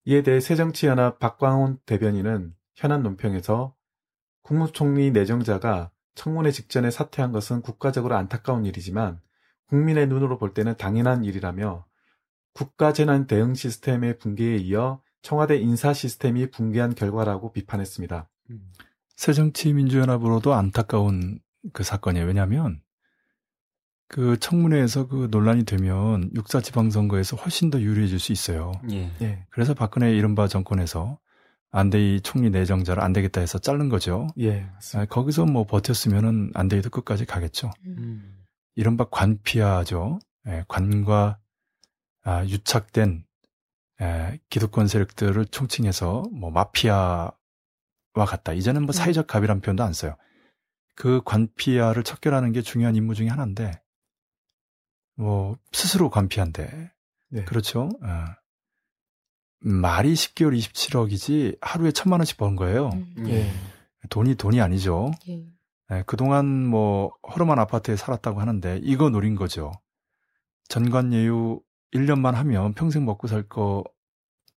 이에 0.07 0.23
대해 0.23 0.41
새정치연합 0.41 1.19
박광훈 1.19 1.81
대변인은 1.85 2.55
현안 2.75 3.03
논평에서 3.03 3.77
국무총리 4.41 5.11
내정자가 5.11 5.91
청문회 6.15 6.53
직전에 6.53 6.91
사퇴한 6.91 7.33
것은 7.33 7.61
국가적으로 7.61 8.15
안타까운 8.15 8.65
일이지만 8.65 9.21
국민의 9.67 10.07
눈으로 10.07 10.39
볼 10.39 10.55
때는 10.55 10.79
당연한 10.79 11.23
일이라며 11.25 11.85
국가 12.55 12.93
재난 12.93 13.27
대응 13.27 13.55
시스템의 13.55 14.19
붕괴에 14.19 14.57
이어 14.57 15.03
청와대 15.23 15.57
인사 15.57 15.93
시스템이 15.93 16.51
붕괴한 16.51 16.95
결과라고 16.95 17.53
비판했습니다. 17.53 18.29
새정치민주연합으로도 19.17 20.55
안타까운 20.55 21.41
그 21.73 21.83
사건이에요. 21.83 22.27
왜냐하면 22.27 22.81
그 24.09 24.39
청문회에서 24.39 25.09
그 25.09 25.29
논란이 25.31 25.65
되면 25.65 26.31
육사 26.35 26.61
지방선거에서 26.61 27.37
훨씬 27.37 27.71
더 27.71 27.81
유리해질 27.81 28.19
수 28.19 28.33
있어요. 28.33 28.73
예. 28.91 29.11
예, 29.23 29.47
그래서 29.51 29.75
박근혜 29.75 30.15
이른바 30.15 30.47
정권에서 30.47 31.19
안대희 31.71 32.21
총리 32.21 32.51
내정자를 32.51 33.03
안 33.03 33.13
되겠다 33.13 33.41
해서 33.41 33.59
자른 33.59 33.89
거죠. 33.89 34.29
예. 34.39 34.69
아, 34.95 35.05
거기서 35.07 35.47
뭐 35.47 35.65
버텼으면은 35.65 36.53
안대희도 36.55 36.91
끝까지 36.91 37.25
가겠죠. 37.25 37.73
음. 37.87 38.45
이른바 38.77 39.07
관피아죠. 39.11 40.21
예, 40.47 40.65
관과 40.69 41.39
아, 42.25 42.45
유착된 42.45 43.25
예, 44.01 44.41
기득권 44.51 44.89
세력들을 44.89 45.47
총칭해서 45.47 46.25
뭐 46.33 46.51
마피아와 46.51 47.31
같다. 48.15 48.53
이제는 48.53 48.83
뭐 48.85 48.93
사회적 48.93 49.27
갑이란 49.27 49.61
표현도 49.61 49.85
안 49.85 49.93
써요. 49.93 50.17
그 50.97 51.23
관피아를 51.25 52.03
척결하는 52.03 52.53
게 52.53 52.63
중요한 52.63 52.97
임무 52.97 53.15
중에 53.15 53.29
하나인데 53.29 53.81
뭐 55.17 55.57
스스로 55.73 56.11
관피한데 56.11 56.93
네. 57.29 57.45
그렇죠. 57.45 57.89
어. 58.03 58.25
말이 59.61 60.13
10개월 60.15 60.59
27억이지 60.59 61.59
하루에 61.61 61.91
천만 61.93 62.21
원씩 62.21 62.37
번 62.37 62.57
거예요. 62.57 62.91
음. 62.93 63.29
예, 63.29 63.51
돈이 64.11 64.35
돈이 64.35 64.61
아니죠. 64.61 65.11
예. 65.29 65.47
예, 65.91 66.03
그동안 66.07 66.67
뭐 66.67 67.13
허름한 67.35 67.59
아파트에 67.59 67.97
살았다고 67.97 68.41
하는데 68.41 68.81
이거 68.83 69.11
노린 69.11 69.37
거죠. 69.37 69.73
전관예우 70.69 71.61
1년만 71.95 72.33
하면 72.33 72.75
평생 72.75 73.05
먹고 73.05 73.29
살 73.29 73.45
거 73.49 73.85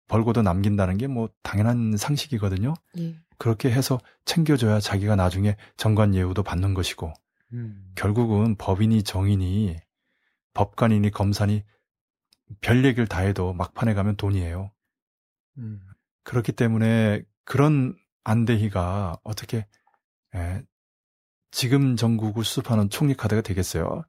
벌고도 0.07 0.41
남긴다는 0.43 0.97
게 0.97 1.07
뭐 1.07 1.29
당연한 1.43 1.97
상식이거든요. 1.97 2.73
예. 2.99 3.15
그렇게 3.37 3.71
해서 3.71 3.99
챙겨줘야 4.25 4.79
자기가 4.79 5.15
나중에 5.15 5.57
전관예우도 5.77 6.43
받는 6.43 6.73
것이고 6.73 7.11
음. 7.53 7.91
결국은 7.95 8.55
법인이 8.55 9.03
정인이 9.03 9.77
법관이니 10.53 11.11
검사니 11.11 11.63
별 12.61 12.85
얘기를 12.85 13.07
다 13.07 13.21
해도 13.21 13.53
막판에 13.53 13.93
가면 13.93 14.15
돈이에요. 14.17 14.71
음, 15.57 15.81
그렇기 16.23 16.51
때문에 16.53 17.23
그런 17.43 17.95
안대희가 18.23 19.17
어떻게 19.23 19.67
에, 20.35 20.61
지금 21.51 21.95
전국을 21.95 22.43
수습하는 22.43 22.89
총리 22.89 23.15
카드가 23.15 23.41
되겠어요. 23.41 24.03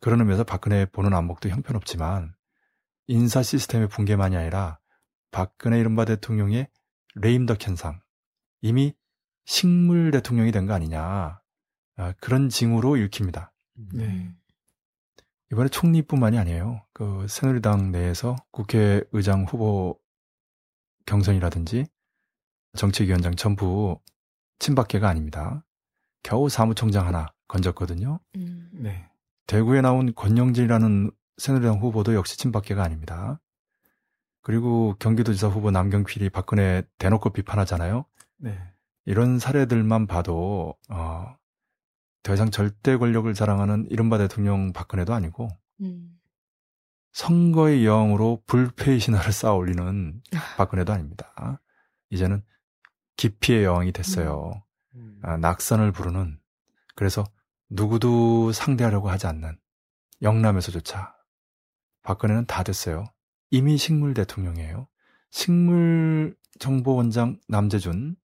그런 0.00 0.20
의미에서 0.20 0.44
박근혜 0.44 0.86
보는 0.86 1.12
안목도 1.14 1.48
형편없지만 1.48 2.32
인사 3.10 3.42
시스템의 3.42 3.88
붕괴만이 3.88 4.36
아니라 4.36 4.78
박근혜 5.32 5.80
이른바 5.80 6.04
대통령의 6.04 6.68
레임덕 7.16 7.66
현상 7.66 8.00
이미 8.60 8.94
식물 9.46 10.12
대통령이 10.12 10.52
된 10.52 10.66
거 10.68 10.74
아니냐 10.74 11.40
아, 11.96 12.12
그런 12.20 12.48
징후로 12.48 12.96
읽힙니다. 12.96 13.52
네. 13.94 14.04
음. 14.04 14.36
이번에 15.50 15.68
총리뿐만이 15.68 16.38
아니에요. 16.38 16.86
그 16.92 17.26
새누리당 17.28 17.90
내에서 17.90 18.36
국회의장 18.52 19.44
후보 19.44 19.98
경선이라든지 21.06 21.86
정책위원장 22.76 23.34
전부 23.34 23.98
친박계가 24.60 25.08
아닙니다. 25.08 25.64
겨우 26.22 26.48
사무총장 26.48 27.08
하나 27.08 27.26
건졌거든요. 27.48 28.20
음. 28.36 28.70
네, 28.72 29.10
대구에 29.48 29.80
나온 29.80 30.14
권영진이라는 30.14 31.10
새누리당 31.38 31.78
후보도 31.78 32.14
역시 32.14 32.38
친박계가 32.38 32.82
아닙니다. 32.82 33.40
그리고 34.42 34.94
경기도지사 34.98 35.48
후보 35.48 35.70
남경필이 35.70 36.30
박근혜 36.30 36.82
대놓고 36.98 37.30
비판하잖아요. 37.30 38.04
네, 38.38 38.58
이런 39.04 39.38
사례들만 39.38 40.06
봐도 40.06 40.74
어, 40.88 41.36
더 42.22 42.34
이상 42.34 42.50
절대 42.50 42.96
권력을 42.96 43.32
자랑하는 43.32 43.86
이른바 43.90 44.18
대통령 44.18 44.72
박근혜도 44.72 45.12
아니고 45.14 45.48
음. 45.82 46.18
선거의 47.12 47.84
여왕으로 47.84 48.42
불패의 48.46 49.00
신화를 49.00 49.32
쌓아 49.32 49.52
올리는 49.52 50.22
박근혜도 50.56 50.92
아닙니다. 50.92 51.60
이제는 52.10 52.42
기피의 53.16 53.64
여왕이 53.64 53.92
됐어요. 53.92 54.52
음. 54.94 55.18
아, 55.22 55.36
낙선을 55.36 55.92
부르는 55.92 56.38
그래서 56.94 57.24
누구도 57.68 58.52
상대하려고 58.52 59.10
하지 59.10 59.26
않는 59.26 59.58
영남에서조차 60.22 61.14
박근혜는 62.02 62.46
다 62.46 62.62
됐어요. 62.62 63.04
이미 63.50 63.76
식물 63.76 64.14
대통령이에요. 64.14 64.88
식물 65.30 66.36
정보원장 66.58 67.40
남재준 67.48 68.16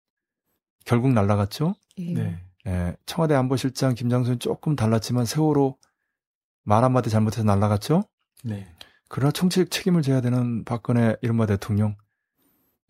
결국 0.84 1.12
날라갔죠. 1.12 1.74
예. 1.98 2.12
네, 2.12 2.44
예, 2.66 2.96
청와대 3.06 3.34
안보실장 3.34 3.94
김장순 3.94 4.38
조금 4.38 4.76
달랐지만 4.76 5.24
세월호 5.24 5.78
말 6.62 6.84
한마디 6.84 7.10
잘못해서 7.10 7.44
날라갔죠. 7.44 8.04
네, 8.44 8.68
그러나 9.08 9.30
총책 9.30 9.70
책임을 9.70 10.02
져야 10.02 10.20
되는 10.20 10.64
박근혜 10.64 11.16
이른바 11.22 11.46
대통령 11.46 11.96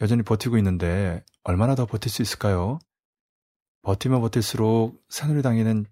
여전히 0.01 0.23
버티고 0.23 0.59
있는데 0.59 1.25
얼마나 1.43 1.75
더 1.75 1.87
버틸 1.87 2.11
수 2.11 2.23
있을까요? 2.23 2.79
버티면 3.83 4.21
버틸수록 4.21 5.03
새누리당에는 5.09 5.87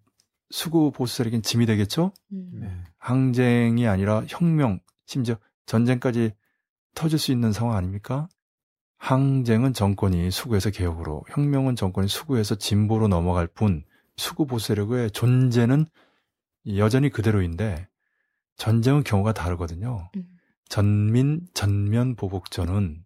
수구 0.50 0.90
보수 0.92 1.16
세력인 1.16 1.42
짐이 1.42 1.66
되겠죠? 1.66 2.12
음. 2.32 2.50
네, 2.54 2.84
항쟁이 2.98 3.86
아니라 3.86 4.24
혁명, 4.28 4.80
심지어 5.06 5.36
전쟁까지 5.66 6.32
터질 6.94 7.18
수 7.18 7.32
있는 7.32 7.52
상황 7.52 7.76
아닙니까? 7.76 8.28
항쟁은 8.98 9.72
정권이 9.72 10.30
수구에서 10.30 10.70
개혁으로, 10.70 11.24
혁명은 11.30 11.76
정권이 11.76 12.08
수구에서 12.08 12.54
진보로 12.54 13.08
넘어갈 13.08 13.46
뿐 13.46 13.84
수구 14.16 14.46
보수력의 14.46 15.10
존재는 15.10 15.86
여전히 16.76 17.10
그대로인데 17.10 17.88
전쟁은 18.56 19.04
경우가 19.04 19.32
다르거든요. 19.32 20.08
음. 20.16 20.24
전민 20.68 21.46
전면 21.52 22.16
보복전은 22.16 23.04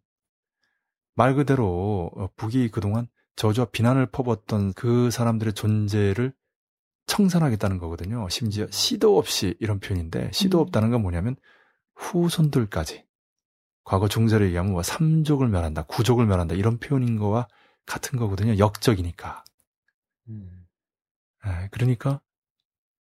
말 1.14 1.34
그대로 1.34 2.10
어, 2.14 2.28
북이 2.36 2.68
그동안 2.70 3.08
저주와 3.34 3.66
비난을 3.72 4.06
퍼붓던 4.06 4.74
그 4.74 5.10
사람들의 5.10 5.54
존재를 5.54 6.32
청산하겠다는 7.08 7.78
거거든요. 7.78 8.28
심지어 8.28 8.66
시도 8.70 9.18
없이 9.18 9.56
이런 9.58 9.80
표현인데 9.80 10.30
시도 10.32 10.58
음. 10.58 10.62
없다는 10.62 10.90
건 10.90 11.02
뭐냐면 11.02 11.34
후손들까지 11.96 13.04
과거 13.82 14.06
중세로 14.06 14.44
얘기하면 14.44 14.72
뭐 14.72 14.82
삼족을 14.82 15.48
멸한다, 15.48 15.82
구족을 15.84 16.26
멸한다 16.26 16.54
이런 16.54 16.78
표현인 16.78 17.16
거와 17.16 17.48
같은 17.86 18.18
거거든요. 18.18 18.58
역적이니까. 18.58 19.42
음. 20.28 20.66
에, 21.46 21.68
그러니까 21.70 22.20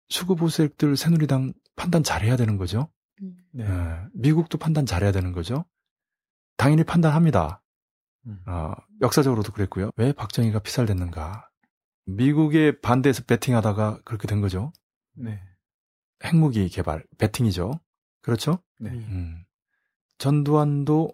수구 0.09 0.35
보수액들 0.35 0.97
새누리당 0.97 1.53
판단 1.77 2.03
잘해야 2.03 2.35
되는 2.35 2.57
거죠. 2.57 2.91
음. 3.21 3.37
네. 3.51 3.63
에, 3.63 4.05
미국도 4.13 4.57
판단 4.57 4.85
잘해야 4.85 5.13
되는 5.13 5.31
거죠. 5.31 5.63
당연히 6.57 6.83
판단합니다. 6.83 7.63
음. 8.27 8.43
어, 8.45 8.73
역사적으로도 9.01 9.53
그랬고요. 9.53 9.91
왜 9.95 10.11
박정희가 10.11 10.59
피살됐는가? 10.59 11.49
미국의 12.05 12.81
반대에서 12.81 13.23
배팅하다가 13.23 14.01
그렇게 14.05 14.27
된 14.27 14.41
거죠. 14.41 14.71
네. 15.13 15.39
핵무기 16.23 16.69
개발, 16.69 17.03
배팅이죠. 17.17 17.79
그렇죠? 18.21 18.59
네. 18.79 18.91
음. 18.91 19.43
전두환도 20.17 21.13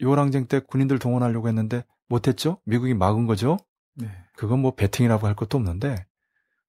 요랑쟁 0.00 0.46
때 0.46 0.60
군인들 0.60 0.98
동원하려고 0.98 1.48
했는데 1.48 1.84
못했죠? 2.08 2.60
미국이 2.64 2.94
막은 2.94 3.26
거죠? 3.26 3.58
네. 3.94 4.08
그건 4.36 4.60
뭐 4.60 4.74
배팅이라고 4.74 5.26
할 5.26 5.34
것도 5.34 5.58
없는데, 5.58 6.06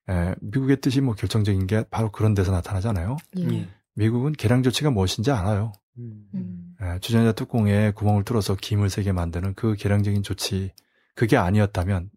에, 0.10 0.36
미국의 0.42 0.82
뜻이 0.82 1.02
뭐 1.02 1.14
결정적인 1.14 1.68
게 1.68 1.84
바로 1.90 2.12
그런 2.12 2.34
데서 2.34 2.52
나타나잖아요. 2.52 3.18
예. 3.38 3.48
예. 3.52 3.70
미국은 3.94 4.34
개량 4.34 4.64
조치가 4.64 4.90
무엇인지 4.90 5.32
알아요. 5.32 5.72
음. 6.00 6.28
음. 6.34 6.76
에, 6.82 7.00
주전자 7.00 7.32
뚜껑에 7.32 7.92
구멍을 7.92 8.24
뚫어서 8.24 8.56
김을 8.56 8.90
새게 8.90 9.12
만드는 9.12 9.54
그 9.54 9.76
개량적인 9.76 10.24
조치, 10.24 10.74
그게 11.14 11.38
아니었다면, 11.38 12.10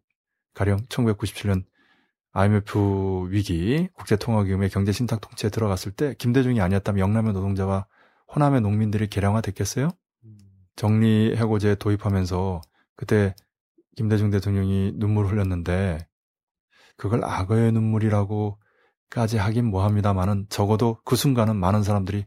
가령 0.54 0.78
1997년 0.86 1.64
IMF 2.32 3.28
위기, 3.28 3.88
국제통화기금의 3.94 4.70
경제신탁 4.70 5.20
통치에 5.20 5.50
들어갔을 5.50 5.92
때 5.92 6.14
김대중이 6.18 6.60
아니었다면 6.60 6.98
영남의 6.98 7.34
노동자와 7.34 7.86
호남의 8.34 8.62
농민들이 8.62 9.06
개량화 9.08 9.42
됐겠어요? 9.42 9.90
정리해고제 10.76 11.74
도입하면서 11.74 12.62
그때 12.96 13.34
김대중 13.96 14.30
대통령이 14.30 14.92
눈물 14.96 15.26
흘렸는데 15.26 16.06
그걸 16.96 17.24
악어의 17.24 17.72
눈물이라고까지 17.72 19.36
하긴 19.36 19.66
뭐합니다만은 19.66 20.46
적어도 20.48 20.98
그 21.04 21.16
순간은 21.16 21.56
많은 21.56 21.82
사람들이 21.82 22.24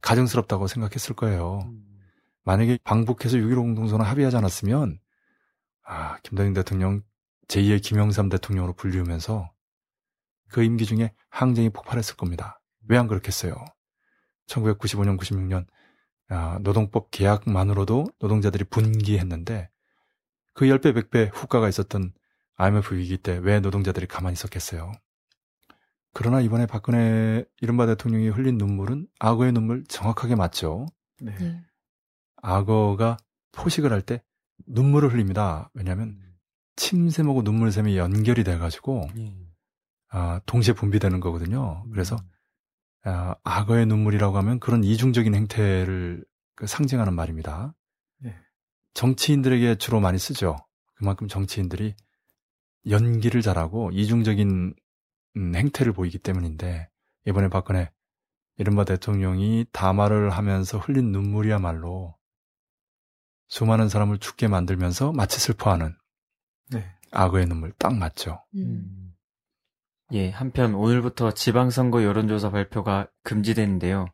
가증스럽다고 0.00 0.66
생각했을 0.66 1.14
거예요. 1.14 1.60
만약에 2.44 2.78
방북해서 2.82 3.36
6.15 3.36 3.56
공동선언 3.56 4.04
합의하지 4.04 4.36
않았으면 4.36 4.98
아 5.84 6.18
김대중 6.22 6.52
대통령 6.54 7.02
제2의 7.48 7.82
김영삼 7.82 8.28
대통령으로 8.28 8.72
불리우면서 8.74 9.52
그 10.50 10.62
임기 10.62 10.86
중에 10.86 11.12
항쟁이 11.30 11.70
폭발했을 11.70 12.16
겁니다. 12.16 12.60
왜 12.88 12.98
안 12.98 13.08
그렇겠어요? 13.08 13.54
1995년, 14.46 15.18
96년 15.18 15.66
아, 16.28 16.58
노동법 16.62 17.10
계약만으로도 17.10 18.06
노동자들이 18.20 18.64
분기했는데 18.64 19.70
그 20.54 20.66
10배, 20.66 20.92
100배 20.94 21.30
후과가 21.32 21.68
있었던 21.68 22.12
IMF 22.56 22.94
위기 22.94 23.16
때 23.18 23.38
왜 23.38 23.60
노동자들이 23.60 24.06
가만히 24.06 24.34
있었겠어요? 24.34 24.92
그러나 26.14 26.40
이번에 26.40 26.66
박근혜 26.66 27.44
이른바 27.60 27.86
대통령이 27.86 28.28
흘린 28.28 28.58
눈물은 28.58 29.06
악어의 29.18 29.52
눈물 29.52 29.84
정확하게 29.84 30.34
맞죠. 30.36 30.86
네. 31.20 31.34
예. 31.40 31.60
악어가 32.42 33.16
포식을 33.52 33.92
할 33.92 34.02
때 34.02 34.22
눈물을 34.66 35.12
흘립니다. 35.12 35.70
왜냐하면 35.74 36.18
침샘하고 36.76 37.42
눈물샘이 37.42 37.96
연결이 37.96 38.44
돼가지고 38.44 39.08
예. 39.18 39.34
아, 40.10 40.40
동시에 40.46 40.74
분비되는 40.74 41.20
거거든요. 41.20 41.84
그래서 41.90 42.16
아, 43.04 43.34
악어의 43.42 43.86
눈물이라고 43.86 44.36
하면 44.38 44.60
그런 44.60 44.84
이중적인 44.84 45.34
행태를 45.34 46.24
그 46.54 46.66
상징하는 46.66 47.14
말입니다. 47.14 47.74
네. 48.18 48.36
정치인들에게 48.94 49.76
주로 49.76 50.00
많이 50.00 50.18
쓰죠. 50.18 50.56
그만큼 50.94 51.28
정치인들이 51.28 51.94
연기를 52.88 53.42
잘하고 53.42 53.90
이중적인 53.92 54.74
음, 55.36 55.54
행태를 55.54 55.92
보이기 55.92 56.18
때문인데 56.18 56.88
이번에 57.26 57.48
박근혜 57.48 57.90
이른바 58.58 58.84
대통령이 58.84 59.66
담화를 59.72 60.30
하면서 60.30 60.78
흘린 60.78 61.10
눈물이야말로 61.10 62.16
수많은 63.52 63.90
사람을 63.90 64.16
죽게 64.16 64.48
만들면서 64.48 65.12
마치 65.12 65.38
슬퍼하는 65.38 65.94
네. 66.70 66.86
악어의 67.10 67.44
눈물 67.44 67.70
딱 67.72 67.94
맞죠. 67.94 68.42
음. 68.54 69.12
예, 70.12 70.30
한편 70.30 70.74
오늘부터 70.74 71.32
지방선거 71.32 72.02
여론조사 72.02 72.50
발표가 72.50 73.10
금지되는데요. 73.24 74.06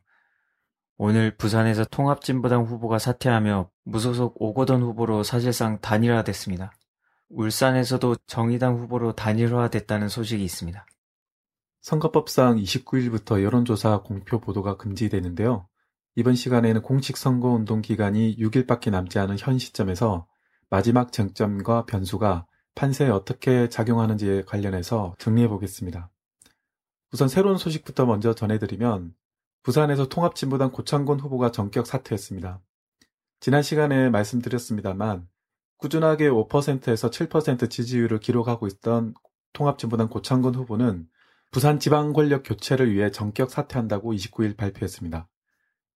오늘 0.97 1.37
부산에서 1.37 1.85
통합진보당 1.85 2.63
후보가 2.63 2.99
사퇴하며 2.99 3.71
무소속 3.85 4.35
오거돈 4.41 4.81
후보로 4.81 5.23
사실상 5.23 5.79
단일화됐습니다. 5.79 6.73
울산에서도 7.29 8.17
정의당 8.27 8.75
후보로 8.75 9.13
단일화됐다는 9.13 10.09
소식이 10.09 10.43
있습니다. 10.43 10.85
선거법상 11.79 12.57
29일부터 12.57 13.41
여론조사 13.41 14.01
공표 14.01 14.41
보도가 14.41 14.75
금지되는데요. 14.75 15.69
이번 16.19 16.35
시간에는 16.35 16.81
공식 16.81 17.15
선거 17.15 17.47
운동 17.47 17.81
기간이 17.81 18.35
6일밖에 18.35 18.91
남지 18.91 19.19
않은 19.19 19.37
현 19.39 19.57
시점에서 19.57 20.27
마지막 20.69 21.13
쟁점과 21.13 21.85
변수가 21.85 22.45
판세에 22.75 23.07
어떻게 23.07 23.69
작용하는지에 23.69 24.41
관련해서 24.41 25.15
정리해 25.17 25.47
보겠습니다. 25.47 26.11
우선 27.13 27.29
새로운 27.29 27.55
소식부터 27.55 28.05
먼저 28.05 28.35
전해드리면 28.35 29.13
부산에서 29.63 30.09
통합진보당 30.09 30.73
고창곤 30.73 31.21
후보가 31.21 31.51
전격 31.51 31.87
사퇴했습니다. 31.87 32.59
지난 33.39 33.63
시간에 33.63 34.09
말씀드렸습니다만 34.09 35.25
꾸준하게 35.77 36.27
5%에서 36.31 37.09
7% 37.09 37.69
지지율을 37.69 38.19
기록하고 38.19 38.67
있던 38.67 39.13
통합진보당 39.53 40.09
고창곤 40.09 40.53
후보는 40.55 41.07
부산 41.49 41.79
지방 41.79 42.11
권력 42.11 42.43
교체를 42.43 42.93
위해 42.93 43.09
전격 43.09 43.49
사퇴한다고 43.49 44.11
29일 44.11 44.57
발표했습니다. 44.57 45.29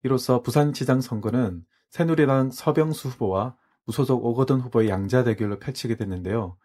이로써 0.03 0.41
부산시장 0.41 1.01
선거는 1.01 1.63
새누리당 1.89 2.51
서병수 2.51 3.09
후보와 3.09 3.55
무소속 3.85 4.23
오거돈 4.25 4.61
후보의 4.61 4.89
양자 4.89 5.23
대결로 5.23 5.59
펼치게 5.59 5.95
됐는데요. 5.95 6.57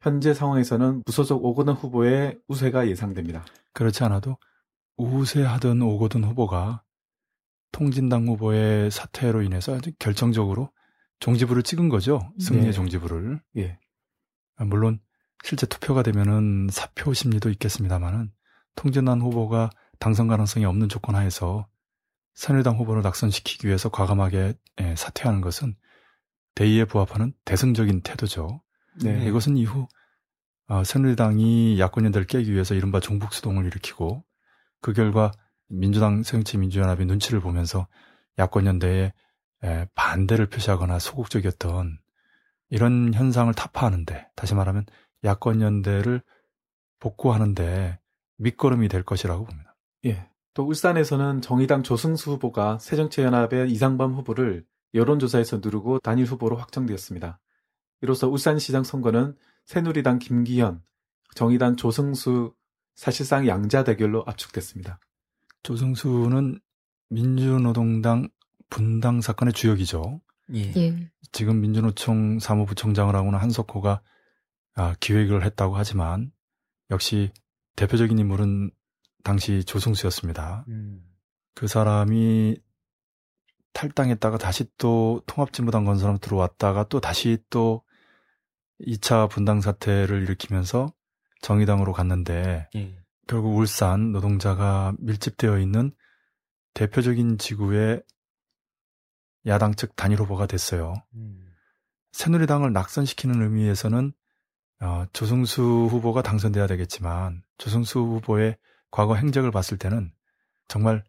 현재 0.00 0.32
상황에서는 0.32 1.02
무소속 1.04 1.44
오거돈 1.44 1.74
후보의 1.74 2.38
우세가 2.46 2.88
예상됩니다. 2.88 3.44
그렇지 3.72 4.04
않아도 4.04 4.36
우세하던 4.96 5.82
오거돈 5.82 6.24
후보가 6.24 6.82
통진당 7.72 8.26
후보의 8.28 8.90
사퇴로 8.90 9.42
인해서 9.42 9.74
아주 9.74 9.92
결정적으로 9.98 10.70
종지부를 11.20 11.62
찍은 11.62 11.88
거죠. 11.88 12.32
승리의 12.38 12.66
네. 12.66 12.72
종지부를. 12.72 13.42
예. 13.56 13.78
아, 14.56 14.64
물론 14.64 15.00
실제 15.44 15.66
투표가 15.66 16.02
되면은 16.02 16.68
사표 16.70 17.12
심리도 17.12 17.50
있겠습니다만은 17.50 18.32
통진당 18.76 19.20
후보가 19.20 19.70
당선 19.98 20.28
가능성이 20.28 20.64
없는 20.64 20.88
조건 20.88 21.16
하에서 21.16 21.66
새누리당 22.38 22.76
후보를 22.76 23.02
낙선시키기 23.02 23.66
위해서 23.66 23.88
과감하게 23.88 24.54
예, 24.80 24.94
사퇴하는 24.94 25.40
것은 25.40 25.74
대의에 26.54 26.84
부합하는 26.84 27.32
대승적인 27.44 28.02
태도죠. 28.02 28.62
네. 29.02 29.26
이것은 29.26 29.56
이후 29.56 29.88
어, 30.68 30.84
새누리당이 30.84 31.80
야권연대를 31.80 32.28
깨기 32.28 32.52
위해서 32.52 32.76
이른바 32.76 33.00
종북수동을 33.00 33.66
일으키고 33.66 34.22
그 34.80 34.92
결과 34.92 35.32
민주당 35.66 36.22
새정치민주연합이 36.22 37.06
눈치를 37.06 37.40
보면서 37.40 37.88
야권연대에 38.38 39.12
에, 39.64 39.86
반대를 39.96 40.46
표시하거나 40.46 41.00
소극적이었던 41.00 41.98
이런 42.70 43.14
현상을 43.14 43.52
타파하는데 43.52 44.28
다시 44.36 44.54
말하면 44.54 44.86
야권연대를 45.24 46.22
복구하는데 47.00 47.98
밑거름이 48.36 48.86
될 48.86 49.02
것이라고 49.02 49.44
봅니다. 49.44 49.74
예. 50.06 50.27
또 50.58 50.64
울산에서는 50.64 51.40
정의당 51.40 51.84
조승수 51.84 52.32
후보가 52.32 52.80
새정치연합의 52.80 53.70
이상범 53.70 54.14
후보를 54.14 54.64
여론조사에서 54.92 55.58
누르고 55.58 56.00
단일 56.00 56.24
후보로 56.24 56.56
확정되었습니다. 56.56 57.38
이로써 58.02 58.26
울산시장 58.26 58.82
선거는 58.82 59.36
새누리당 59.66 60.18
김기현, 60.18 60.82
정의당 61.36 61.76
조승수 61.76 62.56
사실상 62.96 63.46
양자 63.46 63.84
대결로 63.84 64.24
압축됐습니다. 64.26 64.98
조승수는 65.62 66.58
민주노동당 67.08 68.28
분당 68.68 69.20
사건의 69.20 69.54
주역이죠. 69.54 70.20
예. 70.54 70.72
예. 70.76 71.10
지금 71.30 71.60
민주노총 71.60 72.40
사무부총장을 72.40 73.14
하고는 73.14 73.38
한석호가 73.38 74.02
아, 74.74 74.96
기획을 74.98 75.44
했다고 75.44 75.76
하지만 75.76 76.32
역시 76.90 77.30
대표적인 77.76 78.18
인물은 78.18 78.72
당시 79.24 79.64
조승수였습니다. 79.64 80.64
음. 80.68 81.02
그 81.54 81.66
사람이 81.66 82.56
탈당했다가 83.72 84.38
다시 84.38 84.64
또 84.78 85.22
통합진보당 85.26 85.84
건설로 85.84 86.18
들어왔다가 86.18 86.84
또 86.88 87.00
다시 87.00 87.38
또 87.50 87.82
2차 88.80 89.28
분당 89.28 89.60
사태를 89.60 90.22
일으키면서 90.22 90.92
정의당으로 91.42 91.92
갔는데 91.92 92.68
예. 92.74 92.98
결국 93.26 93.56
울산 93.56 94.12
노동자가 94.12 94.94
밀집되어 94.98 95.58
있는 95.58 95.92
대표적인 96.74 97.38
지구의 97.38 98.02
야당 99.46 99.74
측 99.74 99.94
단일 99.96 100.20
후보가 100.20 100.46
됐어요. 100.46 100.94
음. 101.14 101.44
새누리당을 102.12 102.72
낙선시키는 102.72 103.42
의미에서는 103.42 104.12
어, 104.80 105.04
조승수 105.12 105.88
후보가 105.90 106.22
당선돼야 106.22 106.66
되겠지만 106.66 107.42
조승수 107.58 107.98
후보의 107.98 108.56
과거 108.90 109.14
행적을 109.14 109.50
봤을 109.50 109.78
때는 109.78 110.12
정말 110.66 111.04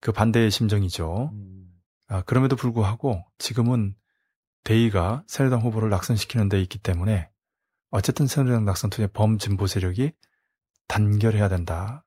그 0.00 0.12
반대의 0.12 0.50
심정이죠. 0.50 1.30
음. 1.32 1.72
아, 2.08 2.22
그럼에도 2.22 2.56
불구하고 2.56 3.24
지금은 3.38 3.94
대의가 4.64 5.24
새누리당 5.26 5.60
후보를 5.60 5.90
낙선시키는 5.90 6.48
데 6.48 6.60
있기 6.62 6.78
때문에 6.78 7.30
어쨌든 7.90 8.26
새누리당 8.26 8.64
낙선 8.64 8.90
투의 8.90 9.08
범진보 9.12 9.66
세력이 9.66 10.12
단결해야 10.88 11.48
된다. 11.48 12.04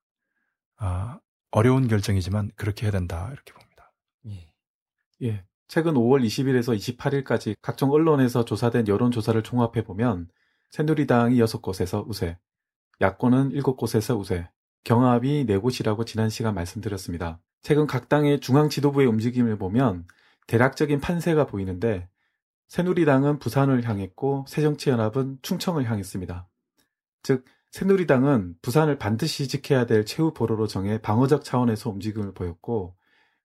아, 0.77 1.19
어려운 1.51 1.87
결정이지만 1.87 2.51
그렇게 2.55 2.85
해야 2.85 2.91
된다. 2.91 3.29
이렇게 3.31 3.53
봅니다. 3.53 3.93
예. 4.27 4.53
예. 5.23 5.45
최근 5.67 5.93
5월 5.95 6.23
20일에서 6.23 6.97
28일까지 6.97 7.55
각종 7.61 7.91
언론에서 7.91 8.45
조사된 8.45 8.87
여론조사를 8.87 9.41
종합해 9.41 9.83
보면 9.83 10.29
새누리당이 10.69 11.37
6곳에서 11.37 12.07
우세, 12.07 12.37
야권은 13.01 13.49
7곳에서 13.51 14.19
우세, 14.19 14.49
경합이 14.85 15.47
4곳이라고 15.47 16.05
지난 16.05 16.29
시간 16.29 16.53
말씀드렸습니다. 16.53 17.41
최근 17.63 17.87
각 17.87 18.07
당의 18.07 18.39
중앙 18.39 18.69
지도부의 18.69 19.07
움직임을 19.07 19.57
보면 19.57 20.05
대략적인 20.45 21.01
판세가 21.01 21.47
보이는데 21.47 22.07
새누리당은 22.67 23.39
부산을 23.39 23.83
향했고 23.83 24.45
새정치연합은 24.47 25.39
충청을 25.41 25.89
향했습니다. 25.89 26.47
즉 27.23 27.45
새누리당은 27.71 28.57
부산을 28.61 28.99
반드시 28.99 29.47
지켜야 29.47 29.87
될 29.87 30.05
최후 30.05 30.33
보로로 30.33 30.67
정해 30.67 31.01
방어적 31.01 31.43
차원에서 31.43 31.89
움직임을 31.89 32.35
보였고 32.35 32.95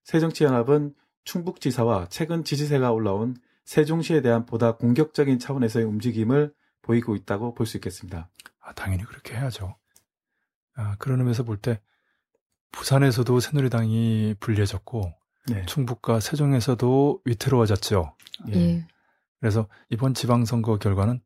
새정치연합은 0.05 0.95
충북지사와 1.25 2.09
최근 2.11 2.45
지지세가 2.45 2.93
올라온 2.93 3.35
세종시에 3.65 4.21
대한 4.21 4.45
보다 4.45 4.77
공격적인 4.77 5.39
차원에서의 5.39 5.87
움직임을 5.87 6.53
보이고 6.83 7.17
있다고 7.17 7.55
볼 7.55 7.67
수 7.67 7.79
있겠습니다. 7.79 8.29
아, 8.61 8.75
당연히 8.75 9.05
그렇게 9.05 9.35
해야죠. 9.35 9.81
아, 10.81 10.97
그런 10.99 11.19
의미에서 11.21 11.43
볼 11.43 11.59
때 11.59 11.81
부산에서도 12.73 13.41
새누리당이 13.41 14.37
불리해졌고 14.41 15.13
네. 15.49 15.67
충북과 15.67 16.21
세종에서도 16.21 17.21
위태로워졌죠. 17.25 18.17
예. 18.55 18.87
그래서 19.41 19.67
이번 19.89 20.15
지방선거 20.15 20.79
결과는 20.79 21.21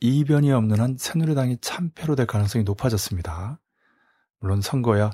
이변이 0.00 0.52
없는 0.52 0.80
한 0.80 0.96
새누리당이 0.96 1.58
참패로 1.60 2.14
될 2.14 2.26
가능성이 2.26 2.64
높아졌습니다. 2.64 3.58
물론 4.38 4.60
선거야 4.60 5.10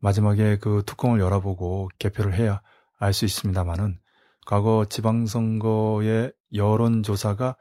마지막에 0.00 0.58
그 0.58 0.82
뚜껑을 0.86 1.20
열어보고 1.20 1.88
개표를 1.98 2.34
해야 2.34 2.60
알 2.98 3.12
수 3.12 3.24
있습니다만은 3.24 4.00
과거 4.46 4.86
지방선거의 4.88 6.32
여론조사가 6.54 7.56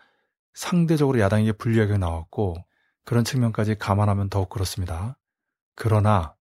상대적으로 0.53 1.19
야당에게 1.19 1.51
불리하게 1.51 1.97
나왔고 1.97 2.55
그런 3.05 3.23
측면까지 3.23 3.75
감안하면 3.75 4.29
더욱 4.29 4.49
그렇습니다. 4.49 5.17
그러나 5.81 6.35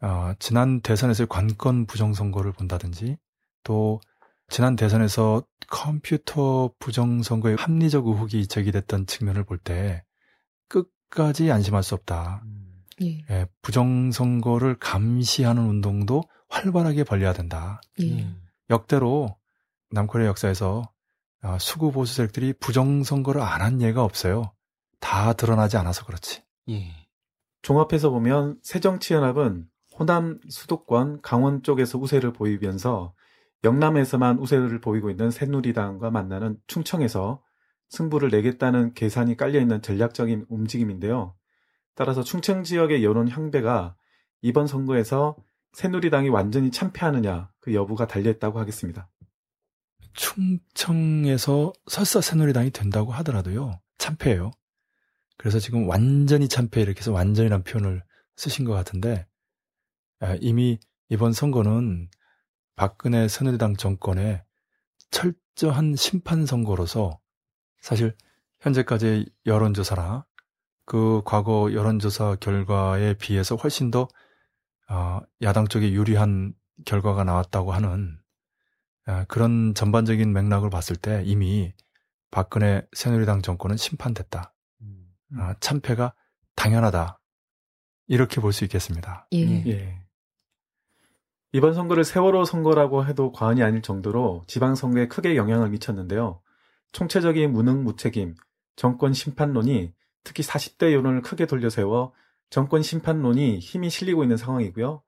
어, 0.00 0.32
지난 0.38 0.80
대선에서의 0.80 1.26
관건 1.28 1.84
부정선거를 1.84 2.52
본다든지 2.52 3.18
또 3.64 4.00
지난 4.48 4.76
대선에서 4.76 5.42
컴퓨터 5.68 6.72
부정선거의 6.78 7.56
합리적 7.58 8.06
의혹이 8.06 8.46
제기됐던 8.46 9.04
측면을 9.06 9.44
볼 9.44 9.58
때 9.58 10.04
끝까지 10.68 11.52
안심할 11.52 11.82
수 11.82 11.94
없다. 11.96 12.40
음. 12.46 12.82
예. 13.02 13.18
예, 13.28 13.46
부정선거를 13.60 14.78
감시하는 14.78 15.62
운동도 15.62 16.22
활발하게 16.48 17.04
벌려야 17.04 17.34
된다. 17.34 17.82
예. 18.00 18.22
음. 18.22 18.42
역대로 18.70 19.36
남코리아 19.90 20.28
역사에서 20.28 20.90
아, 21.42 21.58
수구 21.58 21.92
보수 21.92 22.14
세력들이 22.14 22.54
부정선거를 22.54 23.42
안 23.42 23.60
한 23.60 23.82
예가 23.82 24.02
없어요. 24.02 24.54
다 24.98 25.34
드러나지 25.34 25.76
않아서 25.76 26.06
그렇지. 26.06 26.42
예. 26.70 27.05
종합해서 27.62 28.10
보면 28.10 28.58
새정치연합은 28.62 29.66
호남 29.98 30.40
수도권 30.48 31.22
강원 31.22 31.62
쪽에서 31.62 31.98
우세를 31.98 32.32
보이면서 32.32 33.14
영남에서만 33.64 34.38
우세를 34.38 34.80
보이고 34.80 35.10
있는 35.10 35.30
새누리당과 35.30 36.10
만나는 36.10 36.58
충청에서 36.66 37.42
승부를 37.88 38.30
내겠다는 38.30 38.94
계산이 38.94 39.36
깔려있는 39.36 39.82
전략적인 39.82 40.46
움직임인데요. 40.48 41.34
따라서 41.94 42.22
충청 42.22 42.62
지역의 42.62 43.02
여론 43.04 43.28
향배가 43.28 43.96
이번 44.42 44.66
선거에서 44.66 45.36
새누리당이 45.72 46.28
완전히 46.28 46.70
참패하느냐 46.70 47.50
그 47.60 47.74
여부가 47.74 48.06
달려있다고 48.06 48.58
하겠습니다. 48.58 49.08
충청에서 50.12 51.72
설사 51.86 52.20
새누리당이 52.20 52.70
된다고 52.70 53.12
하더라도요. 53.12 53.80
참패예요. 53.98 54.50
그래서 55.46 55.60
지금 55.60 55.88
완전히 55.88 56.48
참패 56.48 56.80
이렇게 56.80 56.98
해서 56.98 57.12
완전이란 57.12 57.62
표현을 57.62 58.02
쓰신 58.34 58.64
것 58.64 58.72
같은데 58.72 59.28
아, 60.18 60.36
이미 60.40 60.80
이번 61.08 61.32
선거는 61.32 62.10
박근혜 62.74 63.28
새누리당 63.28 63.76
정권의 63.76 64.42
철저한 65.12 65.94
심판 65.94 66.46
선거로서 66.46 67.20
사실 67.80 68.16
현재까지의 68.58 69.26
여론조사나 69.46 70.26
그 70.84 71.22
과거 71.24 71.72
여론조사 71.72 72.38
결과에 72.40 73.14
비해서 73.14 73.54
훨씬 73.54 73.92
더 73.92 74.08
어, 74.90 75.20
야당 75.42 75.68
쪽에 75.68 75.92
유리한 75.92 76.54
결과가 76.84 77.22
나왔다고 77.22 77.70
하는 77.70 78.18
아, 79.04 79.24
그런 79.28 79.74
전반적인 79.76 80.32
맥락을 80.32 80.70
봤을 80.70 80.96
때 80.96 81.22
이미 81.24 81.72
박근혜 82.32 82.84
새누리당 82.94 83.42
정권은 83.42 83.76
심판됐다. 83.76 84.55
음. 85.32 85.40
아, 85.40 85.54
참패가 85.60 86.14
당연하다. 86.54 87.18
이렇게 88.08 88.40
볼 88.40 88.52
수 88.52 88.64
있겠습니다. 88.64 89.28
예. 89.32 89.38
예. 89.38 89.64
예. 89.66 90.02
이번 91.52 91.74
선거를 91.74 92.04
세월호 92.04 92.44
선거라고 92.44 93.06
해도 93.06 93.32
과언이 93.32 93.62
아닐 93.62 93.82
정도로 93.82 94.44
지방선거에 94.46 95.08
크게 95.08 95.36
영향을 95.36 95.70
미쳤는데요. 95.70 96.40
총체적인 96.92 97.52
무능 97.52 97.82
무책임, 97.84 98.34
정권 98.76 99.12
심판론이 99.12 99.92
특히 100.22 100.42
40대 100.42 100.92
여론을 100.92 101.22
크게 101.22 101.46
돌려세워 101.46 102.12
정권 102.50 102.82
심판론이 102.82 103.58
힘이 103.58 103.90
실리고 103.90 104.22
있는 104.22 104.36
상황이고요. 104.36 105.02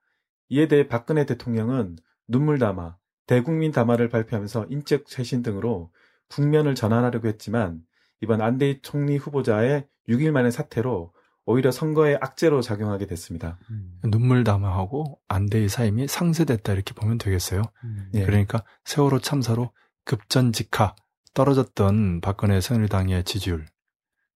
이에 0.49 0.67
대해 0.67 0.87
박근혜 0.87 1.25
대통령은 1.25 1.97
눈물 2.27 2.57
담아, 2.57 2.97
대국민 3.27 3.71
담화를 3.71 4.09
발표하면서 4.09 4.67
인적 4.69 5.07
쇄신 5.07 5.43
등으로 5.43 5.91
국면을 6.29 6.73
전환하려고 6.73 7.27
했지만 7.27 7.81
이번 8.21 8.41
안대희 8.41 8.81
총리 8.81 9.17
후보자의 9.17 9.87
6일 10.09 10.31
만의 10.31 10.51
사태로 10.51 11.13
오히려 11.45 11.71
선거에 11.71 12.17
악재로 12.19 12.61
작용하게 12.61 13.07
됐습니다. 13.07 13.57
음. 13.71 13.99
눈물 14.03 14.43
담화하고 14.43 15.19
안대의 15.27 15.69
사임이 15.69 16.07
상쇄됐다 16.07 16.73
이렇게 16.73 16.93
보면 16.93 17.17
되겠어요. 17.17 17.63
음. 17.83 18.11
예. 18.15 18.25
그러니까 18.25 18.63
세월호 18.85 19.19
참사로 19.19 19.71
급전직하 20.05 20.95
떨어졌던 21.33 22.21
박근혜 22.21 22.59
새누리당의 22.61 23.23
지지율. 23.23 23.65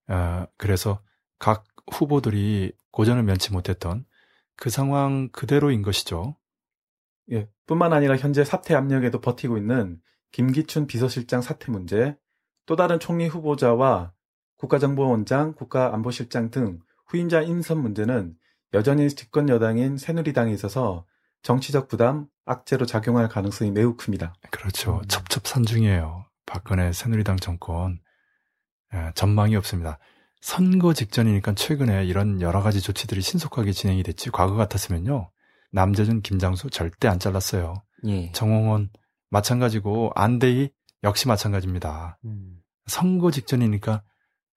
아, 0.08 0.48
그래서 0.58 1.02
각 1.40 1.66
후보들이 1.92 2.72
고전을 2.92 3.24
면치 3.24 3.52
못했던 3.52 4.06
그 4.56 4.70
상황 4.70 5.30
그대로인 5.30 5.82
것이죠. 5.82 6.38
예, 7.32 7.50
뿐만 7.66 7.94
아니라 7.94 8.18
현재 8.18 8.44
사퇴 8.44 8.76
압력에도 8.76 9.20
버티고 9.20 9.58
있는 9.58 10.00
김기춘 10.32 10.88
비서실장 10.88 11.42
사퇴 11.42 11.72
문제, 11.72 12.16
또 12.66 12.76
다른 12.76 13.00
총리 13.00 13.28
후보자와 13.28 14.13
국가정보원장, 14.64 15.56
국가안보실장 15.56 16.50
등 16.50 16.80
후임자 17.08 17.42
인선 17.42 17.82
문제는 17.82 18.36
여전히 18.74 19.10
집권 19.10 19.50
여당인 19.50 19.98
새누리당에 19.98 20.54
있어서 20.54 21.06
정치적 21.42 21.90
부담, 21.90 22.28
악재로 22.46 22.86
작용할 22.86 23.28
가능성이 23.28 23.72
매우 23.72 23.98
큽니다. 23.98 24.34
그렇죠. 24.52 25.02
음. 25.04 25.08
첩첩산중이에요. 25.08 26.26
박근혜 26.46 26.94
새누리당 26.94 27.38
정권. 27.38 28.00
예, 28.94 29.12
전망이 29.16 29.56
없습니다. 29.58 30.00
선거 30.40 30.94
직전이니까 30.94 31.56
최근에 31.56 32.06
이런 32.06 32.42
여러 32.42 32.62
가지 32.62 32.80
조치들이 32.80 33.22
신속하게 33.22 33.74
진행이 33.74 34.04
됐지. 34.04 34.30
과거 34.32 34.56
같았으면요. 34.56 35.30
남재준, 35.72 36.22
김장수 36.22 36.70
절대 36.70 37.10
안 37.10 37.20
잘랐어요. 37.20 37.84
예. 38.08 38.32
정홍원 38.32 38.92
마찬가지고 39.30 40.12
안대희 40.16 40.72
역시 41.04 41.28
마찬가지입니다. 41.28 42.18
음. 42.24 42.62
선거 42.88 43.32
직전이니까 43.32 44.04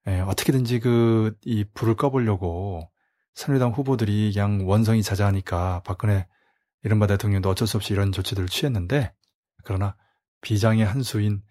예, 0.07 0.19
어떻게든지 0.21 0.79
그 0.79 1.35
이 1.45 1.63
불을 1.73 1.95
꺼보려고 1.95 2.89
새누리당 3.33 3.71
후보들이 3.71 4.31
그냥 4.33 4.67
원성이 4.67 5.03
자자하니까 5.03 5.81
박근혜 5.85 6.27
이른바 6.83 7.07
대통령도 7.07 7.49
어쩔 7.49 7.67
수 7.67 7.77
없이 7.77 7.93
이런 7.93 8.11
조치들을 8.11 8.47
취했는데 8.47 9.13
그러나 9.63 9.95
비장의 10.41 10.85
한 10.85 11.03
수인 11.03 11.41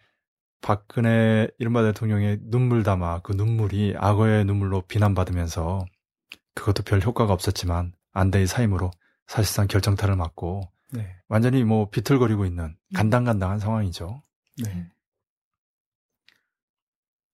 박근혜 0.61 1.48
이른바 1.59 1.82
대통령의 1.82 2.38
눈물 2.42 2.82
담아 2.82 3.20
그 3.20 3.32
눈물이 3.32 3.94
악어의 3.96 4.44
눈물로 4.44 4.82
비난받으면서 4.82 5.84
그것도 6.54 6.82
별 6.82 7.02
효과가 7.02 7.32
없었지만 7.32 7.92
안대의 8.12 8.46
사임으로 8.46 8.90
사실상 9.26 9.66
결정타를 9.66 10.16
맞고 10.16 10.62
네. 10.92 11.14
완전히 11.28 11.64
뭐 11.64 11.90
비틀거리고 11.90 12.46
있는 12.46 12.76
간당간당한 12.94 13.59
상황이죠. 13.59 14.22
네. 14.64 14.88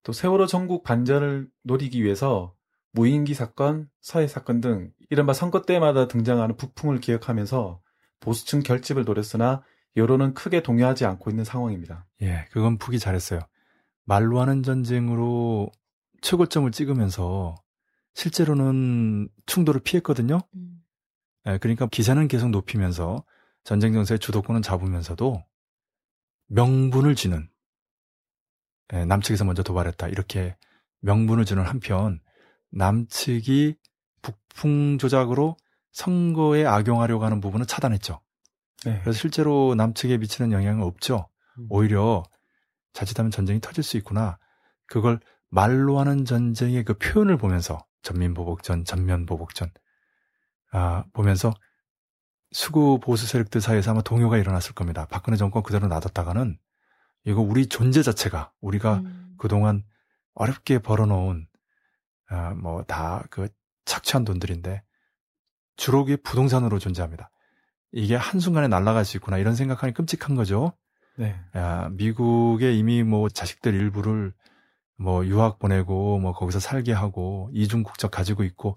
또 0.03 0.13
세월호 0.13 0.47
전국 0.47 0.83
반전을 0.83 1.49
노리기 1.63 2.03
위해서 2.03 2.55
무인기 2.93 3.35
사건, 3.35 3.89
서해 4.01 4.27
사건 4.27 4.61
등 4.61 4.93
이른바 5.11 5.33
선거 5.33 5.63
때마다 5.63 6.09
등장하는 6.09 6.57
북풍을 6.57 7.01
기억하면서 7.01 7.81
보수층 8.21 8.61
결집을 8.61 9.05
노렸으나 9.05 9.63
여론은 9.97 10.35
크게 10.35 10.63
동요하지 10.63 11.05
않고 11.05 11.31
있는 11.31 11.45
상황입니다. 11.45 12.07
예, 12.23 12.47
그건 12.51 12.79
푸기 12.79 12.99
잘했어요. 12.99 13.41
말로 14.05 14.41
하는 14.41 14.63
전쟁으로 14.63 15.71
최고점을 16.23 16.71
찍으면서 16.71 17.55
실제로는 18.15 19.29
충돌을 19.47 19.81
피했거든요. 19.81 20.41
음. 20.55 20.83
예, 21.47 21.59
그러니까 21.59 21.87
기세는 21.87 22.29
계속 22.29 22.51
높이면서 22.51 23.25
전쟁 23.65 23.93
정세의 23.93 24.19
주도권은 24.19 24.63
잡으면서도 24.63 25.45
명분을 26.49 27.15
예, 27.15 27.49
남측에서 28.89 29.45
먼저 29.45 29.63
도발했다 29.63 30.09
이렇게 30.09 30.57
명분을 31.01 31.45
주는 31.45 31.63
한편 31.65 32.21
남측이 32.71 33.77
북풍 34.23 34.99
조작으로 34.99 35.57
선거에 35.93 36.65
악용하려고 36.65 37.25
하는 37.25 37.41
부분은 37.41 37.67
차단했죠. 37.67 38.21
네. 38.85 39.01
그래서 39.01 39.19
실제로 39.19 39.75
남측에 39.75 40.19
미치는 40.19 40.53
영향은 40.53 40.83
없죠. 40.83 41.29
음. 41.59 41.67
오히려 41.69 42.23
자칫하면 42.93 43.31
전쟁이 43.31 43.61
터질 43.61 43.85
수 43.85 43.97
있구나. 43.97 44.39
그걸 44.87 45.21
말로 45.49 45.99
하는 45.99 46.25
전쟁의 46.25 46.85
그 46.85 46.95
표현을 46.95 47.37
보면서 47.37 47.85
전민보복전, 48.03 48.85
전면보복전 48.85 49.71
아, 50.73 51.05
보면서 51.13 51.53
수구 52.53 52.99
보수 53.01 53.27
세력들 53.27 53.61
사이에서 53.61 53.93
아마 53.93 54.03
동요가 54.03 54.39
일어났을 54.39 54.75
겁니다. 54.75 55.07
박근혜 55.11 55.37
정권 55.37 55.63
그대로 55.63 55.89
놔뒀다가는 55.89 56.59
이거 57.25 57.41
우리 57.41 57.67
존재 57.67 58.03
자체가 58.03 58.53
우리가 58.61 58.97
음. 58.99 59.35
그동안 59.39 59.85
어렵게 60.35 60.79
벌어놓은 60.79 61.47
아, 62.29 62.55
뭐다 62.55 63.25
그 63.31 63.49
착취한 63.85 64.25
돈들인데 64.25 64.83
주로 65.77 66.05
그게 66.05 66.17
부동산으로 66.17 66.79
존재합니다. 66.79 67.31
이게 67.93 68.17
한순간에 68.17 68.69
날아갈 68.69 69.05
수 69.05 69.17
있구나 69.17 69.39
이런 69.39 69.55
생각하니 69.55 69.93
끔찍한 69.93 70.35
거죠. 70.35 70.73
네. 71.17 71.39
야, 71.57 71.91
미국에 71.93 72.73
이미 72.73 73.03
뭐 73.03 73.29
자식들 73.29 73.75
일부를 73.75 74.33
뭐 74.97 75.27
유학 75.27 75.59
보내고 75.59 76.19
뭐 76.19 76.33
거기서 76.33 76.61
살게 76.61 76.93
하고 76.93 77.51
이중 77.53 77.83
국적 77.83 78.11
가지고 78.11 78.45
있고 78.45 78.75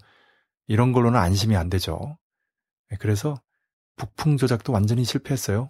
이런 0.67 0.91
걸로는 0.91 1.19
안심이 1.19 1.55
안 1.55 1.69
되죠. 1.69 2.17
네, 2.89 2.97
그래서 2.99 3.35
북풍 3.95 4.37
조작도 4.37 4.73
완전히 4.73 5.03
실패했어요. 5.03 5.67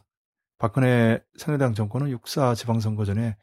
박근혜 0.57 1.21
새누리당 1.37 1.73
정권은 1.73 2.09
육사 2.09 2.55
지방선거 2.55 3.05
전에 3.05 3.35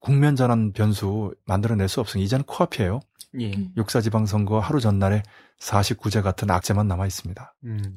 국면 0.00 0.34
전환 0.34 0.72
변수 0.72 1.34
만들어낼 1.46 1.88
수 1.88 2.00
없으니 2.00 2.24
이제는 2.24 2.44
코앞이에요. 2.44 3.00
예. 3.38 3.52
음. 3.54 3.72
육사 3.76 4.00
지방선거 4.00 4.58
하루 4.58 4.80
전날에 4.80 5.22
49제 5.60 6.22
같은 6.22 6.50
악재만 6.50 6.88
남아 6.88 7.06
있습니다. 7.06 7.54
음. 7.64 7.96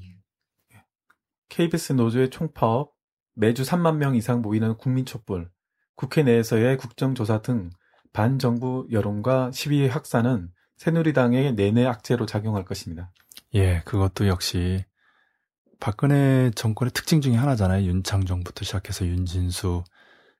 KBS 1.49 1.93
노조의 1.93 2.29
총파업, 2.29 2.93
매주 3.33 3.63
3만 3.63 3.97
명 3.97 4.15
이상 4.15 4.41
모이는 4.41 4.77
국민촛불, 4.77 5.49
국회 5.95 6.23
내에서의 6.23 6.77
국정조사 6.77 7.41
등 7.41 7.69
반정부 8.13 8.87
여론과 8.91 9.51
시위의 9.51 9.89
확산은 9.89 10.49
새누리당의 10.77 11.53
내내 11.55 11.85
악재로 11.85 12.25
작용할 12.25 12.65
것입니다. 12.65 13.11
예, 13.53 13.81
그것도 13.85 14.27
역시 14.27 14.85
박근혜 15.79 16.51
정권의 16.55 16.91
특징 16.91 17.21
중에 17.21 17.35
하나잖아요. 17.35 17.85
윤창정부터 17.85 18.65
시작해서 18.65 19.05
윤진수, 19.05 19.83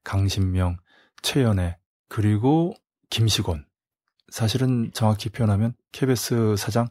강신명, 0.04 0.78
최연애, 1.22 1.78
그리고 2.10 2.74
김시곤. 3.10 3.66
사실은 4.30 4.92
정확히 4.94 5.30
표현하면 5.30 5.74
KBS 5.92 6.56
사장 6.58 6.88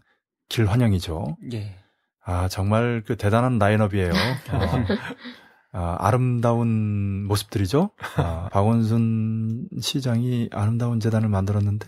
길환영이죠. 0.48 1.36
예. 1.52 1.76
아, 2.24 2.48
정말 2.48 3.02
그 3.06 3.16
대단한 3.16 3.58
라인업이에요. 3.58 4.10
어, 4.10 4.14
아, 5.72 5.96
아 5.98 6.10
름다운 6.10 7.26
모습들이죠. 7.26 7.90
아, 8.16 8.48
박원순 8.52 9.68
시장이 9.80 10.48
아름다운 10.52 11.00
재단을 11.00 11.28
만들었는데, 11.28 11.86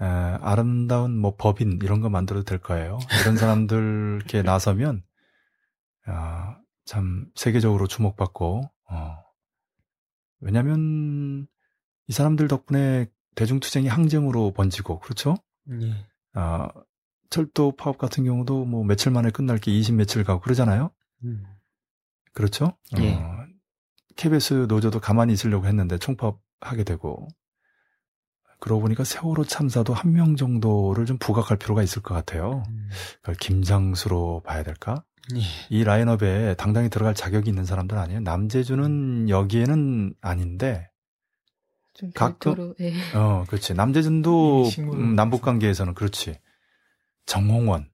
에, 0.00 0.04
아름다운 0.04 1.18
뭐 1.18 1.34
법인 1.36 1.78
이런 1.82 2.00
거 2.00 2.10
만들어도 2.10 2.44
될 2.44 2.58
거예요. 2.58 2.98
이런 3.22 3.36
사람들 3.36 4.18
이렇게 4.20 4.42
나서면, 4.42 5.02
아, 6.08 6.58
참 6.84 7.26
세계적으로 7.34 7.86
주목받고, 7.86 8.62
어, 8.90 9.16
왜냐면 10.40 11.46
이 12.06 12.12
사람들 12.12 12.48
덕분에 12.48 13.06
대중투쟁이 13.34 13.88
항쟁으로 13.88 14.52
번지고, 14.52 15.00
그렇죠? 15.00 15.36
예. 15.82 16.06
아, 16.34 16.68
철도 17.30 17.72
파업 17.76 17.98
같은 17.98 18.24
경우도 18.24 18.64
뭐 18.64 18.84
며칠 18.84 19.12
만에 19.12 19.30
끝날 19.30 19.58
게 19.58 19.70
20 19.70 19.96
며칠 19.96 20.24
가고 20.24 20.40
그러잖아요. 20.40 20.90
음. 21.24 21.44
그렇죠? 22.32 22.76
예. 22.98 23.14
어, 23.14 23.46
KBS 24.16 24.66
노조도 24.68 25.00
가만히 25.00 25.32
있으려고 25.34 25.66
했는데 25.66 25.98
총파업 25.98 26.40
하게 26.60 26.84
되고 26.84 27.28
그러고 28.60 28.80
보니까 28.82 29.04
세월호 29.04 29.44
참사도 29.44 29.94
한 29.94 30.12
명 30.12 30.34
정도를 30.36 31.06
좀 31.06 31.18
부각할 31.18 31.58
필요가 31.58 31.82
있을 31.82 32.02
것 32.02 32.14
같아요. 32.14 32.62
음. 32.68 32.88
그걸 33.20 33.34
김장수로 33.36 34.42
봐야 34.44 34.62
될까? 34.62 35.04
예. 35.36 35.40
이 35.70 35.84
라인업에 35.84 36.54
당당히 36.56 36.88
들어갈 36.88 37.14
자격이 37.14 37.48
있는 37.50 37.64
사람들 37.64 37.96
아니에요. 37.98 38.20
남재준은 38.20 39.28
여기에는 39.28 40.14
아닌데, 40.20 40.90
좀 41.94 42.10
가끔- 42.14 42.54
별도로 42.54 42.74
예. 42.80 42.92
어, 43.16 43.44
그렇지. 43.48 43.74
남재준도 43.74 44.64
음, 44.94 45.14
남북 45.16 45.42
관계에서는 45.42 45.94
그렇지. 45.94 46.38
정홍원, 47.26 47.90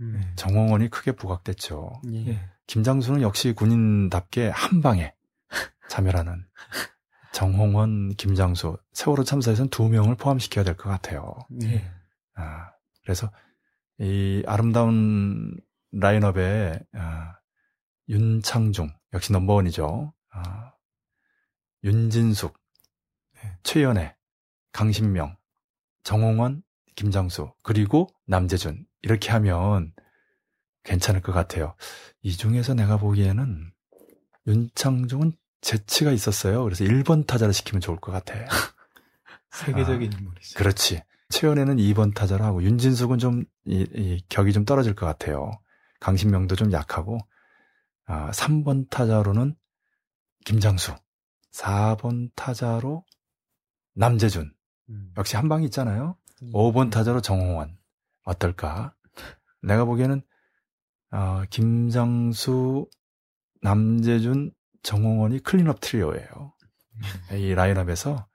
음. 0.00 0.20
정홍원이 0.36 0.90
크게 0.90 1.12
부각됐죠. 1.12 1.92
예. 2.12 2.26
예. 2.28 2.40
김장수는 2.66 3.22
역시 3.22 3.52
군인답게 3.52 4.48
한 4.48 4.80
방에 4.82 5.14
자멸하는 5.88 6.44
정홍원, 7.32 8.14
김장수 8.16 8.76
세월호 8.92 9.24
참사에서는 9.24 9.68
두 9.70 9.88
명을 9.88 10.16
포함시켜야 10.16 10.64
될 10.64 10.76
것 10.76 10.88
같아요. 10.88 11.34
예. 11.62 11.84
아, 12.36 12.70
그래서 13.02 13.30
이 13.98 14.42
아름다운 14.46 15.56
라인업에 16.00 16.80
아, 16.92 17.34
윤창중 18.08 18.92
역시 19.12 19.32
넘버원이죠. 19.32 20.12
아, 20.30 20.72
윤진숙, 21.84 22.58
네. 23.34 23.58
최연애, 23.62 24.16
강신명, 24.72 25.36
정홍원, 26.02 26.62
김장수 26.96 27.52
그리고 27.62 28.08
남재준 28.26 28.86
이렇게 29.02 29.30
하면 29.32 29.92
괜찮을 30.84 31.20
것 31.22 31.32
같아요. 31.32 31.74
이 32.22 32.32
중에서 32.32 32.74
내가 32.74 32.96
보기에는 32.98 33.72
윤창중은 34.46 35.32
재치가 35.60 36.12
있었어요. 36.12 36.62
그래서 36.64 36.84
1번 36.84 37.26
타자를 37.26 37.54
시키면 37.54 37.80
좋을 37.80 37.98
것 37.98 38.12
같아. 38.12 38.34
세계적인 39.50 40.12
인물이죠. 40.12 40.58
그렇지. 40.58 41.02
최연애는 41.30 41.76
2번 41.76 42.14
타자를 42.14 42.44
하고 42.44 42.62
윤진숙은 42.62 43.18
좀 43.18 43.44
이, 43.64 43.86
이 43.94 44.22
격이 44.28 44.52
좀 44.52 44.64
떨어질 44.64 44.94
것 44.94 45.06
같아요. 45.06 45.50
강신명도 46.04 46.54
좀 46.54 46.70
약하고 46.70 47.18
아, 48.04 48.30
3번 48.30 48.90
타자로는 48.90 49.56
김장수, 50.44 50.94
4번 51.50 52.30
타자로 52.36 53.06
남재준 53.94 54.52
음. 54.90 55.14
역시 55.16 55.36
한 55.36 55.48
방이 55.48 55.64
있잖아요. 55.64 56.18
5번 56.52 56.90
타자로 56.90 57.22
정홍원 57.22 57.78
어떨까? 58.24 58.94
내가 59.62 59.86
보기에는 59.86 60.20
어, 61.12 61.42
김장수, 61.48 62.86
남재준, 63.62 64.52
정홍원이 64.82 65.38
클린업 65.38 65.80
트리오예요. 65.80 66.52
이 67.32 67.54
라인업에서 67.54 68.28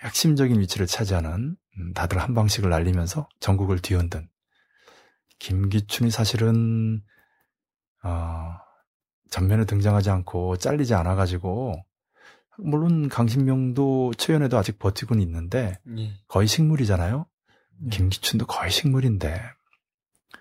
핵심적인 0.00 0.58
위치를 0.58 0.86
차지하는 0.86 1.56
음, 1.78 1.92
다들 1.92 2.18
한 2.18 2.32
방씩을 2.32 2.70
날리면서 2.70 3.28
전국을 3.40 3.80
뒤흔든 3.80 4.26
김기춘이 5.44 6.10
사실은 6.10 7.02
어, 8.02 8.54
전면에 9.30 9.66
등장하지 9.66 10.08
않고 10.08 10.56
잘리지 10.56 10.94
않아 10.94 11.16
가지고 11.16 11.74
물론 12.56 13.10
강신명도 13.10 14.14
최연에도 14.16 14.56
아직 14.56 14.78
버티고는 14.78 15.22
있는데 15.22 15.78
예. 15.98 16.14
거의 16.28 16.48
식물이잖아요. 16.48 17.26
네. 17.82 17.90
김기춘도 17.90 18.46
거의 18.46 18.70
식물인데 18.70 19.38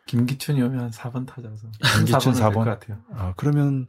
김기춘이 0.05 0.61
오면 0.61 0.91
4번 0.91 1.27
타자서. 1.27 1.67
김기춘 1.97 2.31
4번? 2.33 2.53
것 2.53 2.63
같아요. 2.63 3.01
아, 3.11 3.33
그러면 3.35 3.87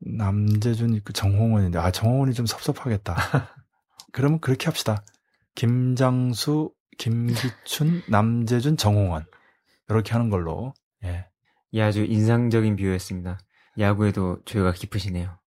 남재준 0.00 0.92
있고 0.96 1.14
정홍원인데 1.14 1.78
아 1.78 1.90
정홍원이 1.90 2.34
좀 2.34 2.44
섭섭하겠다. 2.44 3.16
그러면 4.12 4.40
그렇게 4.40 4.66
합시다. 4.66 5.04
김장수, 5.54 6.70
김기춘, 6.98 8.02
남재준, 8.08 8.76
정홍원 8.76 9.24
이렇게 9.88 10.12
하는 10.12 10.30
걸로. 10.30 10.74
예. 11.04 11.26
예, 11.74 11.82
아주 11.82 12.04
인상적인 12.04 12.76
비유였습니다. 12.76 13.38
야구에도 13.78 14.38
조예가 14.44 14.72
깊으시네요. 14.72 15.38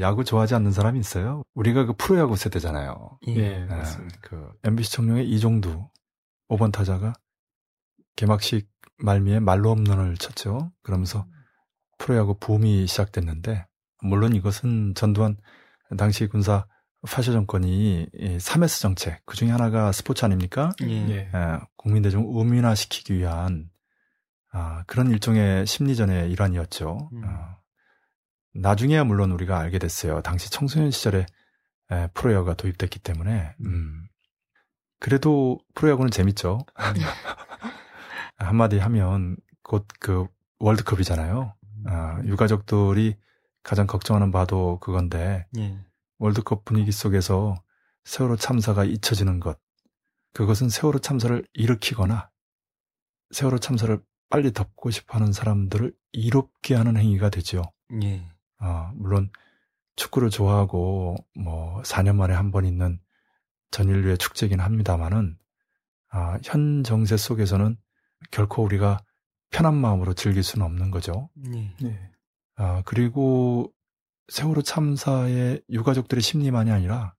야구 0.00 0.24
좋아하지 0.24 0.54
않는 0.56 0.72
사람이 0.72 0.98
있어요? 0.98 1.44
우리가 1.54 1.84
그 1.86 1.94
프로야구 1.96 2.36
세대잖아요. 2.36 3.18
예. 3.28 3.36
예, 3.36 3.60
예, 3.60 3.64
맞습니다. 3.66 4.18
그 4.22 4.50
MBC 4.64 4.90
청룡의 4.92 5.28
이종두 5.30 5.88
5번 6.48 6.72
타자가 6.72 7.12
개막식 8.16 8.68
말미에 8.98 9.40
말로 9.40 9.74
홈런을 9.74 10.16
쳤죠. 10.16 10.72
그러면서 10.82 11.26
프로야구 11.98 12.38
붐이 12.38 12.86
시작됐는데 12.86 13.66
물론 14.02 14.34
이것은 14.34 14.94
전두환 14.94 15.36
당시 15.96 16.26
군사 16.26 16.66
파쇼 17.06 17.32
정권이 17.32 18.08
3S 18.14 18.80
정책 18.80 19.20
그 19.26 19.36
중에 19.36 19.50
하나가 19.50 19.92
스포츠 19.92 20.24
아닙니까? 20.24 20.72
예. 20.82 21.08
예. 21.08 21.30
예, 21.32 22.10
좀 22.10 22.24
우민화시키기 22.26 23.14
위한 23.18 23.68
아, 24.56 24.84
그런 24.86 25.10
일종의 25.10 25.66
심리전의 25.66 26.30
일환이었죠. 26.30 27.10
음. 27.12 27.22
어, 27.24 27.56
나중에야 28.54 29.02
물론 29.04 29.32
우리가 29.32 29.58
알게 29.58 29.80
됐어요. 29.80 30.22
당시 30.22 30.50
청소년 30.50 30.90
시절에 30.92 31.26
에, 31.90 32.08
프로야구가 32.14 32.54
도입됐기 32.54 33.00
때문에. 33.00 33.54
음. 33.64 34.06
그래도 35.00 35.58
프로야구는 35.74 36.10
재밌죠. 36.12 36.64
한마디 38.38 38.78
하면 38.78 39.36
곧 39.62 39.86
그 39.98 40.26
월드컵이잖아요. 40.60 41.54
아, 41.86 42.22
유가족들이 42.24 43.16
가장 43.62 43.86
걱정하는 43.86 44.30
바도 44.30 44.78
그건데 44.80 45.46
예. 45.58 45.78
월드컵 46.18 46.64
분위기 46.64 46.92
속에서 46.92 47.56
세월호 48.04 48.36
참사가 48.36 48.84
잊혀지는 48.84 49.40
것. 49.40 49.58
그것은 50.32 50.68
세월호 50.68 51.00
참사를 51.00 51.46
일으키거나 51.52 52.30
세월호 53.32 53.58
참사를 53.58 54.00
빨리 54.30 54.52
덮고 54.52 54.90
싶어 54.90 55.18
하는 55.18 55.32
사람들을 55.32 55.92
이롭게 56.12 56.74
하는 56.74 56.96
행위가 56.96 57.30
되죠. 57.30 57.62
예. 58.02 58.28
어, 58.60 58.90
물론 58.94 59.30
축구를 59.96 60.30
좋아하고 60.30 61.16
뭐 61.38 61.82
4년 61.82 62.16
만에 62.16 62.34
한 62.34 62.50
번 62.50 62.64
있는 62.64 62.98
전인류의 63.70 64.18
축제긴 64.18 64.60
합니다만은 64.60 65.36
아, 66.10 66.38
현 66.44 66.84
정세 66.84 67.16
속에서는 67.16 67.76
결코 68.30 68.62
우리가 68.62 68.98
편한 69.50 69.74
마음으로 69.74 70.14
즐길 70.14 70.42
수는 70.42 70.64
없는 70.66 70.90
거죠. 70.90 71.28
예. 71.54 71.74
네. 71.80 72.10
아, 72.56 72.82
그리고 72.84 73.72
세월호 74.28 74.62
참사의 74.62 75.62
유가족들의 75.70 76.22
심리만이 76.22 76.70
아니라 76.70 77.14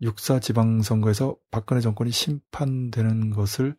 육사 0.00 0.40
지방선거에서 0.40 1.36
박근혜 1.50 1.80
정권이 1.80 2.10
심판되는 2.10 3.30
것을 3.30 3.76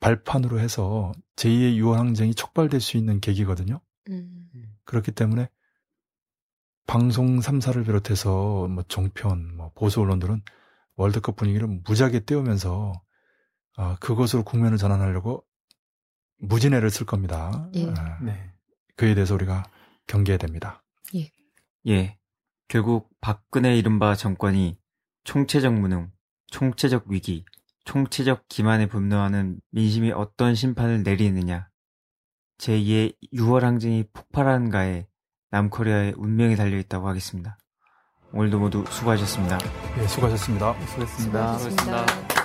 발판으로 0.00 0.60
해서 0.60 1.12
제2의 1.36 1.76
유언항쟁이 1.76 2.34
촉발될 2.34 2.80
수 2.80 2.96
있는 2.96 3.20
계기거든요. 3.20 3.80
음. 4.08 4.50
그렇기 4.84 5.12
때문에 5.12 5.48
방송 6.86 7.40
3사를 7.40 7.84
비롯해서 7.84 8.68
뭐 8.68 8.84
종편, 8.86 9.56
뭐 9.56 9.72
보수 9.74 10.00
언론들은 10.00 10.42
월드컵 10.94 11.36
분위기를 11.36 11.66
무지하게 11.66 12.20
띄우면서 12.20 12.92
아, 13.76 13.96
그것으로 14.00 14.44
국면을 14.44 14.78
전환하려고 14.78 15.44
무진애를 16.38 16.90
쓸 16.90 17.06
겁니다. 17.06 17.68
예. 17.74 17.88
아, 17.88 18.18
네. 18.22 18.52
그에 18.94 19.14
대해서 19.14 19.34
우리가 19.34 19.64
경계해야 20.06 20.38
됩니다. 20.38 20.82
예. 21.88 22.18
결국 22.68 23.10
박근혜 23.20 23.76
이른바 23.76 24.14
정권이 24.14 24.78
총체적 25.24 25.74
무능, 25.74 26.10
총체적 26.48 27.08
위기, 27.08 27.44
총체적 27.86 28.48
기만에 28.48 28.86
분노하는 28.86 29.60
민심이 29.70 30.12
어떤 30.12 30.54
심판을 30.54 31.02
내리느냐. 31.02 31.68
제2의 32.58 33.14
6월 33.34 33.60
항쟁이 33.60 34.04
폭발하는가에 34.12 35.06
남코리아의 35.50 36.14
운명이 36.16 36.56
달려있다고 36.56 37.08
하겠습니다. 37.08 37.56
오늘도 38.32 38.58
모두 38.58 38.84
수고하셨습니다. 38.90 39.58
예, 39.98 40.06
수고하셨습니다. 40.06 40.74
수고했습니다. 40.86 41.58
수고하셨습니다. 41.58 42.35